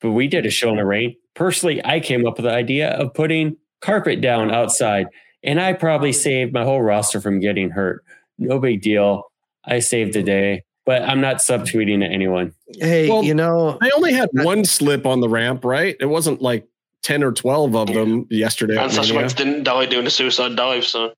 [0.01, 1.17] but we did a show in the rain.
[1.37, 5.07] Personally, I came up with the idea of putting carpet down outside,
[5.45, 8.03] and I probably saved my whole roster from getting hurt.
[8.39, 9.31] No big deal.
[9.65, 12.55] I saved the day, but I'm not subtweeting to anyone.
[12.79, 15.95] Hey, Well, you know, I only had one slip on the ramp, right?
[16.01, 16.67] It wasn't like
[17.03, 18.75] 10 or 12 of them yesterday.
[18.75, 21.13] And at Sasha didn't die doing a suicide dive, so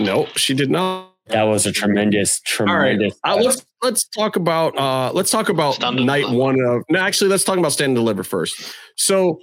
[0.00, 1.07] No, she did not.
[1.30, 3.18] That was a tremendous, All right, tremendous.
[3.24, 6.82] uh, let's let's talk about uh, let's talk about Stand night one of.
[6.90, 8.74] No, actually, let's talk about stand and deliver first.
[8.96, 9.40] So,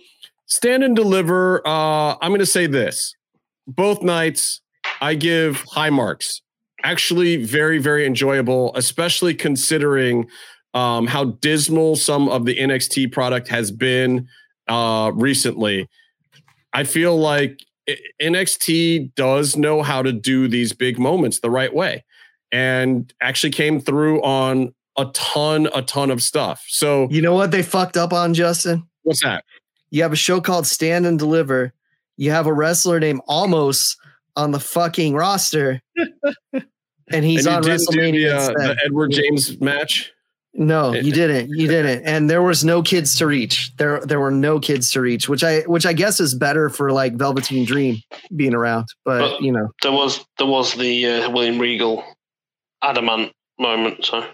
[0.48, 1.66] stand and deliver.
[1.68, 3.16] Uh, I'm going to say this:
[3.68, 4.62] both nights,
[5.02, 6.42] I give high marks.
[6.84, 10.28] Actually, very very enjoyable, especially considering
[10.74, 14.28] um, how dismal some of the NXT product has been
[14.68, 15.88] uh, recently.
[16.74, 17.66] I feel like I-
[18.22, 22.04] NXT does know how to do these big moments the right way
[22.52, 26.64] and actually came through on a ton, a ton of stuff.
[26.68, 28.88] So You know what they fucked up on, Justin?
[29.04, 29.44] what's that?
[29.92, 31.74] You have a show called Stand and Deliver.
[32.18, 33.98] You have a wrestler named Almost
[34.36, 35.82] on the fucking roster,
[36.54, 38.48] and he's and on WrestleMania.
[38.48, 40.12] the, uh, the Edward James match.
[40.58, 41.50] No, you didn't.
[41.50, 42.06] You didn't.
[42.06, 43.76] And there was no kids to reach.
[43.76, 46.94] There there were no kids to reach, which I which I guess is better for
[46.94, 47.98] like Velveteen Dream
[48.36, 48.86] being around.
[49.04, 52.06] But But- you know, There was there was the uh, William Regal
[52.82, 54.06] adamant moment.
[54.06, 54.26] So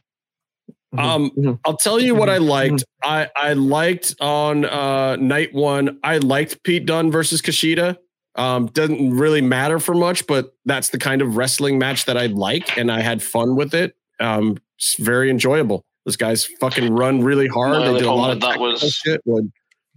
[0.97, 1.57] Um, Mhm.
[1.65, 2.83] I'll tell you what I liked.
[3.01, 5.97] I I liked on uh, night one.
[6.03, 7.97] I liked Pete Dunne versus Kushida.
[8.35, 12.27] Um, doesn't really matter for much, but that's the kind of wrestling match that I
[12.27, 13.95] like, and I had fun with it.
[14.19, 15.83] Um, it's very enjoyable.
[16.05, 17.79] Those guys fucking run really hard.
[17.79, 19.21] My they did a lot of that was shit.
[19.23, 19.43] What-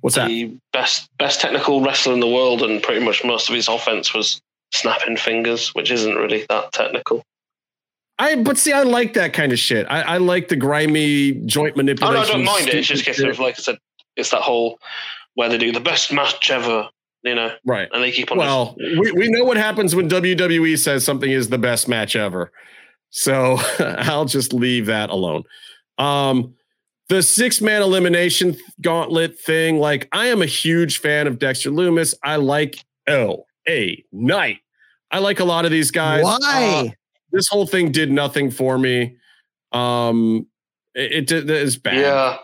[0.01, 0.29] What's that?
[0.29, 4.13] the best best technical wrestler in the world, and pretty much most of his offense
[4.13, 4.39] was
[4.75, 7.23] snapping fingers, which isn't really that technical.
[8.19, 9.87] I but see, I like that kind of shit.
[9.89, 12.15] I, I like the grimy joint Oh manipulation.
[12.17, 12.75] no, I don't mind it.
[12.75, 13.79] It's just a case of like I said,
[14.15, 14.79] it's that whole
[15.37, 16.91] where they do the best match ever,
[17.23, 17.89] you know, right.
[17.91, 18.37] and they keep on.
[18.37, 22.53] Well, we, we know what happens when WWE says something is the best match ever.
[23.09, 25.45] So I'll just leave that alone.
[25.99, 26.55] Um,
[27.09, 32.15] the six man elimination gauntlet thing, like I am a huge fan of Dexter Lumis.
[32.23, 32.77] I like
[33.07, 34.59] L A Knight.
[35.11, 36.25] I like a lot of these guys.
[36.25, 36.95] Uh, why?
[37.33, 39.17] this whole thing did nothing for me.
[39.73, 40.47] Um,
[40.95, 41.97] it, it, did- it is bad.
[41.97, 42.39] yeah,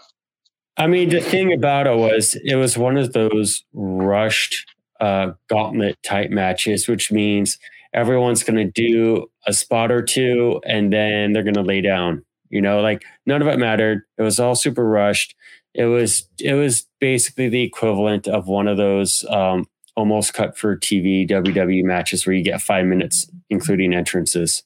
[0.77, 4.67] I mean, the thing about it was it was one of those rushed
[5.01, 7.59] uh, gauntlet type matches, which means
[7.95, 12.25] everyone's going to do a spot or two and then they're going to lay down.
[12.51, 14.03] You know, like none of it mattered.
[14.19, 15.35] It was all super rushed.
[15.75, 19.67] It was it was basically the equivalent of one of those um,
[19.97, 24.65] almost cut for TV WWE matches where you get five minutes, including entrances.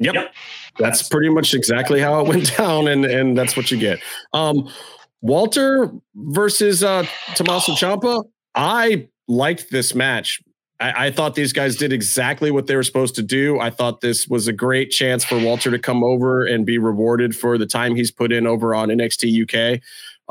[0.00, 0.32] Yep.
[0.78, 4.00] That's pretty much exactly how it went down, and and that's what you get.
[4.32, 4.68] Um,
[5.20, 7.04] Walter versus uh,
[7.34, 8.24] Tommaso Ciampa.
[8.54, 10.40] I liked this match.
[10.80, 13.58] I, I thought these guys did exactly what they were supposed to do.
[13.58, 17.36] I thought this was a great chance for Walter to come over and be rewarded
[17.36, 19.80] for the time he's put in over on NXT UK.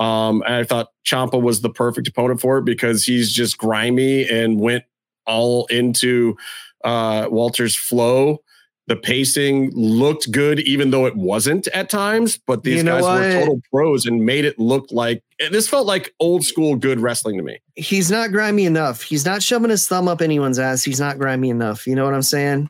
[0.04, 4.30] Um, and I thought Ciampa was the perfect opponent for it because he's just grimy
[4.30, 4.84] and went
[5.26, 6.38] all into
[6.84, 8.42] uh, Walter's flow.
[8.88, 12.38] The pacing looked good, even though it wasn't at times.
[12.38, 15.86] But these You know guys were total pros and made it look like this felt
[15.86, 17.60] like old school good wrestling to me.
[17.76, 19.02] He's not grimy enough.
[19.02, 20.84] He's not shoving his thumb up anyone's ass.
[20.84, 21.86] He's not grimy enough.
[21.86, 22.70] You know what I'm saying?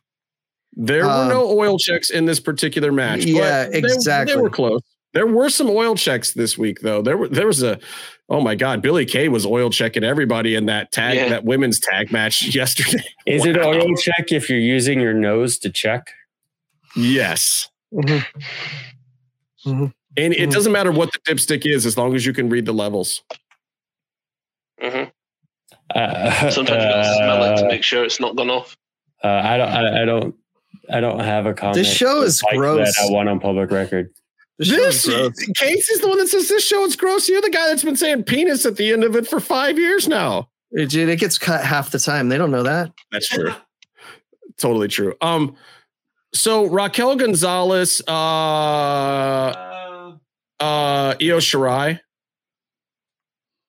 [0.74, 3.20] There Um, were no oil checks in this particular match.
[3.20, 4.36] but Yeah, they- exactly.
[4.36, 4.82] They, were close.
[5.14, 7.02] There were some oil checks this week, though.
[7.02, 7.80] There were there was a
[8.30, 11.30] oh my god, Billy Kay was oil checking everybody in that tag Yeah.
[11.30, 13.04] that women's tag match yesterday.
[13.26, 13.70] Is it Wow.
[13.74, 16.08] oil check if you're using your nose to check?
[16.96, 17.70] Yes.
[17.94, 18.26] Mhm.
[19.66, 20.52] And it Mhm.
[20.52, 23.24] doesn't matter what the dipstick is as long as you can read the levels.
[24.82, 25.04] hmm
[25.96, 28.76] Uh, sometimes you got to smell it to uh, make sure it's not gone off.
[29.24, 29.70] Uh, I don't.
[29.70, 30.36] I, I don't.
[30.92, 31.76] I don't have a comment.
[31.76, 32.96] This show is like gross.
[32.98, 34.12] That I want on public record.
[34.60, 35.46] The show is This gross.
[35.58, 37.30] Casey's the one that says this show is gross.
[37.30, 40.08] You're the guy that's been saying penis at the end of it for five years
[40.08, 40.50] now.
[40.72, 42.30] It, dude, it gets cut half the time.
[42.30, 42.92] They don't know that.
[43.12, 43.54] That's true.
[44.58, 45.14] totally true.
[45.22, 45.56] Um,
[46.34, 48.12] so Raquel Gonzalez, uh,
[50.60, 52.00] uh, Io Shirai.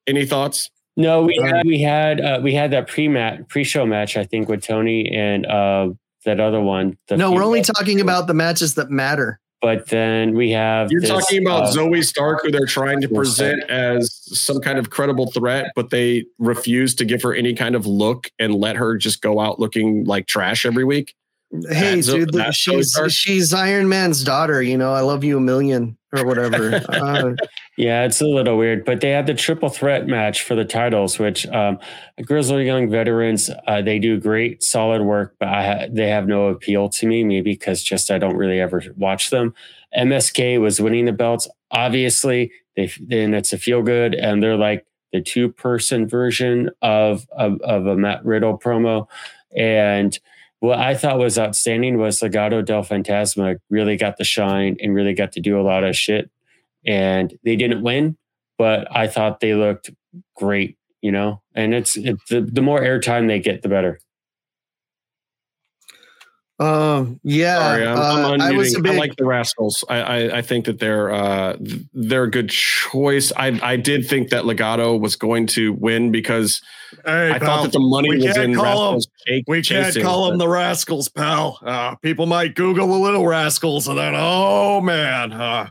[0.06, 0.70] Any thoughts?
[0.96, 4.16] No, we Um, had we had uh, we had that pre match pre show match.
[4.16, 5.90] I think with Tony and uh,
[6.24, 6.96] that other one.
[7.08, 7.74] the No, we're only female.
[7.74, 9.38] talking about the matches that matter.
[9.60, 10.92] But then we have.
[10.92, 14.78] You're this, talking about uh, Zoey Stark, who they're trying to present as some kind
[14.78, 18.76] of credible threat, but they refuse to give her any kind of look and let
[18.76, 21.14] her just go out looking like trash every week.
[21.50, 24.62] Hey, That's- dude, that's she's she's Iron Man's daughter.
[24.62, 26.74] You know, I love you a million or whatever.
[26.88, 27.34] uh,
[27.76, 31.18] Yeah, it's a little weird, but they had the triple threat match for the titles,
[31.18, 31.78] which um,
[32.24, 36.48] Grizzled Young veterans uh, they do great, solid work, but I ha- they have no
[36.48, 37.24] appeal to me.
[37.24, 39.54] Maybe because just I don't really ever watch them.
[39.96, 42.52] MSK was winning the belts, obviously.
[42.76, 47.60] They then it's a feel good, and they're like the two person version of of,
[47.62, 49.06] of a Matt Riddle promo,
[49.56, 50.18] and
[50.60, 55.14] what I thought was outstanding was Legado del Fantasma really got the shine and really
[55.14, 56.30] got to do a lot of shit.
[56.84, 58.16] And they didn't win,
[58.56, 59.90] but I thought they looked
[60.36, 61.42] great, you know.
[61.54, 64.00] And it's, the, the more airtime they get, the better.
[66.60, 68.76] Um, yeah, Sorry, I'm, I'm uh, I was unmuting.
[68.76, 69.84] a I, big, like the Rascals.
[69.88, 71.56] I, I I think that they're uh
[71.94, 73.32] they're a good choice.
[73.36, 76.60] I I did think that Legado was going to win because
[77.06, 79.06] Hey, I pal, thought that the money was in Rascals.
[79.06, 81.58] ch- We can't chasing, call them the rascals, pal.
[81.62, 85.68] Uh, people might Google the little rascals and then, oh man, uh,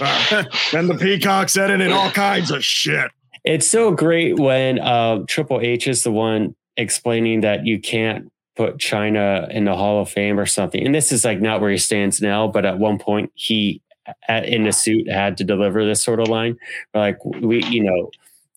[0.00, 3.10] uh, then the peacock said it in all kinds of shit.
[3.44, 8.78] It's so great when uh, Triple H is the one explaining that you can't put
[8.78, 10.84] Chyna in the Hall of Fame or something.
[10.84, 13.82] And this is like not where he stands now, but at one point he,
[14.28, 16.56] at, in a suit, had to deliver this sort of line.
[16.94, 18.10] Like we, you know,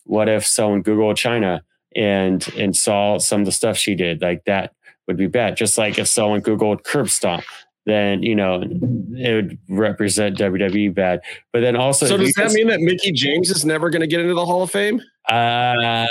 [0.05, 1.61] what if someone Googled Chyna
[1.95, 4.21] and and saw some of the stuff she did?
[4.21, 4.73] Like that
[5.07, 5.57] would be bad.
[5.57, 7.43] Just like if someone Googled curb stomp.
[7.85, 11.21] Then you know it would represent WWE bad,
[11.51, 14.19] but then also So does that mean that Mickie James is never going to get
[14.19, 15.01] into the Hall of Fame?
[15.27, 16.05] Uh,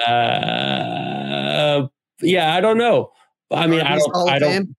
[2.20, 3.12] yeah, I don't know.
[3.50, 4.28] I mean, I don't.
[4.28, 4.76] I don't.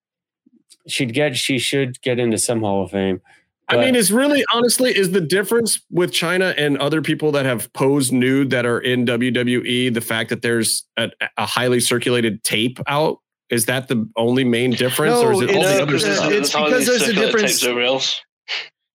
[0.87, 1.35] She'd get.
[1.37, 3.21] She should get into some Hall of Fame.
[3.71, 7.71] I mean, it's really honestly is the difference with Chyna and other people that have
[7.73, 12.79] posed nude that are in WWE the fact that there's a, a highly circulated tape
[12.87, 13.19] out.
[13.51, 16.15] Is that the only main difference, or is No, it all it's- the other it's-
[16.17, 16.31] stuff?
[16.31, 18.03] it's because there's a difference- Everybody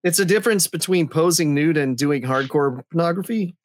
[0.03, 3.55] it's a difference between posing nude and doing hardcore pornography.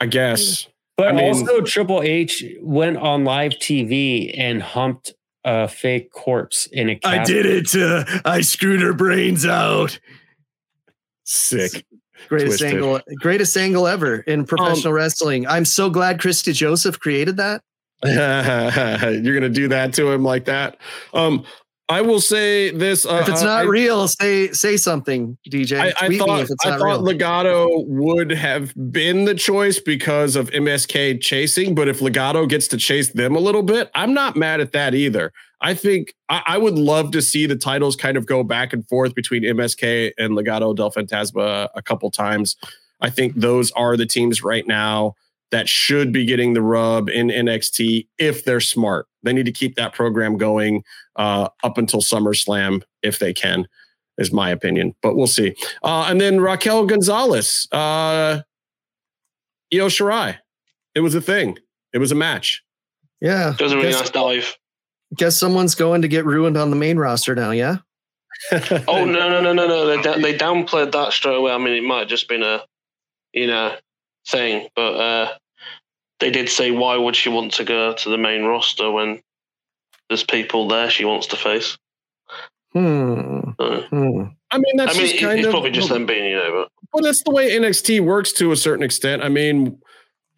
[0.00, 0.66] I guess.
[0.98, 5.14] But I mean- also, Triple H went on live TV and humped
[5.44, 6.92] a fake corpse in a.
[6.92, 6.98] a.
[7.04, 7.42] I casket.
[7.44, 7.74] did it.
[7.82, 9.98] Uh, I screwed her brains out.
[11.24, 11.86] Sick.
[12.28, 12.74] Greatest Twisted.
[12.74, 15.46] angle, greatest angle ever Um, in professional wrestling.
[15.46, 17.62] I'm so glad Chris DeJoseph created that.
[18.04, 20.76] You're gonna do that to him like that.
[21.14, 21.44] Um,
[21.90, 25.80] I will say this: uh, if it's uh, not I- real, say say something, DJ.
[25.80, 27.02] I, I thought I thought real.
[27.02, 32.76] Legado would have been the choice because of MSK chasing, but if Legado gets to
[32.76, 35.32] chase them a little bit, I'm not mad at that either.
[35.60, 38.86] I think I, I would love to see the titles kind of go back and
[38.88, 42.56] forth between MSK and Legado del Fantasma a couple times.
[43.00, 45.14] I think those are the teams right now
[45.50, 49.06] that should be getting the rub in NXT if they're smart.
[49.22, 50.84] They need to keep that program going
[51.16, 53.66] uh, up until SummerSlam if they can
[54.18, 55.54] is my opinion, but we'll see.
[55.82, 58.40] Uh, and then Raquel Gonzalez, uh,
[59.72, 60.38] Io Shirai.
[60.94, 61.58] It was a thing.
[61.92, 62.62] It was a match.
[63.20, 64.58] yeah, Does a really guess, nice dive.
[65.16, 67.52] guess someone's going to get ruined on the main roster now.
[67.52, 67.76] Yeah,
[68.52, 69.86] Oh no no no no no!
[69.86, 71.52] They they downplayed that straight away.
[71.52, 72.62] I mean, it might have just been a,
[73.32, 73.76] you know,
[74.28, 75.28] thing, but uh,
[76.20, 79.20] they did say why would she want to go to the main roster when
[80.08, 81.76] there's people there she wants to face.
[82.72, 83.40] hmm.
[83.58, 84.22] Uh, hmm.
[84.50, 86.36] I mean, that's I mean, just it- kind it's of probably just them being, you
[86.36, 89.22] know, but Well, that's the way NXT works to a certain extent.
[89.22, 89.78] I mean,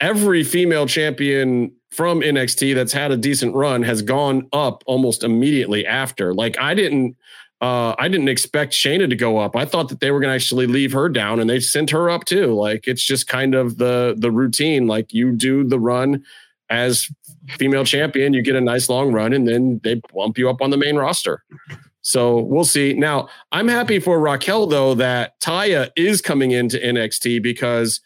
[0.00, 5.86] every female champion from NXT that's had a decent run has gone up almost immediately
[5.86, 6.32] after.
[6.34, 7.16] Like I didn't
[7.60, 9.56] uh I didn't expect Shayna to go up.
[9.56, 12.08] I thought that they were going to actually leave her down and they sent her
[12.10, 12.54] up too.
[12.54, 16.24] Like it's just kind of the the routine like you do the run
[16.70, 17.10] as
[17.50, 20.70] female champion, you get a nice long run and then they bump you up on
[20.70, 21.42] the main roster.
[22.02, 22.94] So we'll see.
[22.94, 28.00] Now, I'm happy for Raquel though that Taya is coming into NXT because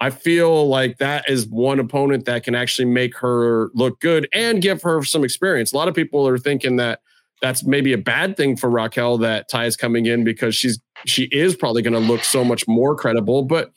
[0.00, 4.62] I feel like that is one opponent that can actually make her look good and
[4.62, 5.72] give her some experience.
[5.72, 7.00] A lot of people are thinking that
[7.40, 11.24] that's maybe a bad thing for Raquel that Ty is coming in because she's she
[11.24, 13.72] is probably going to look so much more credible, but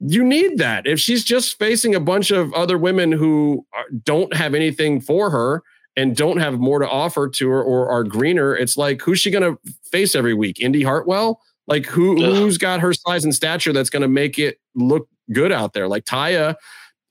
[0.00, 0.86] you need that.
[0.86, 5.30] If she's just facing a bunch of other women who are, don't have anything for
[5.30, 5.62] her,
[5.96, 9.30] and don't have more to offer to her or are greener, it's like who's she
[9.30, 10.60] going to face every week?
[10.60, 11.40] Indi Hartwell?
[11.66, 12.34] Like who Ugh.
[12.36, 15.88] who's got her size and stature that's going to make it look good out there?
[15.88, 16.56] Like Taya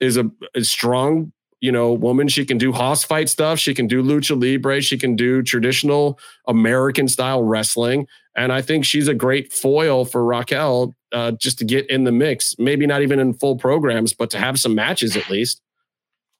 [0.00, 1.32] is a, a strong,
[1.64, 2.28] you know, woman.
[2.28, 3.58] She can do hoss fight stuff.
[3.58, 4.82] She can do lucha libre.
[4.82, 8.06] She can do traditional American style wrestling.
[8.36, 12.12] And I think she's a great foil for Raquel uh, just to get in the
[12.12, 12.54] mix.
[12.58, 15.62] Maybe not even in full programs, but to have some matches at least.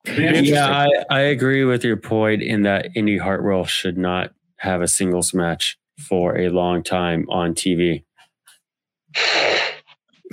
[0.05, 0.57] It'd be interesting.
[0.57, 4.89] Yeah, I, I agree with your point in that Indi Hartwell should not have a
[4.89, 8.05] singles match for a long time on TV.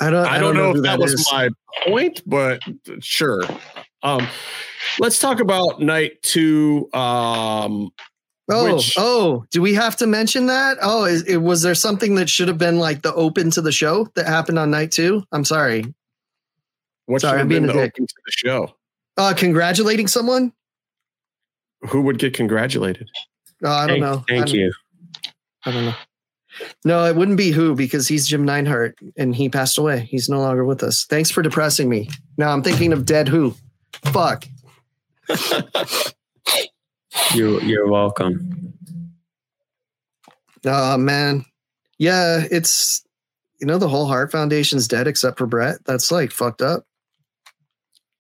[0.02, 0.26] I don't.
[0.26, 1.48] I don't know who if that was my
[1.86, 2.62] point, but
[3.00, 3.44] sure.
[4.04, 4.28] Um,
[5.00, 6.90] let's talk about night two.
[6.94, 7.92] Um,
[8.54, 10.78] Oh, which- oh, do we have to mention that?
[10.82, 13.72] Oh, is, it, was there something that should have been like the open to the
[13.72, 15.24] show that happened on night two?
[15.32, 15.86] I'm sorry.
[17.06, 18.76] what Sorry, should have I'm been being the open to the show?
[19.16, 20.52] Uh, congratulating someone.
[21.90, 23.08] Who would get congratulated?
[23.64, 24.14] Oh, I don't Thank, know.
[24.28, 24.74] I thank don't- you.
[25.66, 25.96] I don't know.
[26.84, 30.10] No, it wouldn't be who because he's Jim Neidhart and he passed away.
[30.12, 31.06] He's no longer with us.
[31.06, 32.10] Thanks for depressing me.
[32.38, 33.56] Now I'm thinking of dead who.
[34.06, 34.46] Fuck.
[37.34, 38.74] You, you're welcome.
[40.66, 41.46] Oh man.
[41.98, 43.04] Yeah, it's
[43.60, 45.78] you know the whole Heart Foundation's dead except for Brett.
[45.86, 46.86] That's like fucked up.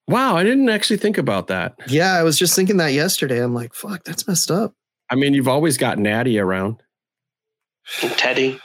[0.07, 1.76] Wow, I didn't actually think about that.
[1.88, 3.41] Yeah, I was just thinking that yesterday.
[3.41, 4.73] I'm like, fuck, that's messed up.
[5.10, 6.84] I mean, you've always got Natty around.
[8.18, 8.60] Teddy.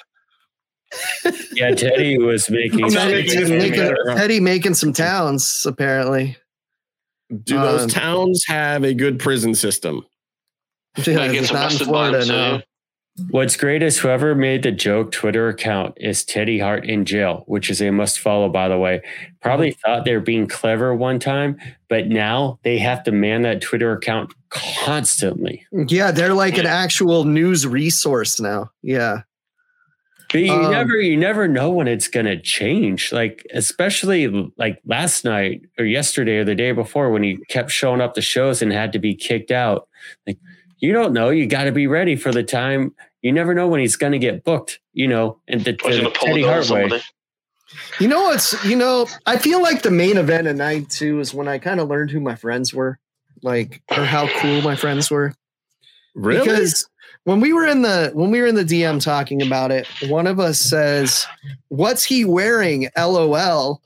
[1.52, 2.84] Yeah, Teddy was making.
[2.84, 3.94] I'm not Teddy making making.
[4.06, 6.36] Teddy making some towns, apparently.
[7.44, 10.04] Do those Um, towns have a good prison system?
[11.04, 12.32] Yeah, Might get it's not in arrested by him Florida too.
[12.32, 12.62] now.
[13.30, 17.70] What's great is whoever made the joke Twitter account is Teddy Hart in jail, which
[17.70, 19.00] is a must follow, by the way.
[19.40, 21.56] Probably thought they were being clever one time,
[21.88, 25.64] but now they have to man that Twitter account constantly.
[25.88, 28.70] Yeah, they're like an actual news resource now.
[28.82, 29.22] Yeah.
[30.32, 33.12] But you Um, never, you never know when it's gonna change.
[33.12, 34.26] Like especially
[34.56, 38.22] like last night or yesterday or the day before when he kept showing up the
[38.22, 39.88] shows and had to be kicked out.
[40.26, 40.38] Like
[40.78, 41.30] you don't know.
[41.30, 42.94] You got to be ready for the time.
[43.22, 44.80] You never know when he's gonna get booked.
[44.92, 47.02] You know, and the, the Teddy a gun on Hart way.
[48.00, 51.34] You know what's you know, I feel like the main event of night two is
[51.34, 52.98] when I kind of learned who my friends were,
[53.42, 55.34] like or how cool my friends were.
[56.14, 56.40] Really?
[56.40, 56.88] Because
[57.26, 60.28] when we were in the when we were in the DM talking about it, one
[60.28, 61.26] of us says,
[61.68, 63.82] "What's he wearing?" LOL.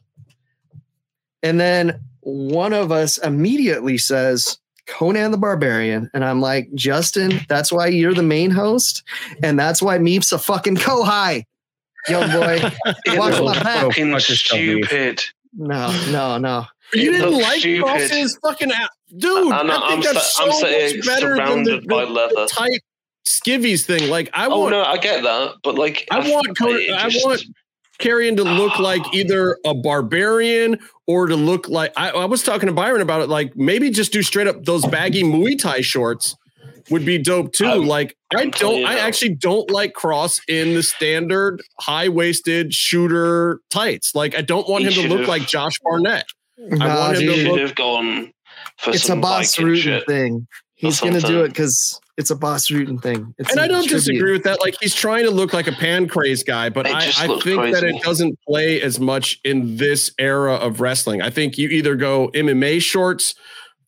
[1.43, 6.11] And then one of us immediately says, Conan the Barbarian.
[6.13, 9.03] And I'm like, Justin, that's why you're the main host.
[9.43, 11.45] And that's why Meep's a fucking kohai.
[12.11, 12.61] Young boy.
[13.07, 13.87] It Watch was my back.
[13.87, 15.23] fucking Fuck yourself, stupid.
[15.57, 16.67] No, no, no.
[16.93, 17.87] you didn't like stupid.
[17.89, 19.51] Kross's fucking app, dude.
[19.51, 22.05] I'm, I I'm, think that's sa- I'm so sitting much better than the, surrounded by
[22.05, 22.35] the, leather.
[22.35, 22.81] the tight
[23.27, 24.11] skivvies thing.
[24.11, 24.75] Like I oh, want.
[24.75, 27.43] Oh no, I get that, but like I want, Conan, it I want
[27.99, 32.67] Karrion to look like either a barbarian or to look like I, I was talking
[32.69, 33.29] to Byron about it.
[33.29, 36.37] Like maybe just do straight up those baggy Muay Thai shorts
[36.91, 37.67] would be dope too.
[37.67, 42.73] I'm- like I I'm don't, I actually don't like Kross in the standard high waisted
[42.73, 44.15] shooter tights.
[44.15, 46.25] Like I don't want He him to look should've- like Josh Barnett.
[46.59, 47.37] Nah, want him to dude.
[47.39, 48.33] should look- have gone
[48.79, 50.07] for it's a boss Viking rooting shit.
[50.07, 50.47] thing.
[50.77, 53.35] He's gonna do it because it's a boss rooting thing.
[53.39, 54.05] It's and I don't tribute.
[54.05, 54.61] disagree with that.
[54.61, 57.83] Like he's trying to look like a Pancrase guy, but I, I looked think that
[57.83, 61.23] it doesn't play as much in this era of wrestling.
[61.23, 63.35] I think you either go MMA shorts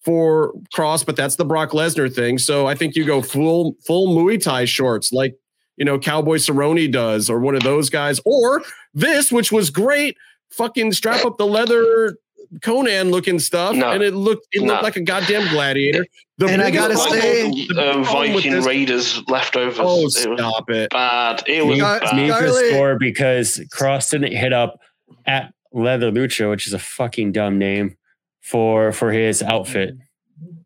[0.01, 2.39] for Kross, but that's the Brock Lesnar thing.
[2.39, 5.35] So I think you go full full Muay Thai shorts, like
[5.77, 8.63] you know Cowboy Cerrone does, or one of those guys, or
[8.95, 10.17] this, which was great.
[10.53, 12.17] Fucking strap up the leather
[12.62, 13.90] Conan looking stuff, No.
[13.90, 14.69] and it looked it No.
[14.73, 16.05] looked like a goddamn gladiator.
[16.39, 19.77] The And I gotta say- the uh, big problem with Viking Raiders leftovers.
[19.78, 20.90] Oh, it stop it!
[20.90, 21.43] bad.
[21.47, 22.16] It was Scar- bad.
[22.16, 24.81] Need the score because Kross didn't hit up
[25.27, 27.97] at Leather Lucha, which is a fucking dumb name
[28.40, 29.94] for for his outfit.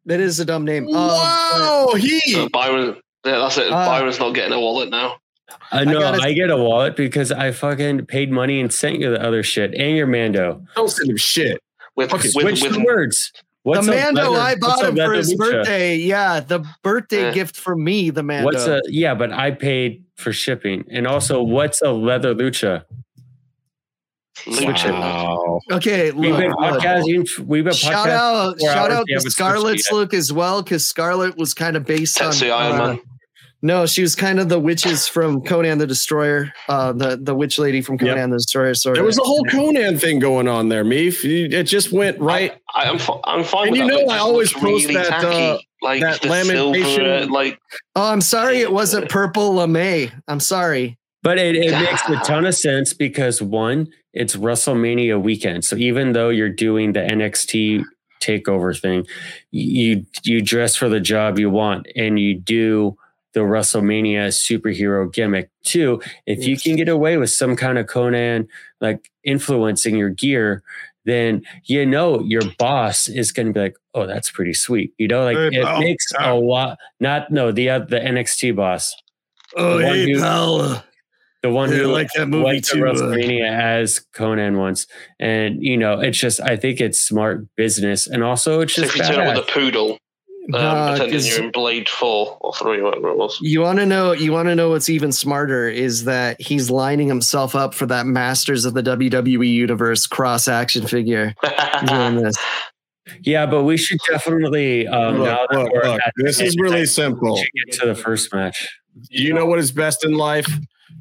[0.07, 0.87] That is a dumb name.
[0.89, 3.67] Um, Wow, he So Byron, yeah, that's it.
[3.71, 5.17] Uh, Byron's not getting a wallet now.
[5.73, 9.11] I know I, gotta- get a wallet because I fucking paid money and sent you
[9.11, 10.63] the other shit and your Mando.
[10.75, 11.61] don't send him shit.
[11.97, 13.33] With Okay, with, Switch with, the words.
[13.63, 15.39] What's the Mando leather- I bought him for leather his lucha?
[15.39, 15.97] birthday.
[15.97, 17.33] Yeah, the birthday Yeah.
[17.33, 18.45] gift for me, the Mando.
[18.45, 20.85] What's a yeah, but I paid for shipping.
[20.91, 22.85] And also, what's a leather lucha?
[24.45, 24.93] Lucha.
[24.93, 25.61] Wow.
[25.73, 27.39] okay, We've been podcasting.
[27.41, 28.11] We've been Shout podcasting.
[28.11, 31.85] out, shout out they to haven't Scarlett's look as well, because Scarlett was kind of
[31.87, 32.33] based on.
[32.43, 33.01] Iron uh, Man.
[33.67, 37.59] No, she was kind of the witches from Conan the Destroyer, uh, the the witch
[37.59, 38.15] lady from Yep.
[38.15, 38.75] Conan the Destroyer.
[38.75, 39.07] Sort There of.
[39.07, 41.25] was a whole Conan thing going on there, Meef.
[41.25, 42.53] It just went right.
[42.75, 43.69] I, I'm fi- I'm fine.
[43.69, 46.95] And with you that, know I always post really that, uh, like that the lamentation-
[46.95, 47.59] silver, like
[47.95, 50.11] Oh, I'm sorry, it wasn't purple lame.
[50.29, 50.97] I'm sorry.
[51.23, 55.65] But it, it makes a ton of sense because one, it's WrestleMania weekend.
[55.65, 57.83] So even though you're doing the NXT
[58.21, 59.07] takeover thing,
[59.51, 62.97] you you dress for the job you want and you do
[63.37, 66.01] the WrestleMania superhero gimmick too.
[66.25, 68.49] If you can get away with some kind of Conan
[68.81, 70.63] like influencing your gear,
[71.05, 75.09] then you know your boss is going to be like, "Oh, that's pretty sweet." You
[75.09, 75.81] know, like Hey, it pal.
[75.81, 76.79] makes a lot.
[76.99, 78.95] Not no the uh, the NXT boss,
[79.55, 80.85] Oh, The one hey, who- pal.
[81.43, 82.87] the one Yeah, who like that movie went to too.
[82.87, 84.87] uh, WrestleMania as Conan once,
[85.21, 88.97] and you know, it's just I think it's smart business, and also it's so just
[88.97, 89.99] if you turn up with a poodle,
[90.55, 93.39] um, Nah, pretending 'cause you're in Blade Four or Three, whatever it was.
[93.41, 94.13] you want to know?
[94.13, 98.07] You want to know what's even smarter is that he's lining himself up for that
[98.07, 101.35] Masters of the WWE Universe cross action figure.
[101.87, 102.37] doing this.
[103.23, 107.37] Yeah, but we should definitely um, Look, that look, look, this is really simple.
[107.67, 108.69] get to the first match.
[109.11, 110.47] You know what is best in life?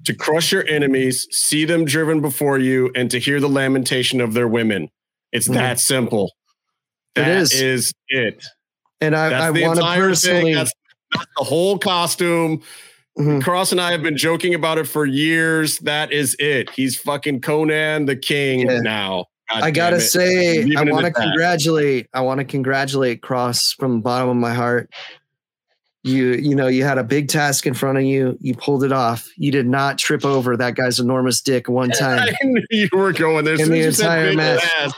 [0.05, 4.33] To crush your enemies, see them driven before you, and to hear the lamentation of
[4.33, 4.89] their women.
[5.31, 5.53] It's Mhm.
[5.55, 6.31] that simple.
[7.15, 7.53] It That is.
[7.59, 8.43] is it.
[9.01, 10.53] And I, I want to personally.
[10.53, 10.71] That's,
[11.13, 12.61] that's the whole costume.
[13.17, 13.41] Mhm.
[13.41, 15.79] Kross and I have been joking about it for years.
[15.79, 16.69] That is it.
[16.71, 18.79] He's fucking Conan the King Yeah.
[18.81, 19.25] now.
[19.49, 20.01] God I gotta it.
[20.01, 22.07] say, I want to congratulate.
[22.13, 24.89] I want to congratulate Kross from the bottom of my heart.
[26.03, 28.37] You, you know, you had a big task in front of you.
[28.41, 29.27] You pulled it off.
[29.37, 32.27] You did not trip over that guy's enormous dick one time.
[32.69, 33.53] You were going there.
[33.59, 34.61] In the as you said entire match.
[34.61, 34.95] task-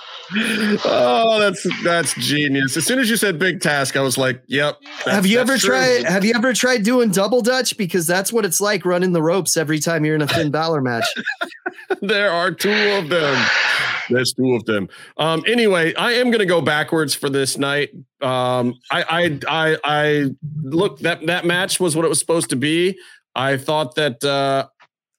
[0.85, 2.75] Oh, that's that's genius.
[2.75, 5.69] As soon as you said big task, I was like, "Yep." have you ever true.
[5.69, 6.03] tried?
[6.05, 7.77] Have you ever tried doing double dutch?
[7.77, 10.81] Because that's what it's like running the ropes every time you're in a Finn Balor
[10.81, 11.05] match.
[12.01, 13.45] there are two of them.
[14.09, 14.89] There's two of them.
[15.17, 17.89] Um, anyway, I am going to go backwards for this night.
[18.21, 22.55] Um, I, I, I, I look that that match was what it was supposed to
[22.55, 22.97] be.
[23.35, 24.67] I thought that uh,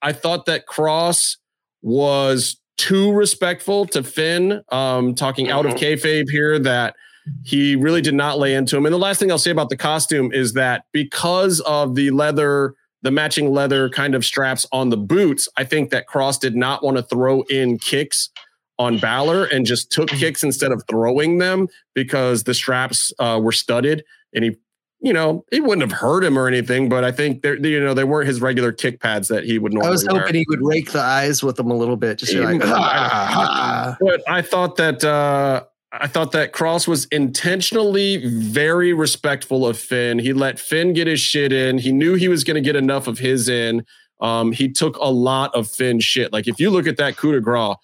[0.03, 1.37] I thought that Kross
[1.83, 4.63] was too respectful to Finn.
[4.71, 6.97] Um, talking out of kayfabe here, that
[7.45, 8.87] he really did not lay into him.
[8.87, 12.75] And the last thing I'll say about the costume is that because of the leather
[13.03, 16.83] the matching leather kind of straps on the boots, I think that Kross did not
[16.83, 18.31] want to throw in kicks
[18.79, 23.53] on Balor and just took kicks instead of throwing them because the straps uh, were
[23.53, 24.57] studded and he,
[25.01, 27.95] you know, it wouldn't have hurt him or anything, but I think they're, you know,
[27.95, 30.21] they weren't his regular kick pads that he would normally I was wear.
[30.21, 32.19] hoping he would rake the eyes with them a little bit.
[32.19, 38.93] Just like, "Ah." But I thought that uh, I thought that Kross was intentionally very
[38.93, 40.19] respectful of Finn.
[40.19, 41.79] He let Finn get his shit in.
[41.79, 43.85] He knew he was going to get enough of his in.
[44.21, 46.33] Um, he took a lot of Finn shit.
[46.33, 47.77] Like if you look at that coup de grace,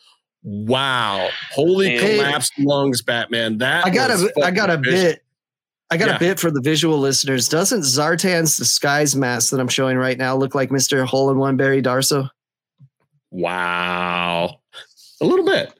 [0.43, 2.17] wow, holy Hey.
[2.19, 3.59] collapsed lungs, Batman.
[3.59, 5.03] That I got a, I got a vicious.
[5.03, 5.24] bit.
[5.95, 6.17] I got Yeah.
[6.17, 7.49] a bit for the visual listeners.
[7.49, 11.05] Doesn't Zartan's disguise mask that I'm showing right now look like Mr.
[11.07, 12.29] Hole in One Barry Darsow?
[13.31, 14.59] Wow,
[15.21, 15.73] a little bit.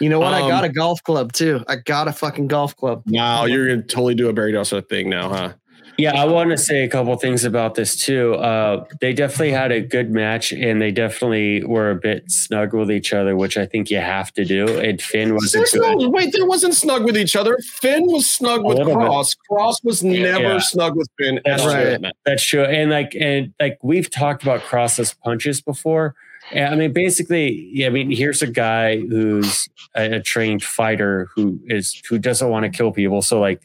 [0.00, 0.34] You know what?
[0.34, 1.64] I Um, got a golf club too.
[1.68, 3.02] I got a fucking golf club.
[3.06, 5.52] Wow, you're gonna totally do a Barry Darsow thing now, huh?
[5.98, 8.34] Yeah, I want to say a couple things about this too.
[8.34, 12.90] Uh, they definitely had a good match, and they definitely were a bit snug with
[12.90, 14.78] each other, which I think you have to do.
[14.78, 15.98] And Finn was a good.
[15.98, 17.56] no, wait, there wasn't snug with each other.
[17.64, 19.08] Finn was snug with little bit.
[19.08, 19.36] Kross.
[19.50, 20.58] Kross was never Yeah.
[20.58, 21.40] snug with Finn.
[21.44, 22.00] That's at all.
[22.02, 22.12] right.
[22.26, 22.64] That's true.
[22.64, 26.14] And like, and like we've talked about Kross's punches before.
[26.52, 31.28] And I mean, basically, yeah, I mean, here's a guy who's a, a trained fighter
[31.34, 33.20] who is who doesn't want to kill people.
[33.22, 33.60] So like,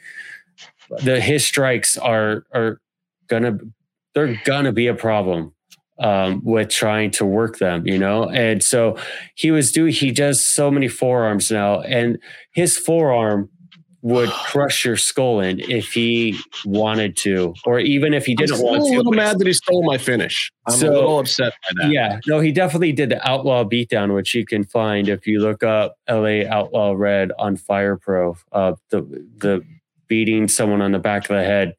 [1.03, 2.80] the his strikes are are
[3.27, 3.57] gonna
[4.13, 5.53] they're gonna be a problem
[5.99, 8.30] um, with trying to work them, you know.
[8.30, 8.97] And so
[9.35, 12.18] he was doing he does so many forearms now, and
[12.53, 13.49] his forearm
[14.03, 16.35] would crush your skull in if he
[16.65, 19.53] wanted to, or even if he I'm didn't still want a little mad that he
[19.53, 20.51] stole my finish.
[20.68, 21.91] I'm So- a little upset by that.
[21.93, 25.61] yeah, no, he definitely did the Outlaw Beatdown, which you can find if you look
[25.63, 28.35] up LA Outlaw Red on Fire Pro.
[28.51, 29.01] Uh, the
[29.38, 29.61] the
[30.11, 31.73] beating someone on the back of the head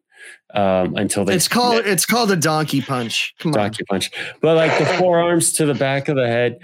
[0.54, 3.34] um, until they It's called it's called a donkey punch.
[3.38, 3.58] Come on.
[3.58, 4.10] donkey punch.
[4.40, 6.58] But like the forearms to the back of the head,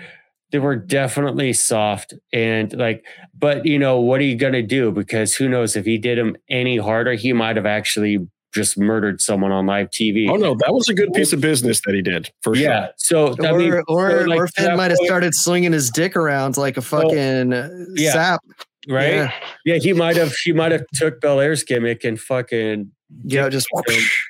[0.51, 3.05] they were definitely soft and like.
[3.39, 4.90] But you know what are you gonna do?
[4.93, 9.20] Because who knows if he did him any harder, he might have actually just murdered
[9.20, 10.27] someone on live TV.
[10.31, 12.86] Oh no, that was a good piece of business that he did for yeah.
[12.86, 13.35] sure.
[13.36, 16.16] So I Or, mean, or, so, like, or Finn might have started slinging his dick
[16.16, 18.12] around like a fucking uh, yeah.
[18.12, 18.40] sap.
[18.89, 19.15] Right?
[19.15, 19.32] Yeah.
[19.65, 22.90] Yeah, he might have he might have took Belair's gimmick and fucking
[23.24, 23.66] yeah, just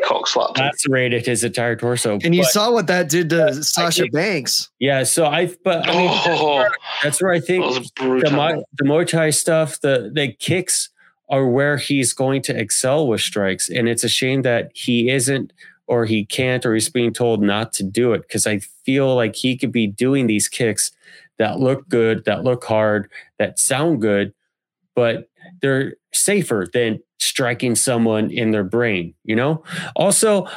[0.04, 0.66] Cock slapped him.
[0.66, 2.18] lacerated his entire torso.
[2.22, 4.70] and you But, saw what that did to Sasha think- Banks.
[4.78, 6.68] yeah, so I but I mean Oh,
[7.02, 8.64] that's where I think the brutal.
[8.76, 10.90] The Muay Thai stuff, the the kicks
[11.28, 15.52] are where he's going to excel with strikes, and it's a shame that he isn't
[15.88, 19.34] or he can't or he's being told not to do it because I feel like
[19.34, 20.92] he could be doing these kicks
[21.38, 24.32] that look good, that look hard, that sound good,
[24.98, 25.28] but
[25.62, 29.62] they're safer than striking someone in their brain, you know?
[29.94, 30.48] Also,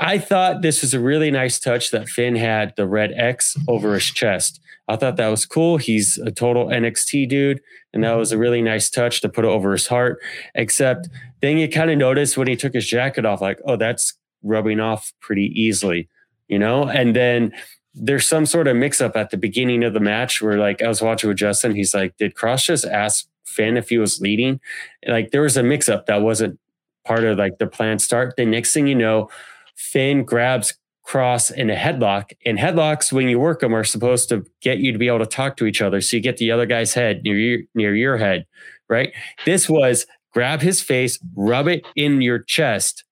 [0.00, 3.94] I thought this was a really nice touch that Finn had the red X over
[3.94, 4.58] his chest.
[4.88, 5.76] I thought that was cool.
[5.76, 7.60] He's a total NXT dude,
[7.92, 10.18] and that was a really nice touch to put it over his heart.
[10.56, 11.08] Except
[11.40, 14.12] then you kind of notice when he took his jacket off, like, oh, that's
[14.42, 16.08] rubbing off pretty easily,
[16.48, 16.88] you know?
[16.88, 17.52] And then
[17.94, 20.88] there's some sort of mix up at the beginning of the match where, like, I
[20.88, 21.76] was watching with Justin.
[21.76, 24.60] He's like, did Kross just ask Finn if he was leading?
[25.06, 26.58] Like, there was a mix up that wasn't
[27.04, 28.34] part of like the planned start.
[28.36, 29.28] The next thing you know,
[29.76, 30.74] Finn grabs
[31.06, 34.90] Kross in a headlock, and headlocks when you work them are supposed to get you
[34.90, 37.22] to be able to talk to each other, so you get the other guy's head
[37.24, 38.46] near your near your head,
[38.88, 39.12] right?
[39.44, 43.04] This was grab his face, rub it in your chest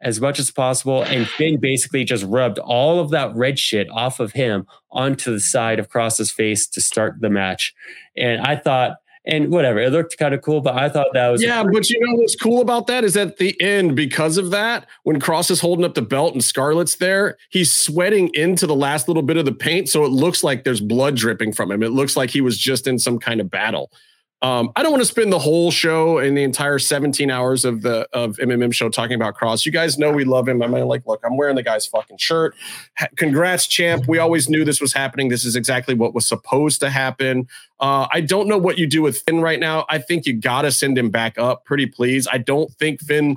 [0.00, 1.02] as much as possible.
[1.02, 5.40] And Finn basically just rubbed all of that red shit off of him onto the
[5.40, 7.74] side of Kross's face to start the match.
[8.16, 11.42] And I thought, and whatever, it looked kind of cool, but I thought that was
[11.42, 14.86] Yeah, but you know what's cool about that is at the end, because of that,
[15.02, 19.08] when Kross is holding up the belt and Scarlett's there, he's sweating into the last
[19.08, 19.88] little bit of the paint.
[19.88, 21.82] So it looks like there's blood dripping from him.
[21.82, 23.90] It looks like he was just in some kind of battle.
[24.40, 27.82] Um, I don't want to spend the whole show and the entire 17 hours of
[27.82, 29.66] the of MMM show talking about Kross.
[29.66, 30.62] You guys know we love him.
[30.62, 32.54] I mean, like, look, I'm wearing the guy's fucking shirt.
[33.16, 34.06] Congrats, champ.
[34.06, 35.28] We always knew this was happening.
[35.28, 37.48] This is exactly what was supposed to happen.
[37.80, 39.86] Uh, I don't know what you do with Finn right now.
[39.88, 42.28] I think you got to send him back up, pretty please.
[42.30, 43.36] I don't think Finn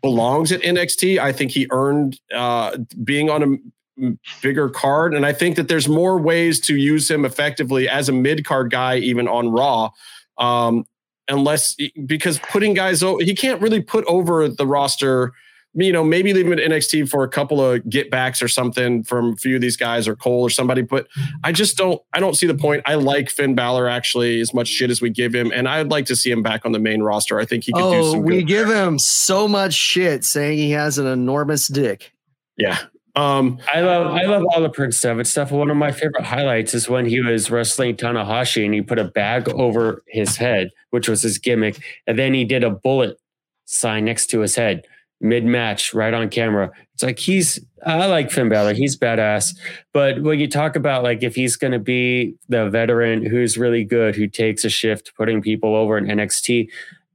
[0.00, 1.18] belongs at NXT.
[1.18, 3.60] I think he earned uh, being on
[4.00, 4.12] a
[4.42, 8.12] bigger card, and I think that there's more ways to use him effectively as a
[8.12, 9.90] mid card guy, even on Raw.
[10.38, 10.84] Um,
[11.28, 11.76] unless
[12.06, 15.32] because putting guys, over, he can't really put over the roster.
[15.74, 19.02] You know, maybe leave him at NXT for a couple of get backs or something
[19.02, 20.82] from a few of these guys or Cole or somebody.
[20.82, 21.06] But
[21.44, 21.98] I just don't.
[22.12, 22.82] I don't see the point.
[22.84, 26.04] I like Finn Balor actually as much shit as we give him, and I'd like
[26.06, 27.40] to see him back on the main roster.
[27.40, 30.72] I think he could do Oh, some we give him so much shit saying he
[30.72, 32.12] has an enormous dick.
[32.58, 32.78] Yeah.
[33.14, 35.50] Um, I love I love all the Prince Devitt stuff.
[35.50, 39.04] One of my favorite highlights is when he was wrestling Tanahashi and he put a
[39.04, 43.18] bag over his head, which was his gimmick, and then he did a bullet
[43.66, 44.84] sign next to his head
[45.22, 46.70] mid match, right on camera.
[46.94, 49.56] It's like he's I like Finn Balor, he's badass.
[49.92, 53.84] But when you talk about like if he's going to be the veteran who's really
[53.84, 56.68] good, who takes a shift, putting people over in NXT,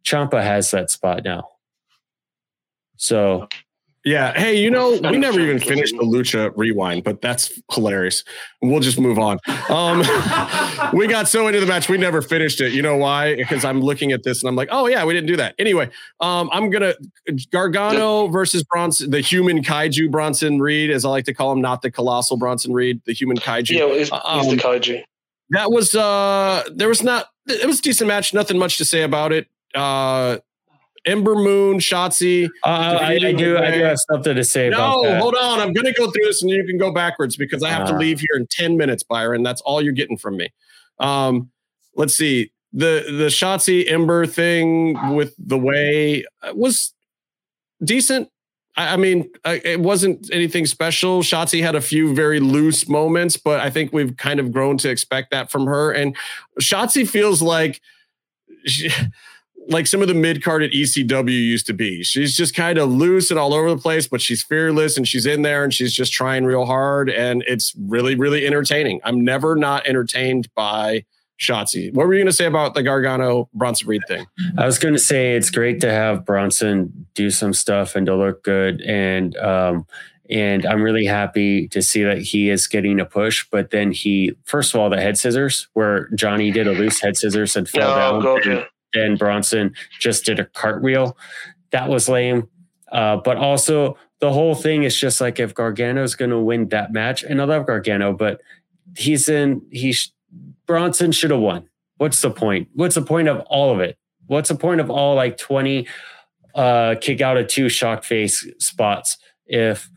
[0.04, 1.48] Ciampa has that spot now.
[2.96, 3.48] So
[4.08, 4.32] Yeah.
[4.40, 8.24] Hey, you know, we never even finished the Lucha rewind, but that's hilarious.
[8.62, 9.38] We'll just move on.
[9.70, 10.00] Um,
[10.94, 12.72] we got so into the match, we never finished it.
[12.72, 13.36] You know why?
[13.36, 15.56] Because I'm looking at this and I'm like, oh yeah, we didn't do that.
[15.60, 15.90] Anyway,
[16.22, 16.94] um, I'm gonna
[17.52, 21.82] Gargano versus Bronson, the human kaiju Bronson Reed, as I like to call him, not
[21.82, 23.72] the colossal Bronson Reed, the human kaiju.
[23.72, 25.04] Yeah, he's, he's Um, the kaiju.
[25.50, 29.02] that was uh there was not it was a decent match nothing much to say
[29.04, 30.38] about it uh
[31.08, 32.46] ember moon shotzi.
[32.64, 35.60] Uh, I, I do I do have something to say about no hold on.
[35.60, 37.98] I'm gonna go through this and you can go backwards because i have to Ah.
[37.98, 39.42] leave here in 10 minutes byron.
[39.44, 40.50] That's all you're getting from me.
[41.00, 41.50] Um
[41.96, 42.52] let's see.
[42.74, 46.94] The the shotzi ember thing with the way uh, was
[47.84, 48.30] decent.
[48.76, 51.22] I I mean, I- it wasn't anything special.
[51.24, 54.90] Shotzi had a few very loose moments, but I think we've kind of grown to
[54.90, 55.92] expect that from her.
[55.92, 56.16] And
[56.62, 57.82] Shotzi feels like,
[58.66, 58.90] she,
[59.70, 62.04] like some of the mid card at ECW used to be.
[62.04, 65.26] She's just kind of loose and all over the place, but she's fearless and she's
[65.26, 67.10] in there and she's just trying real hard.
[67.10, 69.02] And it's really, really entertaining.
[69.04, 71.06] I'm never not entertained by
[71.40, 71.94] Shotzi.
[71.94, 74.26] What were you going to say about the Gargano Bronson Reed thing?
[74.58, 78.16] I was going to say it's great to have Bronson do some stuff and to
[78.16, 79.86] look good, and um,
[80.32, 83.46] and I'm really happy to see that he is getting a push.
[83.52, 87.16] But then he, first of all, the head scissors where Johnny did a loose head
[87.16, 91.18] scissors and fell Oh, down, God, and, and Bronson just did a cartwheel.
[91.72, 92.50] That was lame.
[92.92, 96.92] Uh, but also the whole thing is just like if Gargano's going to win that
[96.92, 98.42] match, and I love Gargano, but
[98.96, 100.12] he's in he's
[100.66, 101.70] Bronson should have won.
[101.98, 102.70] What's the point?
[102.74, 103.98] What's the point of all of it?
[104.28, 105.88] What's the point of all like 20
[106.56, 109.90] uh kick out of two shock face spots if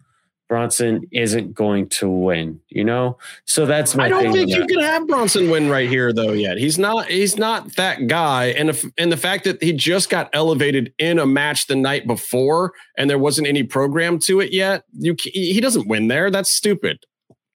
[0.51, 3.17] Bronson isn't going to win, you know?
[3.45, 6.33] So that's my I don't thing think you can have Bronson win right here though
[6.33, 6.59] yet.
[6.59, 10.29] He's not he's not that guy and if and the fact that he just got
[10.33, 14.83] elevated in a match the night before and there wasn't any program to it yet,
[14.99, 16.33] you he doesn't win there.
[16.33, 17.07] That's stupid.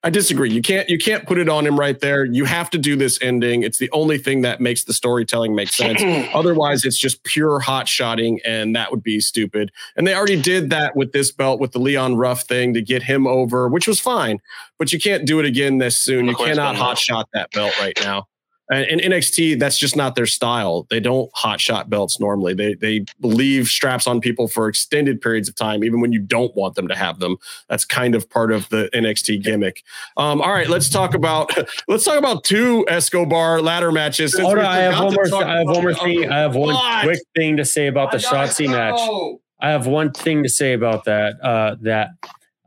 [0.06, 0.52] I disagree.
[0.52, 2.26] You can't you can't put it on him right there.
[2.26, 3.64] You have to do this ending.
[3.64, 5.99] It's the only thing that makes the storytelling make sense.
[6.36, 9.72] Otherwise, it's just pure hot shotting, and that would be stupid.
[9.95, 13.02] And they already did that with this belt with the Leon Ruff thing to get
[13.02, 14.41] him over, which was fine.
[14.77, 16.27] But you can't do it again this soon.
[16.27, 18.27] You cannot hot shot that belt right now.
[18.72, 20.88] And in NXT, that's just not their style.
[20.90, 22.54] They don't hot shot belts normally.
[22.56, 26.56] They they leave straps on people for extended periods of time, even when you don't
[26.56, 27.38] want them to have them.
[27.70, 29.84] That's kind of part of the NXT gimmick.
[30.18, 31.52] Um, all right, let's talk about
[31.88, 34.32] let's talk about two Escobar ladder matches.
[34.32, 35.26] since Hold on, I have one more.
[35.26, 36.30] talk I have one more thing.
[36.32, 37.04] I have one What?
[37.04, 39.40] quick thing to say about the I gotta Shotzi match.
[39.62, 41.36] I have one thing to say about that.
[41.42, 42.10] Uh, that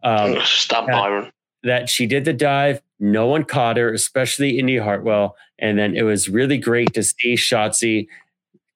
[0.04, 0.92] um, Stab yeah.
[0.92, 1.32] Byron.
[1.64, 2.80] that she did the dive.
[3.00, 5.36] No one caught her, especially Indi Hartwell.
[5.58, 8.06] And then it was really great to see Shotzi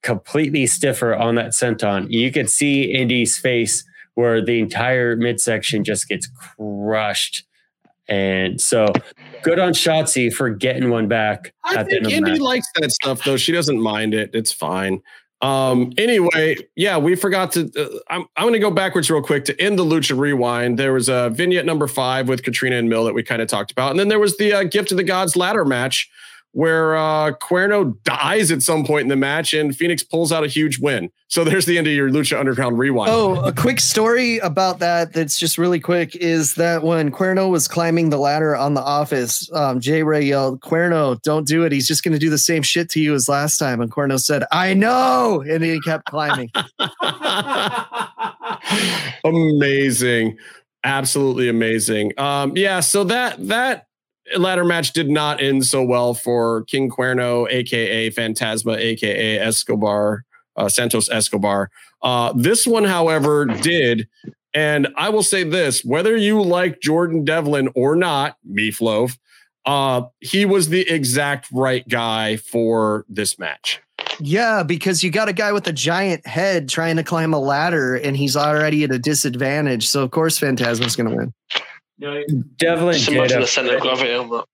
[0.03, 2.11] completely stiffer on that senton.
[2.11, 3.85] You could see Indi's face
[4.15, 7.44] where the entire midsection just gets crushed.
[8.09, 8.86] And so
[9.43, 12.66] good on Shotzi for getting one back I at the think end of Indi likes
[12.77, 13.36] that stuff though.
[13.36, 14.31] She doesn't mind it.
[14.35, 15.01] It's fine.
[15.43, 17.70] Um, anyway, yeah, we forgot to.
[17.77, 20.78] Uh, I'm, I'm going to go backwards real quick to end the Lucha Rewind.
[20.78, 23.73] There was a vignette number five with Catrina and Mil that we kind of talked
[23.73, 23.90] about.
[23.90, 26.09] And then there was the uh, Gift of the Gods ladder match
[26.53, 30.49] where uh, Cuerno dies at some point in the match and Fenix pulls out a
[30.49, 31.11] huge win.
[31.29, 33.11] So there's the end of your Lucha Underground rewind.
[33.11, 37.66] Oh, a quick story about that that's just really quick is that when Cuerno was
[37.66, 41.73] climbing the ladder on the office, um, Jay Ray yelled, Cuerno, don't do it.
[41.73, 43.81] He's just going to do the same shit to you as last time.
[43.81, 45.43] And Cuerno said, I know.
[45.49, 46.51] And he kept climbing.
[49.24, 50.37] amazing.
[50.85, 52.12] Absolutely amazing.
[52.19, 53.87] Um, yeah, so that that
[54.37, 60.25] ladder match did not end so well for King Cuerno, aka Fantasma, aka Escobar,
[60.57, 61.71] uh, Santos Escobar.
[62.03, 64.09] Uh, this one, however, did.
[64.55, 69.17] And I will say this: whether you like Jordan Devlin or not, Meatloaf,
[69.65, 73.81] uh, he was the exact right guy for this match.
[74.21, 77.97] Yeah, because you got a guy with a giant head trying to climb a ladder,
[77.97, 79.89] and he's already at a disadvantage.
[79.89, 81.33] So of course, Fantasma's going to win.
[82.01, 84.44] Devlin Just did imagine a, the center of gravity on that.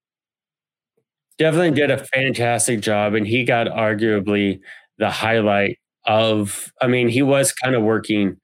[1.37, 4.59] Devlin did a fantastic job, and he got arguably
[4.97, 6.71] the highlight of.
[6.81, 8.37] I mean, he was kind of working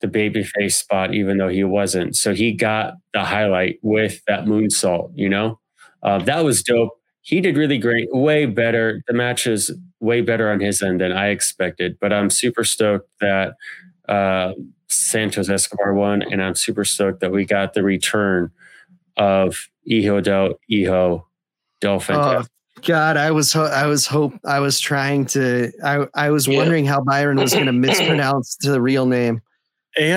[0.00, 2.16] the babyface spot, even though he wasn't.
[2.16, 5.12] So he got the highlight with that moonsault.
[5.14, 5.60] You know,
[6.02, 6.90] uh, that was dope.
[7.22, 9.02] He did really great, way better.
[9.06, 11.96] The match is way better on his end than I expected.
[12.00, 13.54] But I'm super stoked that
[14.08, 14.52] uh,
[14.88, 18.50] Santos Escobar won, and I'm super stoked that we got the return
[19.16, 21.26] of Hijo del Hijo
[21.80, 22.44] del Oh
[22.82, 26.58] God, I was ho- I was hope I was trying to I I was Yeah.
[26.58, 29.40] wondering how Byron was going to mispronounce the real name.
[29.96, 30.10] He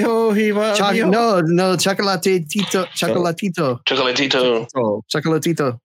[0.00, 4.66] ho he Choc- no, no, chocolatito, chocolatito, Chocolatito.
[5.12, 5.78] chocolatito.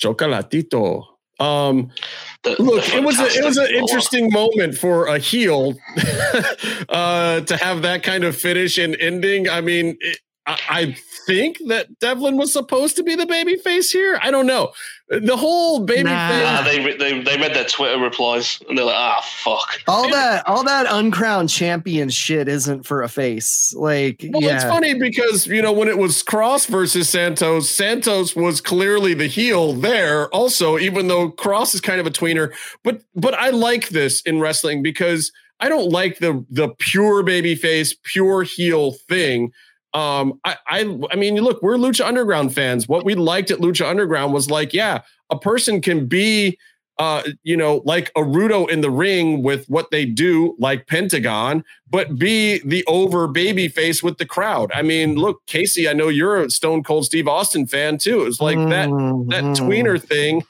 [0.00, 1.04] Chocolatito.
[1.40, 1.90] Um,
[2.42, 5.74] The, look, the it was a, it was an interesting moment for a heel
[6.88, 9.48] uh, to have that kind of finish and ending.
[9.48, 13.90] I mean, it, I, I think that Devlin was supposed to be the baby face
[13.90, 14.18] here.
[14.22, 14.72] I don't know.
[15.08, 16.28] The whole baby Nah.
[16.28, 16.44] face.
[16.46, 19.80] Ah, they, they they read their Twitter replies and they're like, ah, fuck.
[19.86, 23.74] All that all that uncrowned champion shit isn't for a face.
[23.76, 24.54] Like, Well, yeah.
[24.56, 29.26] it's funny because you know when it was Kross versus Santos, Santos was clearly the
[29.26, 30.28] heel there.
[30.28, 32.52] Also, even though Kross is kind of a tweener,
[32.82, 37.54] but but I like this in wrestling because I don't like the the pure baby
[37.54, 39.52] face, pure heel thing.
[39.94, 42.88] Um, I, I I mean, look, we're Lucha Underground fans.
[42.88, 46.58] What we liked at Lucha Underground was like, yeah, a person can be
[47.00, 51.64] uh, you know, like a Rudo in the ring with what they do, like Pentagon,
[51.90, 54.70] but be the over baby face with the crowd.
[54.72, 58.22] I mean, look, Casey, I know you're a Stone Cold Steve Austin fan too.
[58.22, 59.56] It was like that that Mhm.
[59.56, 60.44] tweener thing.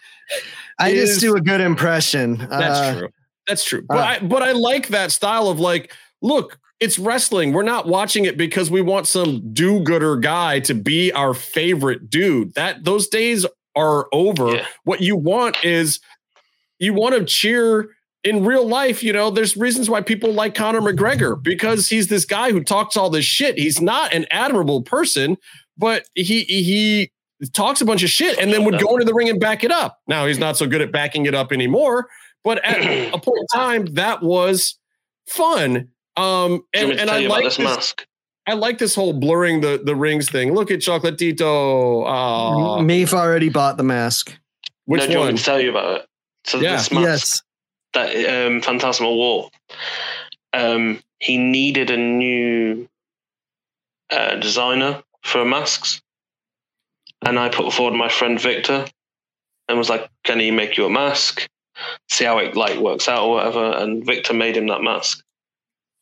[0.79, 2.37] I is- just do a good impression.
[2.37, 3.09] That's Uh, true.
[3.47, 3.83] That's true.
[3.89, 7.53] But uh, I but I like that style of like, look, it's wrestling.
[7.53, 12.55] We're not watching it because we want some do-gooder guy to be our favorite dude.
[12.55, 14.55] That those days are over.
[14.55, 14.67] Yeah.
[14.85, 15.99] What you want is
[16.79, 17.89] you want to cheer
[18.23, 22.25] in real life, you know, there's reasons why people like Conor McGregor because he's this
[22.25, 23.59] guy who talks all this shit.
[23.59, 25.37] He's not an admirable person,
[25.77, 27.11] but he he
[27.53, 29.71] talks a bunch of shit and then would go into the ring and back it
[29.71, 29.99] up.
[30.07, 32.09] Now he's not so good at backing it up anymore,
[32.43, 32.79] but at
[33.15, 34.79] a point in time that was
[35.27, 35.89] fun.
[36.17, 38.07] Um and, want me to and I like this this, mask?
[38.47, 40.53] I like this whole blurring the the rings thing.
[40.55, 42.07] Look at Chocolatito.
[42.07, 44.37] Uh, Meef already bought the mask.
[44.85, 45.33] which no, do you one?
[45.33, 46.07] me to tell you about it?
[46.45, 46.77] So Yeah.
[46.77, 47.43] this mask Yes.
[47.95, 48.09] that
[48.47, 49.51] um, Fantasma wore,
[50.53, 52.87] um, he needed a new
[54.11, 56.03] uh, designer for masks,
[57.25, 58.85] and I put forward my friend Victor,
[59.69, 61.49] and was like, "Can he make you a mask?
[62.11, 65.24] See how it like works out or whatever." And Victor made him that mask.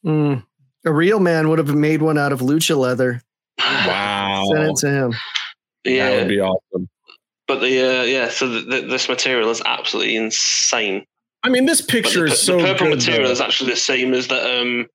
[0.05, 0.45] Mm.
[0.85, 3.23] A real man would have made one out of lucha leather.
[3.59, 4.45] Wow.
[4.53, 5.15] Send it to him.
[5.85, 6.11] Yeah.
[6.11, 6.89] That would be awesome.
[7.47, 11.05] but the uh, yeah, so the, the, this material is absolutely insane.
[11.45, 12.57] I mean, this picture the, is so.
[12.57, 13.33] the purple good, material though.
[13.33, 14.87] is actually the same as the um,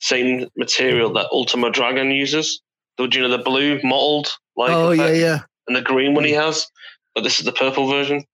[0.00, 2.60] same material that Ultimo Dragon uses.
[2.98, 5.38] The you know the blue mottled like oh yeah, yeah.
[5.66, 6.66] and the green one he has,
[7.14, 8.24] but this is the purple version.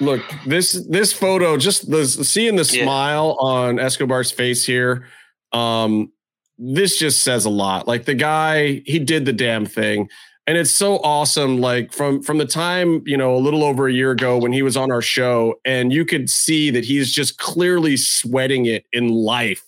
[0.00, 2.84] Look, this this photo, just the seeing the Yeah.
[2.84, 5.06] smile on Escobar's face here.
[5.52, 6.12] Um,
[6.58, 7.86] this just says a lot.
[7.86, 10.08] Like the guy, he did the damn thing.
[10.48, 11.58] And it's so awesome.
[11.60, 14.62] Like from from the time, you know, a little over a year ago when he
[14.62, 19.08] was on our show, and you could see that he's just clearly sweating it in
[19.08, 19.64] life,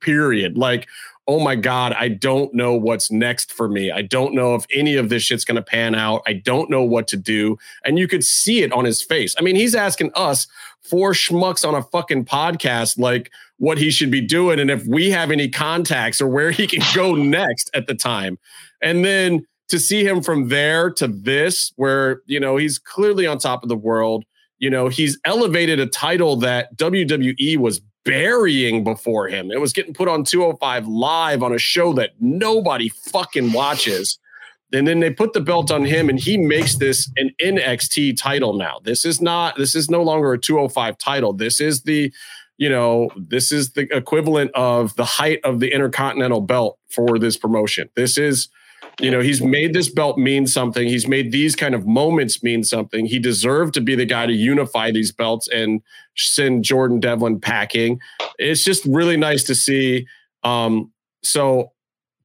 [0.00, 0.56] period.
[0.56, 0.86] Like
[1.28, 3.90] oh my God, I don't know what's next for me.
[3.90, 6.22] I don't know if any of this shit's going to pan out.
[6.26, 7.56] I don't know what to do.
[7.84, 9.34] And you could see it on his face.
[9.38, 10.48] I mean, he's asking us,
[10.82, 15.10] four schmucks on a fucking podcast, like what he should be doing and if we
[15.10, 18.38] have any contacts or where he can go next at the time.
[18.82, 23.38] And then to see him from there to this, where, you know, he's clearly on
[23.38, 24.24] top of the world.
[24.58, 29.50] You know, he's elevated a title that WWE was burying before him.
[29.50, 34.18] It was getting put on 205 live on a show that nobody fucking watches.
[34.72, 38.54] And then they put the belt on him and he makes this an NXT title
[38.54, 38.80] now.
[38.84, 41.32] This is not, this is no longer a 205 title.
[41.32, 42.12] This is the,
[42.56, 47.36] you know, this is the equivalent of the height of the Intercontinental belt for this
[47.36, 47.88] promotion.
[47.96, 48.48] This is,
[49.00, 50.86] you know, he's made this belt mean something.
[50.86, 53.06] He's made these kind of moments mean something.
[53.06, 55.82] He deserved to be the guy to unify these belts and
[56.16, 58.00] send Jordan Devlin packing.
[58.38, 60.06] It's just really nice to see.
[60.42, 61.72] Um, so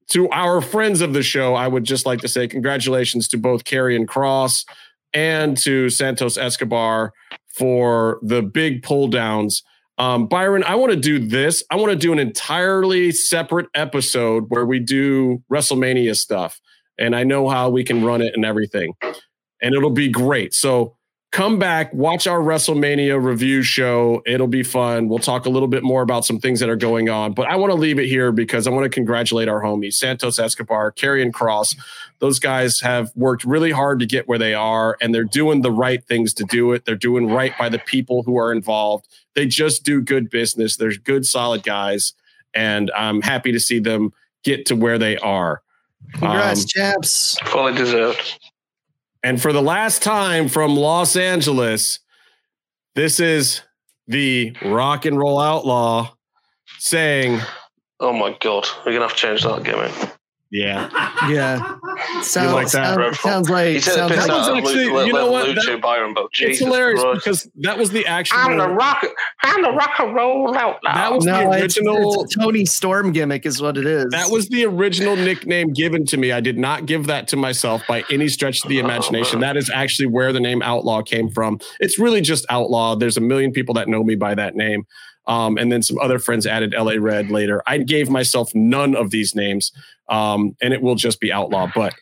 [0.10, 3.64] to our friends of the show, I would just like to say congratulations to both
[3.64, 4.66] Karrion Kross
[5.14, 7.14] and to Santos Escobar
[7.48, 9.64] for the big pull downs.
[9.98, 11.64] Um, Byron, I want to do this.
[11.72, 16.60] I want to do an entirely separate episode where we do WrestleMania stuff.
[16.98, 18.94] And I know how we can run it and everything.
[19.62, 20.54] And it'll be great.
[20.54, 20.96] So
[21.36, 24.22] come back, watch our WrestleMania review show.
[24.26, 25.10] It'll be fun.
[25.10, 27.58] We'll talk a little bit more about some things that are going on, but I
[27.58, 31.32] want to leave it here because I want to congratulate our homies, Santos Escobar, Karrion
[31.32, 31.76] Kross.
[32.20, 35.72] Those guys have worked really hard to get where they are, and they're doing the
[35.72, 36.86] right things to do it.
[36.86, 39.06] They're doing right by the people who are involved.
[39.34, 40.78] They just do good business.
[40.78, 42.14] They're good, solid guys,
[42.54, 44.14] and I'm happy to see them
[44.46, 45.64] get to where they are.
[46.14, 47.38] Congrats, Um, chaps.
[47.46, 48.40] Fully deserved.
[49.24, 52.00] and for the last time from Los Angeles,
[52.96, 53.62] this is
[54.08, 56.14] the rock and roll outlaw
[56.80, 57.42] saying,
[58.00, 59.92] Oh my god, we're gonna have to change that gimmick.
[60.52, 60.90] Yeah.
[61.28, 61.76] Yeah.
[62.22, 62.96] Sounds, like that?
[62.96, 65.48] sounds, sounds like He said sounds the that like was actually- Lu- you know what?
[65.48, 67.16] Lucha That- Byron, but It's hilarious Christ.
[67.24, 68.38] because that was the actual.
[68.40, 69.06] I'm the rock.
[69.44, 70.94] I'm the rock and roll outlaw.
[70.94, 72.24] That was no, the original.
[72.24, 74.08] it's a Toni Storm gimmick is what it is.
[74.12, 76.32] That was the original nickname given to me.
[76.32, 79.40] I did not give that to myself by any stretch of the imagination.
[79.42, 81.60] That is actually where the name Outlaw came from.
[81.80, 82.96] It's really just Outlaw.
[82.96, 84.86] There's a million people that know me by that name.
[85.28, 87.62] Um, and then some other friends added LA Red later.
[87.66, 89.72] I gave myself none of these names,
[90.10, 91.70] um, and it will just be Outlaw.
[91.74, 91.94] But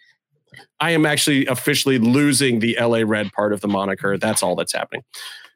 [0.79, 4.17] I am actually officially losing the LA Red part of the moniker.
[4.17, 5.03] That's all that's happening.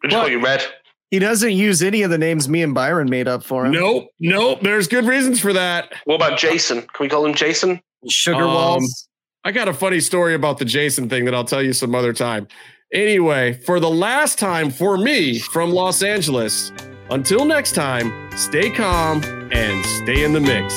[0.01, 0.63] We just call you Red.
[1.11, 3.71] he doesn't use any of the names me and Byron made up for him.
[3.73, 4.59] Nope, nope.
[4.61, 5.91] There's good reasons for that.
[6.05, 6.81] What about Jason?
[6.81, 7.81] Can we call him Jason?
[8.09, 9.07] Sugar Um, walls.
[9.43, 12.13] I got a funny story about the Jason thing that I'll tell you some other
[12.13, 12.47] time.
[12.93, 16.71] Anyway, for the last time for me from Los Angeles,
[17.09, 20.75] until next time, stay calm and stay in the mix.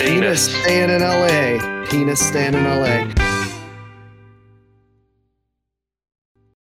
[0.00, 1.84] Penis staying in LA.
[1.86, 3.35] Penis staying in LA.